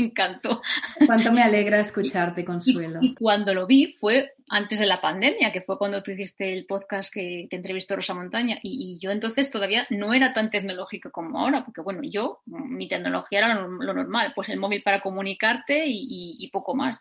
me 0.00 0.06
encantó. 0.08 0.62
Cuánto 1.06 1.32
me 1.32 1.42
alegra 1.42 1.80
escucharte, 1.80 2.44
Consuelo. 2.44 2.98
Y, 3.02 3.14
cuando 3.14 3.54
lo 3.54 3.66
vi 3.66 3.92
fue 3.92 4.32
antes 4.48 4.78
de 4.80 4.86
la 4.86 5.00
pandemia, 5.00 5.52
que 5.52 5.60
fue 5.60 5.78
cuando 5.78 6.02
tú 6.02 6.10
hiciste 6.10 6.52
el 6.52 6.66
podcast 6.66 7.12
que 7.12 7.46
te 7.48 7.56
entrevistó 7.56 7.96
Rosa 7.96 8.14
Montaña, 8.14 8.58
y, 8.62 8.98
yo 9.00 9.10
entonces 9.10 9.50
todavía 9.50 9.86
no 9.90 10.12
era 10.14 10.32
tan 10.32 10.50
tecnológico 10.50 11.10
como 11.10 11.38
ahora, 11.38 11.64
porque 11.64 11.82
bueno, 11.82 12.00
yo, 12.02 12.40
mi 12.46 12.88
tecnología 12.88 13.38
era 13.40 13.54
lo, 13.54 13.94
normal, 13.94 14.32
pues 14.34 14.48
el 14.48 14.58
móvil 14.58 14.82
para 14.82 15.00
comunicarte 15.00 15.84
y 15.86 16.48
poco 16.52 16.74
más. 16.74 17.00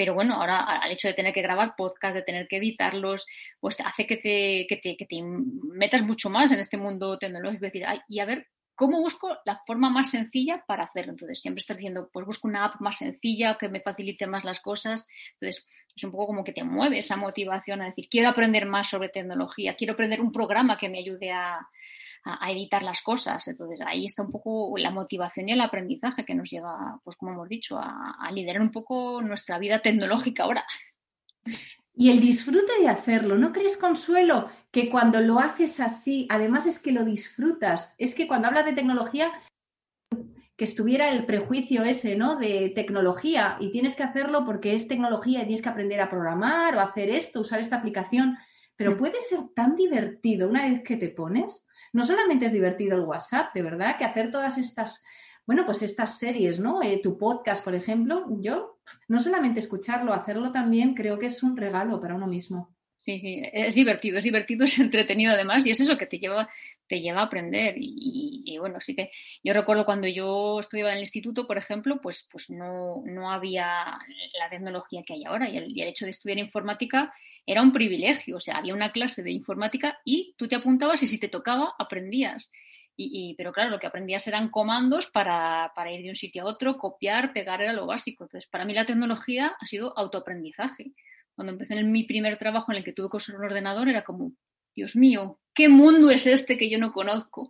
Pero 0.00 0.14
bueno, 0.14 0.36
ahora 0.36 0.60
al 0.60 0.92
hecho 0.92 1.08
de 1.08 1.14
tener 1.14 1.34
que 1.34 1.42
grabar 1.42 1.74
podcast, 1.76 2.14
de 2.14 2.22
tener 2.22 2.48
que 2.48 2.56
editarlos, 2.56 3.26
pues 3.60 3.78
hace 3.80 4.06
que 4.06 4.16
te, 4.16 4.66
que 4.66 4.76
te, 4.76 4.96
que 4.96 5.04
te 5.04 5.22
metas 5.22 6.00
mucho 6.02 6.30
más 6.30 6.50
en 6.52 6.58
este 6.58 6.78
mundo 6.78 7.18
tecnológico. 7.18 7.66
Es 7.66 7.72
decir, 7.72 7.86
y 8.08 8.20
a 8.20 8.24
ver, 8.24 8.46
¿cómo 8.80 8.98
busco 9.02 9.36
la 9.44 9.60
forma 9.66 9.90
más 9.90 10.10
sencilla 10.10 10.64
para 10.66 10.84
hacerlo? 10.84 11.12
Entonces, 11.12 11.42
siempre 11.42 11.60
estás 11.60 11.76
diciendo, 11.76 12.08
pues 12.10 12.24
busco 12.24 12.48
una 12.48 12.64
app 12.64 12.80
más 12.80 12.96
sencilla 12.96 13.58
que 13.58 13.68
me 13.68 13.82
facilite 13.82 14.26
más 14.26 14.42
las 14.42 14.60
cosas. 14.60 15.06
Entonces, 15.34 15.68
es 15.94 16.02
un 16.02 16.10
poco 16.10 16.28
como 16.28 16.44
que 16.44 16.54
te 16.54 16.64
mueve 16.64 16.96
esa 16.96 17.18
motivación 17.18 17.82
a 17.82 17.84
decir, 17.84 18.08
quiero 18.10 18.30
aprender 18.30 18.64
más 18.64 18.88
sobre 18.88 19.10
tecnología, 19.10 19.74
quiero 19.74 19.92
aprender 19.92 20.22
un 20.22 20.32
programa 20.32 20.78
que 20.78 20.88
me 20.88 21.00
ayude 21.00 21.30
a, 21.30 21.68
a, 22.24 22.50
editar 22.50 22.82
las 22.82 23.02
cosas. 23.02 23.46
Entonces 23.48 23.82
ahí 23.86 24.06
está 24.06 24.22
un 24.22 24.32
poco 24.32 24.72
la 24.78 24.90
motivación 24.90 25.50
y 25.50 25.52
el 25.52 25.60
aprendizaje 25.60 26.24
que 26.24 26.34
nos 26.34 26.48
lleva, 26.48 26.98
pues 27.04 27.18
como 27.18 27.32
hemos 27.32 27.50
dicho, 27.50 27.78
a, 27.78 28.30
liderar 28.32 28.62
un 28.62 28.70
poco 28.70 29.20
nuestra 29.20 29.58
vida 29.58 29.80
tecnológica 29.80 30.44
ahora. 30.44 30.64
Y 32.00 32.08
el 32.08 32.18
disfrute 32.18 32.80
de 32.80 32.88
hacerlo, 32.88 33.36
¿no 33.36 33.52
crees, 33.52 33.76
Consuelo, 33.76 34.48
que 34.70 34.88
cuando 34.88 35.20
lo 35.20 35.38
haces 35.38 35.80
así, 35.80 36.26
además 36.30 36.64
es 36.64 36.78
que 36.78 36.92
lo 36.92 37.04
disfrutas? 37.04 37.94
Es 37.98 38.14
que 38.14 38.26
cuando 38.26 38.48
hablas 38.48 38.64
de 38.64 38.72
tecnología, 38.72 39.30
que 40.56 40.64
estuviera 40.64 41.10
el 41.10 41.26
prejuicio 41.26 41.84
ese, 41.84 42.16
¿no? 42.16 42.36
De 42.36 42.72
tecnología 42.74 43.58
y 43.60 43.70
tienes 43.70 43.96
que 43.96 44.02
hacerlo 44.02 44.46
porque 44.46 44.74
es 44.74 44.88
tecnología 44.88 45.42
y 45.42 45.44
tienes 45.44 45.60
que 45.60 45.68
aprender 45.68 46.00
a 46.00 46.08
programar 46.08 46.74
o 46.74 46.80
hacer 46.80 47.10
esto, 47.10 47.42
usar 47.42 47.60
esta 47.60 47.76
aplicación, 47.76 48.38
pero 48.76 48.96
puede 48.96 49.20
ser 49.20 49.40
tan 49.54 49.76
divertido 49.76 50.48
una 50.48 50.70
vez 50.70 50.82
que 50.82 50.96
te 50.96 51.10
pones 51.10 51.66
no 51.92 52.04
solamente 52.04 52.46
es 52.46 52.52
divertido 52.52 52.96
el 52.96 53.04
WhatsApp, 53.04 53.52
de 53.54 53.62
verdad, 53.62 53.96
que 53.98 54.04
hacer 54.04 54.30
todas 54.30 54.58
estas 54.58 55.02
bueno, 55.46 55.64
pues 55.66 55.82
estas 55.82 56.18
series, 56.18 56.60
¿no? 56.60 56.82
Eh, 56.82 57.00
tu 57.02 57.18
podcast, 57.18 57.64
por 57.64 57.74
ejemplo, 57.74 58.26
yo 58.40 58.80
no 59.08 59.20
solamente 59.20 59.60
escucharlo, 59.60 60.12
hacerlo 60.12 60.52
también 60.52 60.94
creo 60.94 61.18
que 61.18 61.26
es 61.26 61.42
un 61.42 61.56
regalo 61.56 62.00
para 62.00 62.14
uno 62.14 62.26
mismo. 62.26 62.74
Sí, 63.00 63.18
sí, 63.18 63.40
es 63.50 63.74
divertido, 63.74 64.18
es 64.18 64.24
divertido, 64.24 64.64
es 64.64 64.78
entretenido 64.78 65.32
además 65.32 65.64
y 65.66 65.70
es 65.70 65.80
eso 65.80 65.96
que 65.96 66.04
te 66.04 66.18
lleva, 66.18 66.50
te 66.86 67.00
lleva 67.00 67.20
a 67.20 67.24
aprender. 67.24 67.74
Y, 67.78 68.58
bueno, 68.58 68.76
así 68.76 68.94
que 68.94 69.10
yo 69.42 69.54
recuerdo 69.54 69.86
cuando 69.86 70.06
yo 70.06 70.60
estudiaba 70.60 70.90
en 70.90 70.96
el 70.96 71.04
instituto, 71.04 71.46
por 71.46 71.56
ejemplo, 71.56 71.98
pues, 72.02 72.28
pues 72.30 72.50
no, 72.50 73.02
no 73.06 73.30
había 73.30 73.98
la 74.38 74.50
tecnología 74.50 75.02
que 75.02 75.14
hay 75.14 75.24
ahora 75.24 75.48
y 75.48 75.56
el, 75.56 75.74
y 75.74 75.80
el, 75.80 75.88
hecho 75.88 76.04
de 76.04 76.10
estudiar 76.10 76.38
informática 76.38 77.14
era 77.46 77.62
un 77.62 77.72
privilegio. 77.72 78.36
O 78.36 78.40
sea, 78.40 78.58
había 78.58 78.74
una 78.74 78.92
clase 78.92 79.22
de 79.22 79.30
informática 79.30 79.98
y 80.04 80.34
tú 80.36 80.46
te 80.46 80.56
apuntabas 80.56 81.02
y 81.02 81.06
si 81.06 81.18
te 81.18 81.28
tocaba, 81.28 81.74
aprendías. 81.78 82.50
Y, 83.02 83.34
pero 83.36 83.52
claro, 83.52 83.70
lo 83.70 83.78
que 83.78 83.86
aprendías 83.86 84.26
eran 84.26 84.50
comandos 84.50 85.06
para, 85.06 85.72
para, 85.74 85.90
ir 85.90 86.02
de 86.02 86.10
un 86.10 86.16
sitio 86.16 86.42
a 86.42 86.46
otro, 86.46 86.76
copiar, 86.76 87.32
pegar, 87.32 87.62
era 87.62 87.72
lo 87.72 87.86
básico. 87.86 88.24
Entonces, 88.24 88.48
para 88.50 88.66
mí 88.66 88.74
la 88.74 88.84
tecnología 88.84 89.56
ha 89.58 89.66
sido 89.66 89.96
autoaprendizaje. 89.96 90.92
Cuando 91.34 91.52
empecé 91.52 91.74
en 91.78 91.90
mi 91.90 92.04
primer 92.04 92.36
trabajo 92.36 92.72
en 92.72 92.78
el 92.78 92.84
que 92.84 92.92
tuve 92.92 93.08
que 93.10 93.16
usar 93.16 93.36
un 93.36 93.44
ordenador, 93.44 93.88
era 93.88 94.04
como, 94.04 94.32
Dios 94.76 94.96
mío, 94.96 95.38
¿qué 95.54 95.70
mundo 95.70 96.10
es 96.10 96.26
este 96.26 96.58
que 96.58 96.68
yo 96.68 96.78
no 96.78 96.92
conozco? 96.92 97.48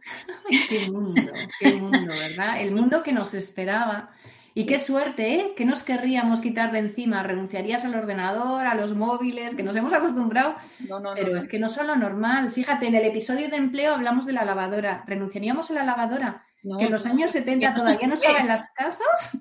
qué 0.69 0.89
mundo, 0.89 1.33
qué 1.59 1.75
mundo, 1.75 2.13
¿verdad? 2.17 2.61
El 2.63 2.71
mundo 2.71 3.03
que 3.03 3.13
nos 3.13 3.35
esperaba 3.35 4.11
y 4.55 4.67
qué 4.67 4.79
suerte, 4.79 5.35
¿eh? 5.35 5.53
Que 5.57 5.65
nos 5.65 5.83
querríamos 5.83 6.41
quitar 6.41 6.73
de 6.73 6.81
encima? 6.81 7.23
¿Renunciarías 7.23 7.85
al 7.85 7.95
ordenador, 7.95 8.67
a 8.67 8.75
los 8.75 8.95
móviles, 8.95 9.55
que 9.55 9.63
nos 9.63 9.77
hemos 9.77 9.93
acostumbrado? 9.93 10.57
No, 10.81 11.01
no, 11.01 11.15
Pero 11.15 11.33
no, 11.33 11.39
es 11.39 11.49
que 11.49 11.59
no 11.59 11.69
son 11.69 11.87
lo 11.87 11.97
normal. 11.97 12.51
Fíjate, 12.51 12.87
en 12.87 12.95
el 12.95 13.05
episodio 13.05 13.49
de 13.49 13.57
empleo 13.57 13.95
hablamos 13.95 14.27
de 14.27 14.33
la 14.33 14.45
lavadora. 14.45 15.05
¿Renunciaríamos 15.07 15.71
a 15.71 15.75
la 15.75 15.85
lavadora? 15.85 16.45
que 16.63 16.85
en 16.85 16.93
los 16.93 17.07
años 17.07 17.33
70 17.33 17.75
todavía 17.75 18.07
no 18.07 18.15
estaba 18.15 18.41
en 18.41 18.49
las 18.49 18.71
casas. 18.75 19.39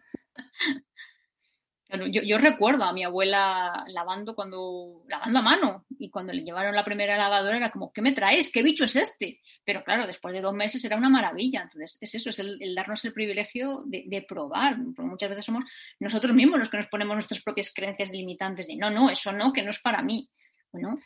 Yo, 2.11 2.37
recuerdo 2.37 2.83
a 2.83 2.93
mi 2.93 3.03
abuela 3.03 3.83
lavando 3.87 4.35
cuando 4.35 5.03
lavando 5.07 5.39
a 5.39 5.41
mano 5.41 5.85
y 5.97 6.11
cuando 6.11 6.31
le 6.31 6.43
llevaron 6.43 6.75
la 6.75 6.85
primera 6.85 7.17
lavadora 7.17 7.57
era 7.57 7.71
como 7.71 7.91
¿qué 7.91 8.03
me 8.03 8.11
traes? 8.11 8.51
¿qué 8.51 8.61
bicho 8.61 8.85
es 8.85 8.95
este? 8.95 9.39
Pero 9.65 9.83
claro, 9.83 10.05
después 10.05 10.35
de 10.35 10.41
dos 10.41 10.53
meses 10.53 10.85
era 10.85 10.97
una 10.97 11.09
maravilla. 11.09 11.63
Entonces 11.63 11.97
es 11.99 12.13
eso, 12.13 12.29
es 12.29 12.37
el, 12.37 12.75
darnos 12.75 13.03
el 13.05 13.13
privilegio 13.13 13.83
de, 13.87 14.25
probar. 14.27 14.77
Muchas 14.77 15.29
veces 15.29 15.45
somos 15.45 15.63
nosotros 15.99 16.33
mismos 16.35 16.59
los 16.59 16.69
que 16.69 16.77
nos 16.77 16.87
ponemos 16.87 17.15
nuestras 17.15 17.41
propias 17.41 17.73
creencias 17.73 18.11
limitantes 18.11 18.67
de 18.67 18.75
no, 18.75 18.91
no, 18.91 19.09
eso 19.09 19.31
no, 19.31 19.51
que 19.51 19.63
no 19.63 19.71
es 19.71 19.79
para 19.79 20.03
mí. 20.03 20.29
Bueno, 20.71 20.99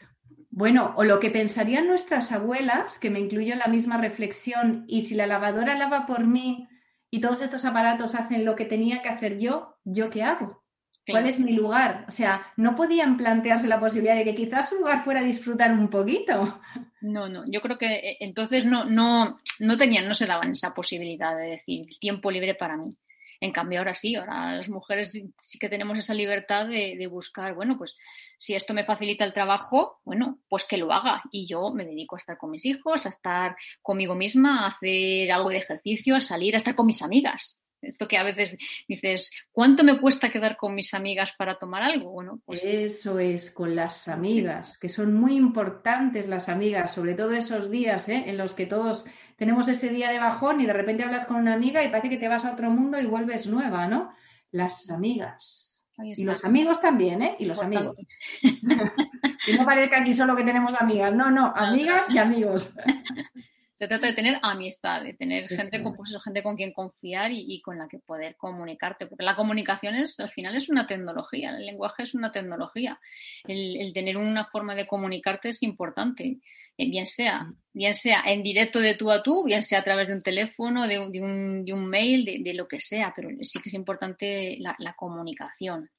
bueno, 0.49 0.93
o 0.97 1.05
lo 1.05 1.21
que 1.21 1.29
pensarían 1.29 1.87
nuestras 1.87 2.31
abuelas, 2.31 2.99
que 2.99 3.09
me 3.09 3.19
incluyo 3.19 3.53
en 3.53 3.59
la 3.59 3.67
misma 3.67 3.97
reflexión, 3.97 4.83
y 4.87 5.03
si 5.03 5.15
la 5.15 5.27
lavadora 5.27 5.75
lava 5.75 6.05
por 6.05 6.27
mí 6.27 6.67
y 7.09 7.21
todos 7.21 7.41
estos 7.41 7.63
aparatos 7.63 8.15
hacen 8.15 8.43
lo 8.43 8.55
que 8.55 8.65
tenía 8.65 9.01
que 9.01 9.09
hacer 9.09 9.39
yo, 9.39 9.77
¿yo 9.85 10.09
qué 10.09 10.23
hago? 10.23 10.62
¿Cuál 11.05 11.27
es 11.27 11.39
mi 11.39 11.51
lugar? 11.51 12.05
O 12.07 12.11
sea, 12.11 12.47
no 12.55 12.75
podían 12.75 13.17
plantearse 13.17 13.67
la 13.67 13.79
posibilidad 13.79 14.15
de 14.15 14.23
que 14.23 14.35
quizás 14.35 14.69
su 14.69 14.75
lugar 14.75 15.03
fuera 15.03 15.21
disfrutar 15.21 15.71
un 15.71 15.89
poquito. 15.89 16.61
No, 17.01 17.27
no, 17.27 17.43
yo 17.47 17.61
creo 17.61 17.77
que 17.77 17.95
eh, 17.95 18.17
entonces 18.21 18.65
no, 18.65 18.85
no, 18.85 19.39
no 19.59 19.77
tenían, 19.77 20.07
no 20.07 20.15
se 20.15 20.25
daban 20.25 20.51
esa 20.51 20.73
posibilidad 20.73 21.35
de 21.35 21.47
decir 21.47 21.87
tiempo 21.99 22.31
libre 22.31 22.55
para 22.55 22.77
mí. 22.77 22.95
En 23.41 23.51
cambio, 23.51 23.79
ahora 23.79 23.93
sí, 23.93 24.15
ahora 24.15 24.55
las 24.55 24.69
mujeres 24.69 25.11
sí 25.11 25.59
que 25.59 25.67
tenemos 25.67 25.97
esa 25.97 26.13
libertad 26.13 26.65
de, 26.65 26.95
de, 26.97 27.07
buscar, 27.07 27.53
bueno, 27.53 27.77
pues 27.77 27.97
si 28.37 28.55
esto 28.55 28.73
me 28.73 28.85
facilita 28.85 29.25
el 29.25 29.33
trabajo, 29.33 29.99
bueno, 30.05 30.39
pues 30.47 30.63
que 30.63 30.77
lo 30.77 30.93
haga. 30.93 31.21
Y 31.29 31.45
yo 31.45 31.73
me 31.73 31.83
dedico 31.83 32.15
a 32.15 32.19
estar 32.19 32.37
con 32.37 32.51
mis 32.51 32.63
hijos, 32.63 33.05
a 33.05 33.09
estar 33.09 33.57
conmigo 33.81 34.15
misma, 34.15 34.63
a 34.63 34.67
hacer 34.69 35.29
algo 35.29 35.49
de 35.49 35.57
ejercicio, 35.57 36.15
a 36.15 36.21
salir, 36.21 36.53
a 36.53 36.57
estar 36.57 36.73
con 36.73 36.85
mis 36.85 37.01
amigas. 37.01 37.62
Esto 37.83 38.07
que 38.07 38.17
a 38.17 38.23
veces 38.23 38.57
dices, 38.87 39.31
¿cuánto 39.51 39.83
me 39.83 39.99
cuesta 39.99 40.29
quedar 40.29 40.57
con 40.57 40.73
mis 40.73 40.93
amigas 40.93 41.33
para 41.37 41.55
tomar 41.55 41.83
algo? 41.83 42.11
Bueno, 42.11 42.39
pues... 42.45 42.63
Eso 42.63 43.19
es, 43.19 43.51
con 43.51 43.75
las 43.75 44.07
amigas, 44.07 44.77
que 44.77 44.89
son 44.89 45.13
muy 45.13 45.35
importantes 45.35 46.27
las 46.27 46.49
amigas, 46.49 46.93
sobre 46.93 47.13
todo 47.13 47.31
esos 47.31 47.69
días 47.69 48.09
¿eh? 48.09 48.23
en 48.27 48.37
los 48.37 48.53
que 48.53 48.65
todos 48.65 49.05
tenemos 49.35 49.67
ese 49.67 49.89
día 49.89 50.11
de 50.11 50.19
bajón 50.19 50.61
y 50.61 50.65
de 50.65 50.73
repente 50.73 51.03
hablas 51.03 51.25
con 51.25 51.37
una 51.37 51.53
amiga 51.53 51.83
y 51.83 51.89
parece 51.89 52.09
que 52.09 52.17
te 52.17 52.27
vas 52.27 52.45
a 52.45 52.53
otro 52.53 52.69
mundo 52.69 52.99
y 52.99 53.05
vuelves 53.05 53.47
nueva, 53.47 53.87
¿no? 53.87 54.13
Las 54.51 54.89
amigas. 54.89 55.83
Y 55.97 56.23
los 56.23 56.43
amigos 56.43 56.81
también, 56.81 57.21
¿eh? 57.21 57.35
Y 57.39 57.45
los 57.45 57.59
amigos. 57.59 57.95
y 58.41 59.53
no 59.53 59.65
parezca 59.65 60.01
aquí 60.01 60.13
solo 60.13 60.35
que 60.35 60.43
tenemos 60.43 60.73
amigas, 60.79 61.13
no, 61.13 61.29
no, 61.29 61.53
amigas 61.55 62.03
y 62.09 62.17
amigos. 62.17 62.73
Se 63.75 63.87
trata 63.87 64.07
de 64.07 64.13
tener 64.13 64.37
amistad, 64.41 65.03
de 65.03 65.13
tener 65.13 65.47
sí, 65.47 65.57
gente, 65.57 65.81
con, 65.81 65.95
pues, 65.95 66.15
gente 66.23 66.43
con 66.43 66.55
quien 66.55 66.71
confiar 66.71 67.31
y, 67.31 67.43
y, 67.47 67.61
con 67.61 67.77
la 67.77 67.87
que 67.87 67.99
poder 67.99 68.35
comunicarte, 68.37 69.07
porque 69.07 69.25
la 69.25 69.35
comunicación 69.35 69.95
es, 69.95 70.19
al 70.19 70.29
final 70.29 70.55
es 70.55 70.69
una 70.69 70.85
tecnología, 70.85 71.49
el 71.49 71.65
lenguaje 71.65 72.03
es 72.03 72.13
una 72.13 72.31
tecnología. 72.31 72.99
El, 73.45 73.77
el 73.77 73.91
tener 73.93 74.17
una 74.17 74.45
forma 74.45 74.75
de 74.75 74.85
comunicarte 74.85 75.49
es 75.49 75.63
importante, 75.63 76.37
eh, 76.77 76.89
bien 76.89 77.05
sea, 77.05 77.51
bien 77.73 77.93
sea 77.93 78.23
en 78.25 78.43
directo 78.43 78.79
de 78.79 78.95
tú 78.95 79.11
a 79.11 79.21
tú, 79.23 79.43
bien 79.43 79.63
sea 79.63 79.79
a 79.79 79.83
través 79.83 80.07
de 80.07 80.15
un 80.15 80.21
teléfono, 80.21 80.87
de 80.87 80.99
un, 80.99 81.11
de 81.11 81.21
un, 81.21 81.65
de 81.65 81.73
un 81.73 81.87
mail, 81.87 82.25
de, 82.25 82.39
de, 82.41 82.53
lo 82.53 82.67
que 82.67 82.79
sea, 82.79 83.11
pero 83.15 83.29
sí 83.41 83.59
que 83.59 83.69
es 83.69 83.75
importante 83.75 84.57
la, 84.59 84.75
la 84.79 84.93
comunicación. 84.93 85.89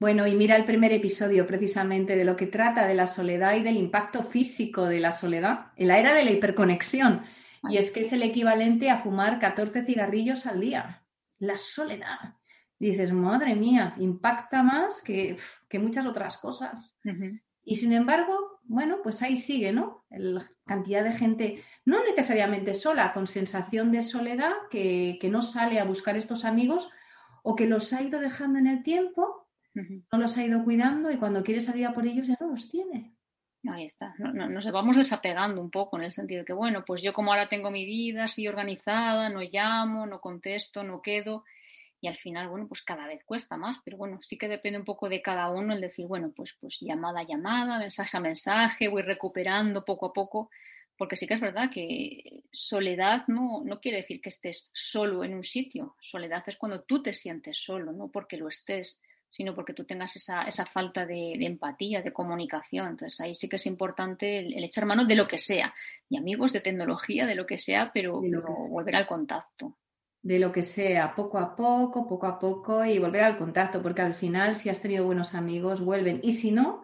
Bueno, 0.00 0.26
y 0.26 0.34
mira 0.34 0.56
el 0.56 0.64
primer 0.64 0.94
episodio 0.94 1.46
precisamente 1.46 2.16
de 2.16 2.24
lo 2.24 2.34
que 2.34 2.46
trata 2.46 2.86
de 2.86 2.94
la 2.94 3.06
soledad 3.06 3.54
y 3.56 3.62
del 3.62 3.76
impacto 3.76 4.22
físico 4.22 4.86
de 4.86 4.98
la 4.98 5.12
soledad 5.12 5.72
en 5.76 5.88
la 5.88 5.98
era 5.98 6.14
de 6.14 6.24
la 6.24 6.30
hiperconexión. 6.30 7.26
Y 7.68 7.76
es 7.76 7.90
que 7.90 8.00
es 8.00 8.12
el 8.14 8.22
equivalente 8.22 8.88
a 8.88 8.96
fumar 8.96 9.38
14 9.38 9.84
cigarrillos 9.84 10.46
al 10.46 10.58
día. 10.58 11.04
La 11.38 11.58
soledad. 11.58 12.36
Dices, 12.78 13.12
madre 13.12 13.54
mía, 13.54 13.94
impacta 13.98 14.62
más 14.62 15.02
que, 15.02 15.36
que 15.68 15.78
muchas 15.78 16.06
otras 16.06 16.38
cosas. 16.38 16.94
Uh 17.04 17.10
-huh. 17.10 17.42
Y 17.62 17.76
sin 17.76 17.92
embargo, 17.92 18.60
bueno, 18.62 19.00
pues 19.02 19.20
ahí 19.20 19.36
sigue, 19.36 19.70
¿no? 19.70 20.06
La 20.08 20.50
cantidad 20.64 21.04
de 21.04 21.12
gente, 21.12 21.62
no 21.84 22.02
necesariamente 22.02 22.72
sola, 22.72 23.12
con 23.12 23.26
sensación 23.26 23.92
de 23.92 24.02
soledad, 24.02 24.52
que, 24.70 25.18
que 25.20 25.28
no 25.28 25.42
sale 25.42 25.78
a 25.78 25.84
buscar 25.84 26.16
estos 26.16 26.46
amigos 26.46 26.90
o 27.42 27.54
que 27.54 27.66
los 27.66 27.92
ha 27.92 28.00
ido 28.00 28.18
dejando 28.18 28.58
en 28.58 28.66
el 28.66 28.82
tiempo 28.82 29.49
no 29.74 30.18
los 30.18 30.36
ha 30.36 30.44
ido 30.44 30.64
cuidando 30.64 31.10
y 31.10 31.16
cuando 31.16 31.42
quiere 31.42 31.60
salir 31.60 31.86
a 31.86 31.92
por 31.92 32.06
ellos 32.06 32.28
ya 32.28 32.36
no 32.40 32.48
los 32.48 32.68
tiene. 32.68 33.14
Ahí 33.68 33.84
está, 33.84 34.14
no, 34.18 34.32
no, 34.32 34.48
nos 34.48 34.70
vamos 34.72 34.96
desapegando 34.96 35.60
un 35.60 35.70
poco 35.70 35.98
en 35.98 36.04
el 36.04 36.12
sentido 36.12 36.40
de 36.40 36.46
que, 36.46 36.54
bueno, 36.54 36.82
pues 36.86 37.02
yo 37.02 37.12
como 37.12 37.30
ahora 37.30 37.48
tengo 37.48 37.70
mi 37.70 37.84
vida 37.84 38.24
así 38.24 38.48
organizada, 38.48 39.28
no 39.28 39.40
llamo, 39.42 40.06
no 40.06 40.20
contesto, 40.20 40.82
no 40.82 41.02
quedo 41.02 41.44
y 42.00 42.08
al 42.08 42.16
final, 42.16 42.48
bueno, 42.48 42.66
pues 42.66 42.82
cada 42.82 43.06
vez 43.06 43.22
cuesta 43.24 43.58
más, 43.58 43.76
pero 43.84 43.98
bueno, 43.98 44.20
sí 44.22 44.38
que 44.38 44.48
depende 44.48 44.78
un 44.78 44.84
poco 44.84 45.08
de 45.08 45.20
cada 45.20 45.50
uno 45.50 45.74
el 45.74 45.80
decir, 45.80 46.06
bueno, 46.06 46.32
pues, 46.34 46.56
pues 46.58 46.78
llamada 46.80 47.20
a 47.20 47.26
llamada, 47.26 47.78
mensaje 47.78 48.16
a 48.16 48.20
mensaje, 48.20 48.88
voy 48.88 49.02
recuperando 49.02 49.84
poco 49.84 50.06
a 50.06 50.12
poco, 50.12 50.50
porque 50.96 51.16
sí 51.16 51.26
que 51.26 51.34
es 51.34 51.40
verdad 51.40 51.70
que 51.70 52.44
soledad 52.50 53.24
no, 53.28 53.62
no 53.64 53.80
quiere 53.80 53.98
decir 53.98 54.20
que 54.22 54.30
estés 54.30 54.70
solo 54.72 55.24
en 55.24 55.34
un 55.34 55.44
sitio, 55.44 55.94
soledad 56.00 56.42
es 56.46 56.56
cuando 56.56 56.82
tú 56.84 57.02
te 57.02 57.12
sientes 57.12 57.62
solo, 57.62 57.92
no 57.92 58.10
porque 58.10 58.38
lo 58.38 58.48
estés 58.48 59.02
sino 59.30 59.54
porque 59.54 59.72
tú 59.72 59.84
tengas 59.84 60.14
esa, 60.16 60.42
esa 60.42 60.66
falta 60.66 61.06
de, 61.06 61.36
de, 61.38 61.46
empatía, 61.46 62.02
de 62.02 62.12
comunicación. 62.12 62.88
Entonces 62.88 63.20
ahí 63.20 63.34
sí 63.34 63.48
que 63.48 63.56
es 63.56 63.66
importante 63.66 64.38
el, 64.38 64.54
el, 64.54 64.64
echar 64.64 64.86
mano 64.86 65.04
de 65.04 65.14
lo 65.14 65.28
que 65.28 65.38
sea, 65.38 65.72
y 66.08 66.16
amigos, 66.16 66.52
de 66.52 66.60
tecnología, 66.60 67.26
de 67.26 67.36
lo 67.36 67.46
que 67.46 67.58
sea, 67.58 67.90
pero, 67.94 68.20
pero 68.20 68.44
que 68.44 68.56
sea. 68.56 68.68
volver 68.68 68.96
al 68.96 69.06
contacto. 69.06 69.78
De 70.22 70.38
lo 70.38 70.52
que 70.52 70.62
sea, 70.62 71.14
poco 71.14 71.38
a 71.38 71.56
poco, 71.56 72.06
poco 72.06 72.26
a 72.26 72.38
poco, 72.38 72.84
y 72.84 72.98
volver 72.98 73.22
al 73.22 73.38
contacto, 73.38 73.80
porque 73.80 74.02
al 74.02 74.14
final 74.14 74.56
si 74.56 74.68
has 74.68 74.80
tenido 74.80 75.04
buenos 75.04 75.34
amigos, 75.34 75.80
vuelven. 75.80 76.20
Y 76.22 76.32
si 76.32 76.50
no, 76.50 76.82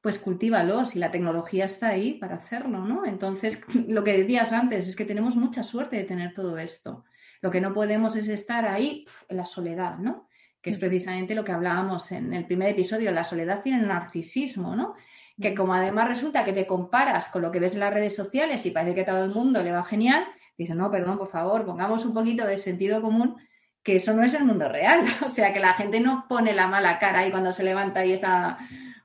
pues 0.00 0.18
cultívalos 0.18 0.94
y 0.94 1.00
la 1.00 1.10
tecnología 1.10 1.64
está 1.64 1.88
ahí 1.88 2.14
para 2.14 2.36
hacerlo, 2.36 2.84
¿no? 2.84 3.04
Entonces, 3.04 3.60
lo 3.88 4.04
que 4.04 4.16
decías 4.16 4.52
antes 4.52 4.86
es 4.86 4.96
que 4.96 5.04
tenemos 5.04 5.36
mucha 5.36 5.62
suerte 5.62 5.96
de 5.96 6.04
tener 6.04 6.32
todo 6.32 6.56
esto. 6.58 7.04
Lo 7.40 7.50
que 7.50 7.60
no 7.60 7.74
podemos 7.74 8.16
es 8.16 8.28
estar 8.28 8.66
ahí 8.66 9.04
en 9.28 9.36
la 9.36 9.44
soledad, 9.44 9.98
¿no? 9.98 10.27
Que 10.60 10.70
es 10.70 10.78
precisamente 10.78 11.34
lo 11.34 11.44
que 11.44 11.52
hablábamos 11.52 12.10
en 12.12 12.32
el 12.34 12.44
primer 12.44 12.70
episodio, 12.70 13.12
la 13.12 13.24
soledad 13.24 13.62
y 13.64 13.70
el 13.70 13.86
narcisismo, 13.86 14.74
¿no? 14.74 14.94
Que 15.40 15.54
como 15.54 15.74
además 15.74 16.08
resulta 16.08 16.44
que 16.44 16.52
te 16.52 16.66
comparas 16.66 17.28
con 17.28 17.42
lo 17.42 17.52
que 17.52 17.60
ves 17.60 17.74
en 17.74 17.80
las 17.80 17.94
redes 17.94 18.16
sociales 18.16 18.64
y 18.66 18.70
parece 18.70 18.94
que 18.94 19.00
a 19.02 19.06
todo 19.06 19.24
el 19.24 19.30
mundo 19.30 19.62
le 19.62 19.72
va 19.72 19.84
genial, 19.84 20.26
dices, 20.56 20.74
no, 20.74 20.90
perdón, 20.90 21.18
por 21.18 21.28
favor, 21.28 21.64
pongamos 21.64 22.04
un 22.04 22.12
poquito 22.12 22.44
de 22.46 22.58
sentido 22.58 23.00
común, 23.00 23.36
que 23.84 23.96
eso 23.96 24.12
no 24.12 24.24
es 24.24 24.34
el 24.34 24.44
mundo 24.44 24.68
real. 24.68 25.04
O 25.26 25.30
sea, 25.30 25.52
que 25.52 25.60
la 25.60 25.74
gente 25.74 26.00
no 26.00 26.26
pone 26.28 26.52
la 26.52 26.66
mala 26.66 26.98
cara 26.98 27.20
ahí 27.20 27.30
cuando 27.30 27.52
se 27.52 27.62
levanta 27.62 28.04
y 28.04 28.12
está, 28.12 28.58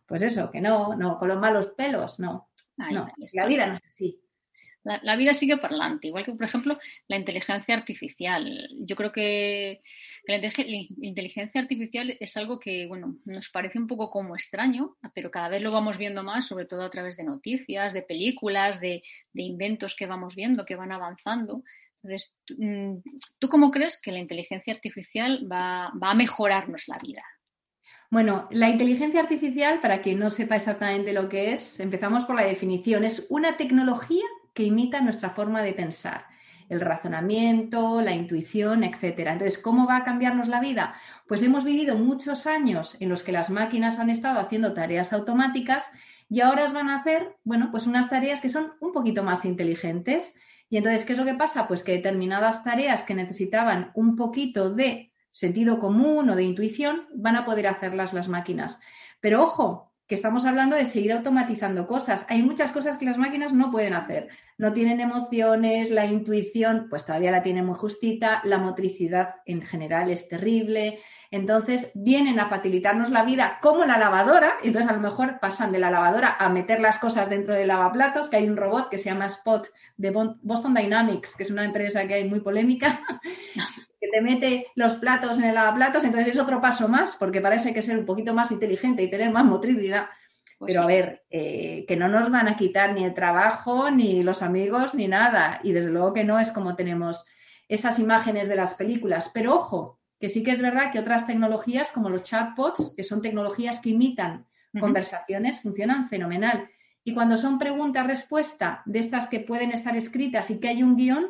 pues 0.07 0.23
eso, 0.23 0.49
que 0.49 0.59
no, 0.59 0.95
no, 0.95 1.17
con 1.17 1.28
los 1.28 1.39
malos 1.39 1.67
pelos, 1.78 2.19
no. 2.19 2.49
Ahí, 2.78 2.95
no, 2.95 3.07
la 3.34 3.45
vida 3.45 3.67
no 3.67 3.75
es 3.75 3.86
así. 3.86 4.22
La, 4.84 5.15
vida 5.15 5.34
sigue 5.34 5.57
por 5.57 5.71
delante, 5.71 6.07
igual 6.07 6.25
que, 6.25 6.34
por 6.34 6.45
ejemplo, 6.45 6.77
la 7.07 7.15
inteligencia 7.15 7.75
artificial. 7.75 8.69
Yo 8.79 8.95
creo 8.95 9.11
que 9.11 9.81
la 10.27 10.36
inteligencia 10.36 11.61
artificial 11.61 12.17
es 12.19 12.36
algo 12.36 12.59
que, 12.59 12.86
bueno, 12.86 13.17
nos 13.25 13.49
parece 13.49 13.79
un 13.79 13.88
poco 13.88 14.09
como 14.09 14.36
extraño, 14.36 14.97
pero 15.13 15.31
cada 15.31 15.49
vez 15.49 15.61
lo 15.61 15.71
vamos 15.71 15.97
viendo 15.97 16.23
más, 16.23 16.47
sobre 16.47 16.65
todo 16.65 16.84
a 16.84 16.91
través 16.91 17.15
de 17.15 17.23
noticias, 17.23 17.93
de 17.93 18.01
películas, 18.01 18.81
de, 18.81 19.03
de 19.31 19.43
inventos 19.43 19.95
que 19.95 20.05
vamos 20.05 20.36
viendo, 20.36 20.65
que 20.65 20.75
van 20.75 20.91
avanzando. 20.91 21.63
Entonces, 22.03 22.38
mm, 22.57 22.95
¿tú 23.39 23.49
cómo 23.49 23.71
crees 23.71 23.99
que 24.01 24.11
la 24.11 24.19
inteligencia 24.19 24.73
artificial 24.73 25.47
va, 25.49 25.88
a 25.88 26.13
mejorarnos 26.13 26.88
la 26.88 26.97
vida? 26.99 27.23
Bueno, 28.11 28.47
la 28.51 28.69
inteligencia 28.69 29.21
artificial, 29.21 29.79
para 29.79 30.01
quien 30.01 30.19
no 30.19 30.29
sepa 30.29 30.57
exactamente 30.57 31.13
lo 31.13 31.29
que 31.29 31.53
es, 31.53 31.79
empezamos 31.79 32.25
por 32.25 32.36
la 32.36 32.45
definición. 32.45 33.05
Es 33.05 33.25
una 33.29 33.57
tecnología 33.57 34.23
que 34.54 34.64
imita 34.64 35.01
nuestra 35.01 35.32
forma 35.32 35.62
de 35.62 35.74
pensar, 35.74 36.26
el 36.70 36.82
razonamiento, 36.82 38.01
la 38.01 38.14
intuición, 38.14 38.84
etcétera. 38.84 39.34
Entonces, 39.34 39.58
¿cómo 39.62 39.88
va 39.88 39.97
a 39.97 40.04
cambiarnos 40.04 40.47
la 40.47 40.60
vida? 40.60 40.95
Pues 41.28 41.43
hemos 41.43 41.64
vivido 41.64 41.97
muchos 41.97 42.47
años 42.47 42.97
en 42.99 43.10
los 43.10 43.24
que 43.24 43.32
las 43.32 43.49
máquinas 43.49 43.99
han 43.99 44.10
estado 44.10 44.39
haciendo 44.39 44.74
tareas 44.74 45.14
automáticas 45.14 45.86
y 46.30 46.41
ahora 46.41 46.68
van 46.72 46.89
a 46.89 46.99
hacer, 46.99 47.36
bueno, 47.43 47.70
pues 47.72 47.86
unas 47.86 48.10
tareas 48.10 48.41
que 48.41 48.49
son 48.49 48.74
un 48.80 48.91
poquito 48.91 49.24
más 49.24 49.45
inteligentes 49.45 50.36
y 50.74 50.78
entonces, 50.78 51.06
¿qué 51.06 51.14
es 51.14 51.20
lo 51.20 51.26
que 51.26 51.36
pasa? 51.36 51.68
Pues 51.68 51.84
que 51.84 51.91
determinadas 51.91 52.64
tareas 52.64 53.04
que 53.04 53.14
necesitaban 53.14 53.91
un 53.93 54.16
poquito 54.16 54.72
de 54.72 55.12
sentido 55.30 55.80
común 55.80 56.28
o 56.32 56.36
de 56.36 56.43
intuición 56.43 57.08
van 57.14 57.36
a 57.36 57.45
poder 57.45 57.68
hacerlas 57.68 58.14
las 58.14 58.28
máquinas. 58.28 58.80
Pero 59.20 59.43
ojo, 59.43 59.92
que 60.08 60.16
estamos 60.16 60.45
hablando 60.45 60.76
de 60.76 60.86
seguir 60.86 61.14
automatizando 61.14 61.88
cosas. 61.88 62.26
Hay 62.30 62.41
muchas 62.41 62.72
cosas 62.72 62.97
que 62.97 63.06
las 63.06 63.18
máquinas 63.18 63.54
no 63.54 63.72
pueden 63.72 63.93
hacer. 63.93 64.30
No 64.58 64.74
tienen 64.74 64.99
emociones, 64.99 65.89
la 65.89 66.06
intuición, 66.06 66.88
pues 66.89 67.06
todavía 67.06 67.32
la 67.32 67.43
tienen 67.43 67.66
muy 67.66 67.76
justita, 67.76 68.41
la 68.43 68.58
motricidad 68.58 69.36
en 69.45 69.62
general 69.62 70.12
es 70.12 70.28
terrible, 70.28 70.99
entonces 71.32 71.91
vienen 71.95 72.39
a 72.39 72.47
facilitarnos 72.47 73.10
la 73.10 73.24
vida 73.24 73.58
como 73.60 73.86
la 73.86 73.97
lavadora, 73.97 74.54
entonces 74.62 74.91
a 74.91 74.93
lo 74.93 74.99
mejor 74.99 75.39
pasan 75.39 75.72
de 75.72 75.80
la 75.80 75.89
lavadora 75.89 76.36
a 76.39 76.47
meter 76.49 76.80
las 76.80 76.99
cosas 76.99 77.28
dentro 77.28 77.56
del 77.56 77.70
lavaplatos, 77.70 78.30
que 78.30 78.38
hay 78.38 78.47
un 78.47 78.56
robot 78.56 78.89
que 78.89 78.99
se 78.99 79.10
llama 79.10 79.26
Spot 79.26 79.68
de 79.97 80.12
Boston 80.12 80.76
Dynamics, 80.76 81.36
que 81.36 81.41
es 81.41 81.49
una 81.49 81.66
empresa 81.66 82.06
que 82.08 82.14
hay 82.14 82.30
muy 82.30 82.41
polémica, 82.41 83.01
que 84.04 84.10
te 84.10 84.22
mete 84.22 84.68
los 84.76 84.95
platos 84.95 85.38
en 85.38 85.45
el 85.45 85.56
lavaplatos, 85.56 86.04
entonces 86.04 86.36
es 86.36 86.39
otro 86.41 86.60
paso 86.60 86.89
más, 86.89 87.16
porque 87.16 87.39
parece 87.39 87.74
que 87.74 87.82
ser 87.82 87.97
un 87.97 88.06
poquito 88.06 88.34
más 88.34 88.51
inteligente 88.51 89.01
y 89.01 89.10
tener 89.10 89.32
más 89.32 89.45
motricidad. 89.45 90.08
Pues 90.60 90.74
Pero 90.74 90.84
a 90.84 90.86
ver, 90.86 91.24
eh, 91.30 91.86
que 91.88 91.95
no 91.95 92.10
nos 92.10 92.30
van 92.30 92.49
a 92.49 92.58
quitar 92.58 92.93
ni 92.93 93.06
el 93.06 93.14
trabajo, 93.14 93.89
ni 93.91 94.22
los 94.22 94.41
amigos, 94.41 94.93
ni 94.93 95.08
nada. 95.08 95.62
Y 95.64 95.72
desde 95.72 95.89
luego 95.89 96.14
que 96.14 96.26
no 96.26 96.38
es 96.38 96.51
como 96.51 96.76
tenemos 96.76 97.26
esas 97.70 97.97
imágenes 97.97 98.49
de 98.49 98.58
las 98.58 98.74
películas. 98.74 99.32
Pero 99.34 99.56
ojo, 99.56 99.99
que 100.20 100.28
sí 100.28 100.43
que 100.43 100.51
es 100.51 100.62
verdad 100.62 100.91
que 100.91 100.99
otras 100.99 101.26
tecnologías 101.26 101.89
como 101.91 102.10
los 102.10 102.24
chatbots, 102.24 102.93
que 102.97 103.04
son 103.04 103.22
tecnologías 103.22 103.80
que 103.80 103.91
imitan 103.91 104.47
conversaciones, 104.78 105.62
funcionan 105.62 106.10
fenomenal. 106.10 106.70
Y 107.06 107.14
cuando 107.14 107.38
son 107.38 107.58
pregunta-respuesta 107.58 108.82
de 108.86 108.99
estas 108.99 109.28
que 109.28 109.39
pueden 109.39 109.72
estar 109.72 109.95
escritas 109.95 110.49
y 110.49 110.60
que 110.60 110.68
hay 110.68 110.84
un 110.84 110.97
guion, 110.97 111.28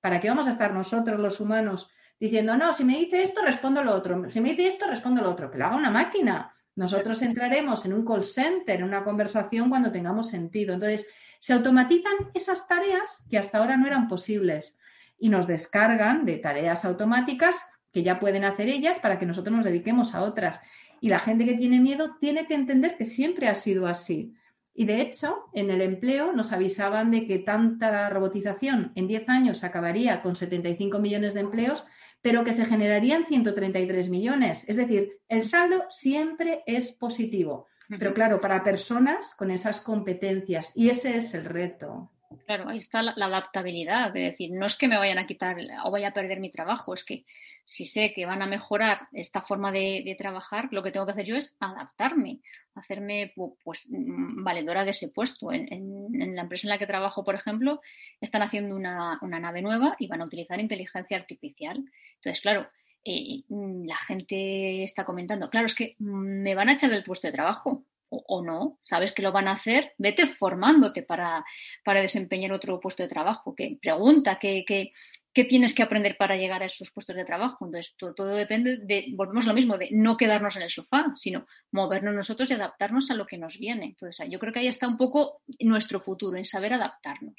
¿para 0.00 0.20
qué 0.20 0.30
vamos 0.30 0.46
a 0.46 0.50
estar 0.50 0.72
nosotros 0.72 1.20
los 1.20 1.40
humanos 1.40 1.90
diciendo, 2.18 2.56
no, 2.56 2.72
si 2.72 2.84
me 2.84 2.98
dice 2.98 3.22
esto, 3.22 3.42
respondo 3.42 3.82
lo 3.82 3.94
otro, 3.94 4.30
si 4.30 4.40
me 4.40 4.50
dice 4.50 4.66
esto, 4.66 4.86
respondo 4.86 5.22
lo 5.22 5.30
otro, 5.30 5.50
que 5.50 5.58
lo 5.58 5.66
haga 5.66 5.76
una 5.76 5.90
máquina? 5.90 6.54
Nosotros 6.74 7.22
entraremos 7.22 7.86
en 7.86 7.94
un 7.94 8.04
call 8.04 8.24
center, 8.24 8.76
en 8.76 8.84
una 8.84 9.02
conversación 9.02 9.70
cuando 9.70 9.90
tengamos 9.90 10.28
sentido. 10.28 10.74
Entonces, 10.74 11.08
se 11.40 11.52
automatizan 11.52 12.14
esas 12.34 12.68
tareas 12.68 13.26
que 13.30 13.38
hasta 13.38 13.58
ahora 13.58 13.76
no 13.76 13.86
eran 13.86 14.08
posibles 14.08 14.78
y 15.18 15.28
nos 15.28 15.46
descargan 15.46 16.24
de 16.26 16.36
tareas 16.36 16.84
automáticas 16.84 17.64
que 17.92 18.02
ya 18.02 18.20
pueden 18.20 18.44
hacer 18.44 18.68
ellas 18.68 18.98
para 18.98 19.18
que 19.18 19.24
nosotros 19.24 19.56
nos 19.56 19.64
dediquemos 19.64 20.14
a 20.14 20.22
otras. 20.22 20.60
Y 21.00 21.08
la 21.08 21.18
gente 21.18 21.46
que 21.46 21.54
tiene 21.54 21.80
miedo 21.80 22.16
tiene 22.20 22.46
que 22.46 22.54
entender 22.54 22.96
que 22.96 23.04
siempre 23.04 23.48
ha 23.48 23.54
sido 23.54 23.86
así. 23.86 24.34
Y 24.74 24.84
de 24.84 25.00
hecho, 25.00 25.46
en 25.54 25.70
el 25.70 25.80
empleo 25.80 26.32
nos 26.32 26.52
avisaban 26.52 27.10
de 27.10 27.26
que 27.26 27.38
tanta 27.38 28.10
robotización 28.10 28.92
en 28.94 29.06
10 29.06 29.28
años 29.30 29.64
acabaría 29.64 30.20
con 30.20 30.36
75 30.36 30.98
millones 30.98 31.32
de 31.32 31.40
empleos, 31.40 31.86
pero 32.26 32.42
que 32.42 32.52
se 32.52 32.64
generarían 32.64 33.24
133 33.28 34.08
millones. 34.08 34.68
Es 34.68 34.74
decir, 34.74 35.20
el 35.28 35.44
saldo 35.44 35.84
siempre 35.90 36.64
es 36.66 36.90
positivo. 36.90 37.68
Pero 37.88 38.12
claro, 38.14 38.40
para 38.40 38.64
personas 38.64 39.32
con 39.36 39.52
esas 39.52 39.80
competencias. 39.80 40.72
Y 40.74 40.90
ese 40.90 41.18
es 41.18 41.34
el 41.34 41.44
reto. 41.44 42.10
Claro, 42.46 42.68
ahí 42.68 42.78
está 42.78 43.02
la, 43.02 43.12
adaptabilidad, 43.12 44.12
de 44.12 44.20
decir, 44.20 44.50
no 44.52 44.66
es 44.66 44.76
que 44.76 44.88
me 44.88 44.98
vayan 44.98 45.18
a 45.18 45.26
quitar 45.26 45.56
o 45.84 45.90
vaya 45.90 46.08
a 46.08 46.14
perder 46.14 46.40
mi 46.40 46.50
trabajo, 46.50 46.92
es 46.92 47.04
que 47.04 47.24
si 47.64 47.84
sé 47.84 48.12
que 48.14 48.26
van 48.26 48.42
a 48.42 48.46
mejorar 48.46 49.08
esta 49.12 49.42
forma 49.42 49.70
de, 49.70 50.14
trabajar, 50.18 50.68
lo 50.72 50.82
que 50.82 50.90
tengo 50.90 51.06
que 51.06 51.12
hacer 51.12 51.26
yo 51.26 51.36
es 51.36 51.56
adaptarme, 51.60 52.40
hacerme 52.74 53.32
pues 53.62 53.88
mm, 53.90 54.42
valedora 54.42 54.84
de 54.84 54.90
ese 54.90 55.08
puesto. 55.08 55.52
En, 55.52 56.34
la 56.34 56.42
empresa 56.42 56.66
en 56.66 56.70
la 56.70 56.78
que 56.78 56.86
trabajo, 56.86 57.24
por 57.24 57.36
ejemplo, 57.36 57.80
están 58.20 58.42
haciendo 58.42 58.74
una, 58.74 59.18
nave 59.22 59.62
nueva 59.62 59.96
y 59.98 60.08
van 60.08 60.22
a 60.22 60.26
utilizar 60.26 60.60
inteligencia 60.60 61.16
artificial. 61.16 61.84
Entonces, 62.16 62.40
claro, 62.40 62.68
eh, 63.04 63.42
mm, 63.48 63.86
la 63.86 63.96
gente 63.96 64.82
está 64.82 65.04
comentando, 65.04 65.48
claro, 65.48 65.66
es 65.66 65.74
que 65.74 65.94
mm, 65.98 66.42
me 66.42 66.54
van 66.56 66.68
a 66.70 66.72
echar 66.72 66.90
del 66.90 67.04
puesto 67.04 67.28
de 67.28 67.32
trabajo 67.32 67.84
o, 68.08 68.42
no, 68.44 68.78
sabes 68.82 69.12
que 69.12 69.22
lo 69.22 69.32
van 69.32 69.48
a 69.48 69.52
hacer, 69.52 69.92
vete 69.98 70.26
formándote 70.26 71.02
para, 71.02 71.44
para 71.84 72.00
desempeñar 72.00 72.52
otro 72.52 72.80
puesto 72.80 73.02
de 73.02 73.08
trabajo, 73.08 73.54
que 73.54 73.78
pregunta, 73.80 74.38
qué 74.38 75.44
tienes 75.44 75.74
que 75.74 75.82
aprender 75.82 76.16
para 76.16 76.36
llegar 76.36 76.62
a 76.62 76.66
esos 76.66 76.90
puestos 76.90 77.14
de 77.16 77.24
trabajo. 77.24 77.66
Entonces, 77.66 77.94
todo, 77.96 78.34
depende 78.34 78.78
de, 78.78 79.06
volvemos 79.14 79.46
lo 79.46 79.54
mismo, 79.54 79.76
de 79.76 79.88
no 79.92 80.16
quedarnos 80.16 80.56
en 80.56 80.62
el 80.62 80.70
sofá, 80.70 81.12
sino 81.16 81.46
movernos 81.72 82.14
nosotros 82.14 82.50
y 82.50 82.54
adaptarnos 82.54 83.10
a 83.10 83.14
lo 83.14 83.26
que 83.26 83.36
nos 83.36 83.58
viene. 83.58 83.86
Entonces, 83.86 84.26
yo 84.30 84.38
creo 84.38 84.52
que 84.52 84.60
ahí 84.60 84.68
está 84.68 84.88
un 84.88 84.96
poco 84.96 85.42
nuestro 85.60 86.00
futuro, 86.00 86.36
en 86.36 86.44
saber 86.44 86.72
adaptarnos. 86.72 87.34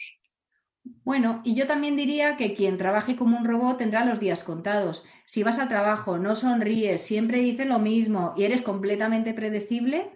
Bueno, 1.04 1.42
y 1.44 1.56
yo 1.56 1.68
también 1.68 1.96
diría 1.96 2.38
que 2.38 2.54
quien 2.54 2.78
trabaje 2.78 3.16
como 3.16 3.38
un 3.38 3.46
robot 3.46 3.78
tendrá 3.78 4.06
los 4.06 4.20
días 4.20 4.44
contados. 4.44 5.06
Si 5.26 5.44
vas 5.44 5.60
al 5.60 5.68
trabajo, 5.68 6.18
no 6.18 6.36
sonríes, 6.36 7.02
siempre 7.02 7.40
dices 7.40 7.68
lo 7.68 7.80
mismo 7.80 8.34
y 8.38 8.44
eres 8.44 8.62
completamente 8.62 9.34
predecible, 9.34 10.12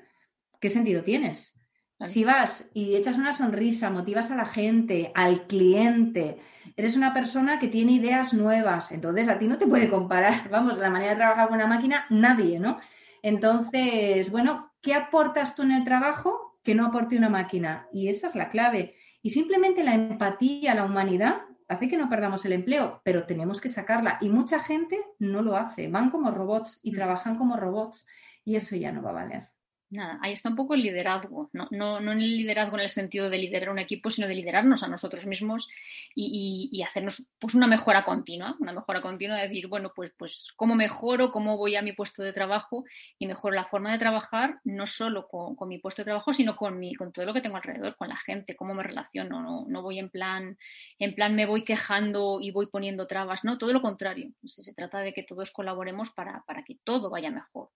¿qué 0.62 0.70
sentido 0.70 1.04
tienes? 1.04 1.58
Si 2.06 2.24
vas 2.24 2.70
y 2.74 2.96
echas 2.96 3.18
una 3.18 3.34
sonrisa, 3.34 3.90
motivas 3.90 4.32
a 4.32 4.36
la 4.36 4.46
gente, 4.46 5.12
al 5.14 5.46
cliente, 5.46 6.38
eres 6.76 6.96
una 6.96 7.14
persona 7.14 7.60
que 7.60 7.68
tiene 7.68 7.94
ideas 7.94 8.34
nuevas, 8.34 8.92
entonces 8.92 9.28
a 9.28 9.38
ti 9.38 9.48
no 9.48 9.58
te 9.58 9.68
puede 9.68 9.90
comparar, 9.90 10.50
vamos, 10.52 10.78
la 10.78 10.90
manera 10.90 11.12
de 11.12 11.18
trabajar 11.18 11.48
con 11.48 11.58
una 11.58 11.68
máquina, 11.68 12.06
nadie, 12.10 12.60
¿no? 12.60 12.80
Entonces, 13.22 14.32
bueno, 14.32 14.72
¿qué 14.82 14.96
aportas 14.96 15.56
tú 15.56 15.64
en 15.64 15.72
el 15.72 15.84
trabajo 15.84 16.60
que 16.64 16.74
no 16.74 16.88
aporte 16.88 17.18
una 17.18 17.30
máquina? 17.30 17.88
Y 17.92 18.08
esa 18.08 18.28
es 18.28 18.36
la 18.36 18.50
clave. 18.50 18.96
Y 19.22 19.30
simplemente 19.30 19.84
la 19.84 19.94
empatía, 19.94 20.74
la 20.74 20.86
humanidad, 20.86 21.42
hace 21.68 21.88
que 21.88 21.98
no 21.98 22.10
perdamos 22.10 22.46
el 22.46 22.54
empleo, 22.54 23.02
pero 23.04 23.26
tenemos 23.28 23.62
que 23.62 23.70
sacarla. 23.70 24.18
Y 24.22 24.30
mucha 24.30 24.60
gente 24.60 25.00
no 25.20 25.44
lo 25.44 25.56
hace, 25.56 25.88
van 25.88 26.10
como 26.10 26.32
robots 26.32 26.80
y 26.82 26.92
mm. 26.92 26.96
trabajan 26.96 27.38
como 27.38 27.58
robots 27.58 28.08
y 28.44 28.56
eso 28.56 28.76
ya 28.76 28.92
no 28.92 29.04
va 29.04 29.12
a 29.12 29.14
valer 29.14 29.51
nada, 29.92 30.20
ahí 30.22 30.34
está 30.34 30.50
un 30.50 30.56
poco 30.56 30.74
el 30.74 30.82
liderazgo, 30.82 31.50
no, 31.54 31.68
no, 31.72 32.00
no, 32.00 32.12
en 32.14 32.22
el 32.22 32.38
liderazgo 32.38 32.78
en 32.78 32.84
el 32.84 32.90
sentido 32.90 33.30
de 33.30 33.38
liderar 33.38 33.70
un 33.70 33.80
equipo, 33.80 34.10
sino 34.10 34.28
de 34.28 34.36
liderarnos 34.36 34.84
a 34.84 34.88
nosotros 34.88 35.26
mismos 35.26 35.70
y, 36.16 36.82
hacernos 36.82 37.28
pues 37.38 37.54
una 37.54 37.68
mejora 37.68 38.04
continua, 38.04 38.56
una 38.60 38.74
mejora 38.74 39.02
continua 39.02 39.38
de 39.38 39.48
decir, 39.48 39.68
bueno, 39.68 39.92
pues, 39.96 40.12
pues 40.18 40.48
cómo 40.56 40.76
mejoro, 40.76 41.32
cómo 41.32 41.58
voy 41.58 41.76
a 41.76 41.82
mi 41.82 41.94
puesto 41.94 42.24
de 42.24 42.34
trabajo 42.34 42.86
y 43.20 43.28
mejoro 43.28 43.54
la 43.54 43.66
forma 43.66 43.92
de 43.92 44.00
trabajar, 44.00 44.60
no 44.64 44.88
solo 44.88 45.28
con, 45.28 45.56
mi 45.68 45.78
puesto 45.78 46.02
de 46.02 46.06
trabajo, 46.06 46.34
sino 46.34 46.56
con, 46.56 46.80
mi, 46.80 46.96
con 46.96 47.12
todo 47.12 47.26
lo 47.26 47.34
que 47.34 47.42
tengo 47.42 47.58
alrededor, 47.58 47.96
con 47.98 48.10
la 48.10 48.18
gente, 48.18 48.56
cómo 48.56 48.74
me 48.74 48.84
relaciono, 48.84 49.42
no, 49.42 49.66
no 49.68 49.82
voy 49.82 50.00
en 50.00 50.10
plan, 50.10 50.58
en 51.00 51.16
plan 51.16 51.36
me 51.36 51.46
voy 51.46 51.64
quejando 51.64 52.40
y 52.42 52.52
voy 52.52 52.68
poniendo 52.68 53.08
trabas, 53.08 53.44
no, 53.44 53.58
todo 53.58 53.74
lo 53.74 53.82
contrario, 53.82 54.32
se 54.44 54.74
trata 54.74 55.00
de 55.00 55.14
que 55.14 55.24
todos 55.24 55.52
colaboremos 55.52 56.12
para, 56.12 56.44
para 56.48 56.64
que 56.64 56.78
todo 56.84 57.10
vaya 57.10 57.30
mejor. 57.30 57.70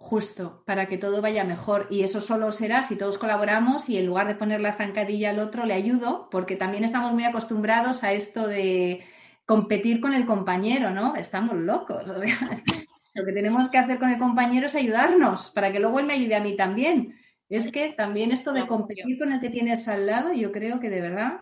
Justo, 0.00 0.62
para 0.64 0.86
que 0.86 0.96
todo 0.96 1.20
vaya 1.20 1.44
mejor. 1.44 1.88
Y 1.90 2.02
eso 2.02 2.20
solo 2.20 2.52
será 2.52 2.84
si 2.84 2.96
todos 2.96 3.18
colaboramos 3.18 3.88
y 3.88 3.98
en 3.98 4.06
lugar 4.06 4.28
de 4.28 4.36
poner 4.36 4.60
la 4.60 4.76
zancadilla 4.76 5.30
al 5.30 5.40
otro, 5.40 5.66
le 5.66 5.74
ayudo, 5.74 6.28
porque 6.30 6.54
también 6.56 6.84
estamos 6.84 7.12
muy 7.12 7.24
acostumbrados 7.24 8.04
a 8.04 8.12
esto 8.12 8.46
de 8.46 9.04
competir 9.44 10.00
con 10.00 10.12
el 10.14 10.24
compañero, 10.24 10.90
¿no? 10.90 11.16
Estamos 11.16 11.56
locos. 11.56 12.08
O 12.08 12.20
sea, 12.20 12.36
lo 13.14 13.24
que 13.24 13.32
tenemos 13.32 13.68
que 13.70 13.78
hacer 13.78 13.98
con 13.98 14.10
el 14.10 14.18
compañero 14.18 14.66
es 14.66 14.76
ayudarnos, 14.76 15.50
para 15.50 15.72
que 15.72 15.80
luego 15.80 15.98
él 15.98 16.06
me 16.06 16.14
ayude 16.14 16.36
a 16.36 16.40
mí 16.40 16.56
también. 16.56 17.18
Es 17.48 17.72
que 17.72 17.92
también 17.92 18.30
esto 18.30 18.52
de 18.52 18.66
competir 18.68 19.18
con 19.18 19.32
el 19.32 19.40
que 19.40 19.50
tienes 19.50 19.88
al 19.88 20.06
lado, 20.06 20.32
yo 20.32 20.52
creo 20.52 20.78
que 20.80 20.90
de 20.90 21.00
verdad 21.00 21.40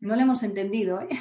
no 0.00 0.14
lo 0.14 0.22
hemos 0.22 0.42
entendido. 0.42 1.00
¿eh? 1.00 1.20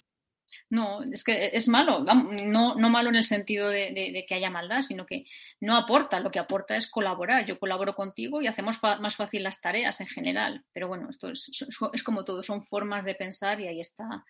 No, 0.69 1.01
es 1.03 1.23
que 1.23 1.51
es 1.53 1.67
malo, 1.67 2.03
no, 2.03 2.75
no 2.75 2.89
malo 2.89 3.09
en 3.09 3.15
el 3.15 3.23
sentido 3.23 3.69
de, 3.69 4.25
que 4.27 4.35
haya 4.35 4.49
maldad, 4.49 4.81
sino 4.81 5.05
que 5.05 5.25
no 5.61 5.75
aporta, 5.77 6.19
lo 6.19 6.29
que 6.29 6.39
aporta 6.39 6.75
es 6.75 6.89
colaborar. 6.89 7.45
Yo 7.45 7.59
colaboro 7.59 7.95
contigo 7.95 8.41
y 8.41 8.47
hacemos 8.47 8.79
más 8.81 9.15
fácil 9.15 9.43
las 9.43 9.61
tareas 9.61 10.01
en 10.01 10.07
general, 10.07 10.65
pero 10.73 10.87
bueno, 10.87 11.09
esto 11.09 11.29
es, 11.29 12.03
como 12.03 12.25
todo, 12.25 12.43
son 12.43 12.63
formas 12.63 13.05
de 13.05 13.15
pensar 13.15 13.61
y 13.61 13.67
ahí 13.67 13.79
está 13.79 14.25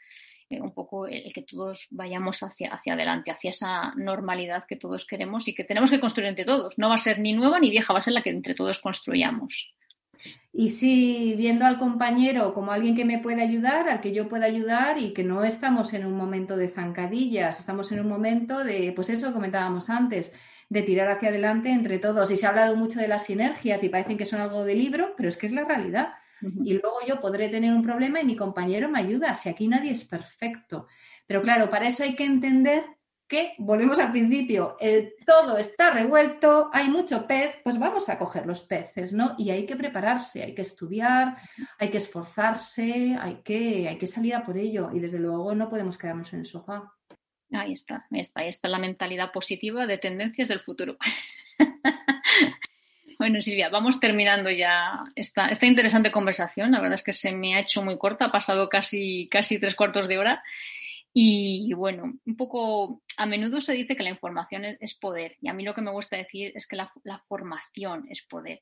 eh, 0.49 0.61
un 0.61 0.73
poco 0.73 1.07
el, 1.07 1.33
que 1.33 1.41
todos 1.41 1.87
vayamos 1.91 2.43
hacia, 2.43 2.73
hacia 2.73 2.93
adelante, 2.93 3.31
hacia 3.31 3.49
esa 3.49 3.93
normalidad 3.95 4.65
que 4.67 4.75
todos 4.75 5.05
queremos 5.05 5.47
y 5.47 5.55
que 5.55 5.63
tenemos 5.63 5.89
que 5.89 5.99
construir 5.99 6.29
entre 6.29 6.45
todos. 6.45 6.77
No 6.77 6.89
va 6.89 6.95
a 6.95 6.99
ser 6.99 7.19
ni 7.19 7.33
nueva 7.33 7.59
ni 7.59 7.69
vieja, 7.69 7.93
va 7.93 7.99
a 7.99 8.03
ser 8.03 8.13
la 8.13 8.21
que 8.21 8.29
entre 8.29 8.53
todos 8.53 8.79
construyamos. 8.79 9.73
Y 10.53 10.69
sí, 10.69 11.35
viendo 11.37 11.65
al 11.65 11.77
compañero 11.77 12.53
como 12.53 12.71
alguien 12.71 12.95
que 12.95 13.05
me 13.05 13.19
puede 13.19 13.43
ayudar, 13.43 13.89
al 13.89 14.01
que 14.01 14.11
yo 14.11 14.27
pueda 14.27 14.45
ayudar 14.45 14.97
y 14.97 15.13
que 15.13 15.23
no 15.23 15.43
estamos 15.43 15.93
en 15.93 16.05
un 16.05 16.15
momento 16.15 16.57
de 16.57 16.67
zancadillas, 16.67 17.59
estamos 17.59 17.91
en 17.91 17.99
un 17.99 18.07
momento 18.07 18.63
de, 18.63 18.91
pues 18.95 19.09
eso 19.09 19.33
comentábamos 19.33 19.89
antes, 19.89 20.31
de 20.69 20.81
tirar 20.81 21.09
hacia 21.09 21.29
adelante 21.29 21.69
entre 21.69 21.99
todos. 21.99 22.31
Y 22.31 22.37
se 22.37 22.45
ha 22.45 22.49
hablado 22.49 22.75
mucho 22.75 22.99
de 22.99 23.07
las 23.07 23.25
sinergias 23.25 23.83
y 23.83 23.89
parecen 23.89 24.17
que 24.17 24.25
son 24.25 24.41
algo 24.41 24.65
de 24.65 24.75
libro, 24.75 25.13
pero 25.15 25.29
es 25.29 25.37
que 25.37 25.45
es 25.45 25.53
la 25.53 25.63
realidad. 25.63 26.13
Y 26.41 26.73
luego 26.73 26.97
yo 27.07 27.19
podré 27.19 27.49
tener 27.49 27.73
un 27.73 27.83
problema 27.83 28.21
y 28.21 28.25
mi 28.25 28.35
compañero 28.35 28.89
me 28.89 28.99
ayuda, 28.99 29.33
si 29.33 29.49
aquí 29.49 29.67
nadie 29.67 29.91
es 29.91 30.05
perfecto. 30.05 30.87
Pero 31.25 31.41
claro, 31.41 31.69
para 31.69 31.87
eso 31.87 32.03
hay 32.03 32.15
que 32.15 32.25
entender 32.25 32.83
que, 33.27 33.53
volvemos 33.57 33.99
al 33.99 34.11
principio, 34.11 34.77
el 34.79 35.15
todo 35.25 35.57
está 35.57 35.91
revuelto, 35.91 36.69
hay 36.73 36.87
mucho 36.87 37.27
pez, 37.27 37.55
pues 37.63 37.77
vamos 37.77 38.07
a 38.09 38.17
coger 38.17 38.45
los 38.45 38.61
peces, 38.61 39.11
¿no? 39.11 39.35
Y 39.37 39.49
hay 39.49 39.65
que 39.65 39.75
prepararse, 39.75 40.43
hay 40.43 40.55
que 40.55 40.61
estudiar, 40.61 41.37
hay 41.77 41.89
que 41.89 41.97
esforzarse, 41.97 43.17
hay 43.19 43.41
que, 43.43 43.87
hay 43.87 43.97
que 43.97 44.07
salir 44.07 44.33
a 44.35 44.45
por 44.45 44.57
ello 44.57 44.89
y 44.93 44.99
desde 44.99 45.19
luego 45.19 45.53
no 45.53 45.69
podemos 45.69 45.97
quedarnos 45.97 46.31
en 46.33 46.39
el 46.39 46.45
sofá. 46.45 46.93
Ahí 47.51 47.73
está, 47.73 48.07
ahí 48.11 48.19
está, 48.19 48.41
ahí 48.41 48.49
está 48.49 48.67
la 48.69 48.79
mentalidad 48.79 49.31
positiva 49.31 49.85
de 49.85 49.97
tendencias 49.97 50.47
del 50.47 50.59
futuro. 50.59 50.97
bueno, 53.19 53.41
Silvia, 53.41 53.69
vamos 53.69 53.99
terminando 53.99 54.49
ya 54.51 55.03
esta, 55.15 55.47
esta 55.47 55.65
interesante 55.65 56.11
conversación. 56.11 56.71
La 56.71 56.79
verdad 56.79 56.95
es 56.95 57.03
que 57.03 57.13
se 57.13 57.31
me 57.33 57.55
ha 57.55 57.59
hecho 57.59 57.83
muy 57.83 57.97
corta, 57.97 58.25
ha 58.25 58.31
pasado 58.31 58.69
casi, 58.69 59.27
casi 59.29 59.59
tres 59.59 59.75
cuartos 59.75 60.07
de 60.07 60.17
hora. 60.17 60.43
Y 61.19 61.73
bueno, 61.73 62.13
un 62.27 62.37
poco 62.37 63.01
a 63.17 63.25
menudo 63.25 63.59
se 63.59 63.73
dice 63.73 63.95
que 63.95 64.03
la 64.03 64.11
información 64.11 64.63
es, 64.65 64.93
poder 64.93 65.35
y 65.41 65.47
a 65.47 65.53
mí 65.53 65.63
lo 65.63 65.73
que 65.73 65.81
me 65.81 65.89
gusta 65.89 66.15
decir 66.15 66.51
es 66.53 66.67
que 66.67 66.75
la, 66.75 66.93
formación 67.27 68.05
es 68.11 68.21
poder. 68.21 68.61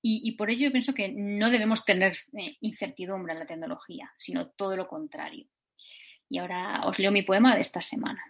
Y, 0.00 0.30
por 0.36 0.50
ello 0.50 0.66
yo 0.66 0.70
pienso 0.70 0.94
que 0.94 1.08
no 1.08 1.50
debemos 1.50 1.84
tener 1.84 2.16
eh, 2.38 2.56
incertidumbre 2.60 3.32
en 3.32 3.40
la 3.40 3.46
tecnología, 3.46 4.12
sino 4.16 4.50
todo 4.50 4.76
lo 4.76 4.86
contrario. 4.86 5.48
Y 6.28 6.38
ahora 6.38 6.82
os 6.86 7.00
leo 7.00 7.10
mi 7.10 7.22
poema 7.22 7.56
de 7.56 7.60
esta 7.60 7.80
semana. 7.80 8.22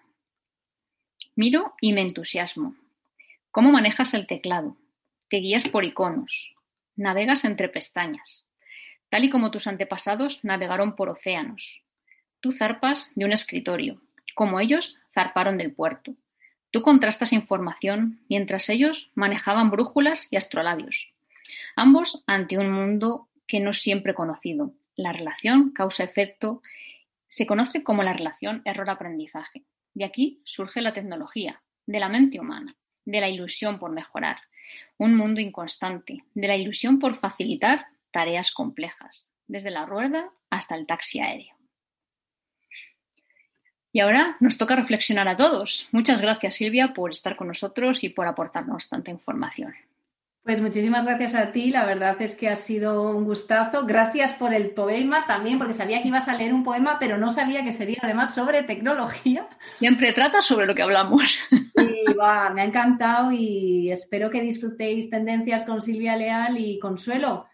Miro 1.36 1.74
y 1.82 1.92
me 1.92 2.00
entusiasmo. 2.00 2.76
¿Cómo 3.50 3.72
manejas 3.72 4.14
el 4.14 4.26
teclado? 4.26 4.78
Te 5.28 5.36
guías 5.36 5.68
por 5.68 5.84
iconos. 5.84 6.54
Navegas 6.96 7.44
entre 7.44 7.68
pestañas. 7.68 8.50
Tal 9.11 9.24
y 9.24 9.28
como 9.28 9.50
tus 9.50 9.66
antepasados 9.66 10.42
navegaron 10.44 10.96
por 10.96 11.11
océanos 11.11 11.82
Tú 12.41 12.53
zarpas 12.53 13.12
de 13.14 13.24
un 13.24 13.32
escritorio, 13.32 14.01
como 14.34 14.61
ellos 14.61 14.99
zarparon 15.14 15.59
del 15.59 15.72
puerto. 15.72 16.14
Tú 16.70 16.82
contrastas 16.82 17.32
información 17.32 18.20
mientras 18.28 18.68
ellos 18.68 19.11
manejaban 19.14 19.70
brújulas 19.70 20.28
y 20.30 20.36
astrolabios. 20.36 21.12
Ambos 21.76 22.22
ante 22.26 22.59
un 22.59 22.70
mundo 22.70 23.28
que 23.47 23.61
no 23.61 23.72
siempre 23.72 24.14
conocido. 24.14 24.72
La 24.97 25.12
relación 25.12 25.70
causa-efecto 25.70 26.62
se 27.28 27.47
conoce 27.47 27.82
como 27.82 28.03
la 28.03 28.12
relación 28.12 28.62
error-aprendizaje. 28.64 29.64
De 29.95 30.05
aquí 30.05 30.41
surge 30.45 30.80
la 30.80 30.95
tecnología, 30.95 31.62
de 31.86 32.01
la 32.01 32.09
mente 32.09 32.41
humana, 32.41 32.76
de 33.05 33.20
la 33.20 33.28
ilusión 33.28 33.78
por 33.78 33.91
mejorar, 33.91 34.38
un 34.99 35.16
mundo 35.16 35.41
inconstante, 35.41 36.24
de 36.34 36.49
la 36.49 36.57
ilusión 36.57 36.99
por 36.99 37.16
facilitar 37.16 37.86
tareas 38.12 38.53
complejas, 38.53 39.32
desde 39.47 39.70
la 39.70 39.86
rueda 39.86 40.30
hasta 40.49 40.76
el 40.76 40.86
taxi 40.86 41.20
aéreo. 41.20 41.59
Y 43.93 44.01
ahora 44.01 44.36
nos 44.41 44.57
toca 44.57 44.76
reflexionar 44.76 45.28
a 45.28 45.36
todos. 45.36 45.88
Muchas 45.91 46.20
gracias, 46.20 46.55
Silvia, 46.55 46.95
por 46.95 47.11
estar 47.11 47.36
con 47.36 47.49
nosotros 47.49 48.05
y 48.05 48.09
por 48.09 48.26
aportarnos 48.26 48.88
tanta 48.88 49.11
información. 49.11 49.74
Pues 50.43 50.62
muchísimas 50.62 51.05
gracias 51.05 51.34
a 51.34 51.53
ti, 51.53 51.70
la 51.70 51.84
verdad 51.84 52.16
es 52.22 52.34
que 52.34 52.49
ha 52.49 52.57
sido 52.57 53.11
un 53.11 53.24
gustazo. 53.24 53.84
Gracias 53.84 54.32
por 54.32 54.55
el 54.55 54.70
poema 54.70 55.26
también, 55.26 55.59
porque 55.59 55.74
sabía 55.74 56.01
que 56.01 56.09
ibas 56.09 56.28
a 56.28 56.36
leer 56.36 56.55
un 56.55 56.64
poema, 56.64 56.99
pero 56.99 57.18
no 57.18 57.30
sabía 57.30 57.62
que 57.62 57.72
sería 57.72 57.99
además 58.01 58.34
sobre 58.34 58.62
tecnología. 58.62 59.47
Siempre 59.78 60.14
trata 60.14 60.41
sobre 60.41 60.66
lo 60.66 60.74
que 60.74 60.82
hablamos. 60.82 61.38
Y 61.76 62.14
va, 62.14 62.49
me 62.51 62.62
ha 62.62 62.64
encantado 62.64 63.32
y 63.32 63.91
espero 63.93 64.30
que 64.30 64.41
disfrutéis 64.41 65.11
tendencias 65.11 65.64
con 65.64 65.82
Silvia 65.82 66.16
Leal 66.16 66.59
y 66.59 66.78
Consuelo 66.78 67.49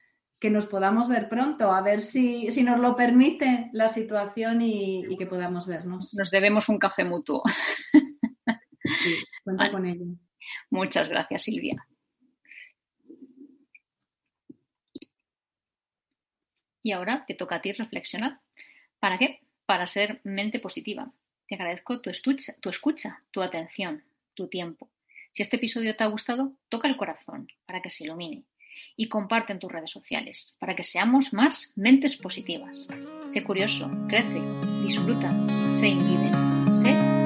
que 0.46 0.50
nos 0.50 0.66
podamos 0.66 1.08
ver 1.08 1.28
pronto, 1.28 1.72
a 1.72 1.82
ver 1.82 2.00
si, 2.00 2.46
nos 2.62 2.78
lo 2.78 2.94
permite 2.94 3.68
la 3.72 3.88
situación 3.88 4.62
y, 4.62 5.16
que 5.18 5.26
podamos 5.26 5.66
vernos. 5.66 6.14
Nos 6.14 6.30
debemos 6.30 6.68
un 6.68 6.78
café 6.78 7.04
mutuo. 7.04 7.42
Sí, 7.92 9.16
cuenta 9.42 9.68
con 9.72 9.84
ello. 9.84 10.04
Muchas 10.70 11.08
gracias, 11.08 11.42
Silvia. 11.42 11.74
Y 16.80 16.92
ahora 16.92 17.24
te 17.26 17.34
toca 17.34 17.56
a 17.56 17.60
ti 17.60 17.72
reflexionar. 17.72 18.38
¿Para 19.00 19.18
qué? 19.18 19.40
Para 19.66 19.88
ser 19.88 20.20
mente 20.22 20.60
positiva. 20.60 21.12
Te 21.48 21.56
agradezco 21.56 22.00
tu 22.00 22.10
escucha, 22.10 22.54
tu, 22.60 22.68
escucha, 22.68 23.24
tu 23.32 23.42
atención, 23.42 24.04
tu 24.34 24.46
tiempo. 24.46 24.92
Si 25.32 25.42
este 25.42 25.56
episodio 25.56 25.96
te 25.96 26.04
ha 26.04 26.06
gustado, 26.06 26.56
toca 26.68 26.86
el 26.86 26.96
corazón 26.96 27.48
para 27.66 27.82
que 27.82 27.90
se 27.90 28.04
ilumine 28.04 28.46
y 28.96 29.08
comparte 29.08 29.52
en 29.52 29.58
tus 29.58 29.70
redes 29.70 29.90
sociales 29.90 30.56
para 30.58 30.74
que 30.74 30.84
seamos 30.84 31.32
más 31.32 31.72
mentes 31.76 32.16
positivas. 32.16 32.88
Sé 33.26 33.42
curioso, 33.44 33.90
crece, 34.08 34.40
disfruta, 34.82 35.30
sé 35.72 35.88
invive, 35.88 36.30
sé 36.70 37.25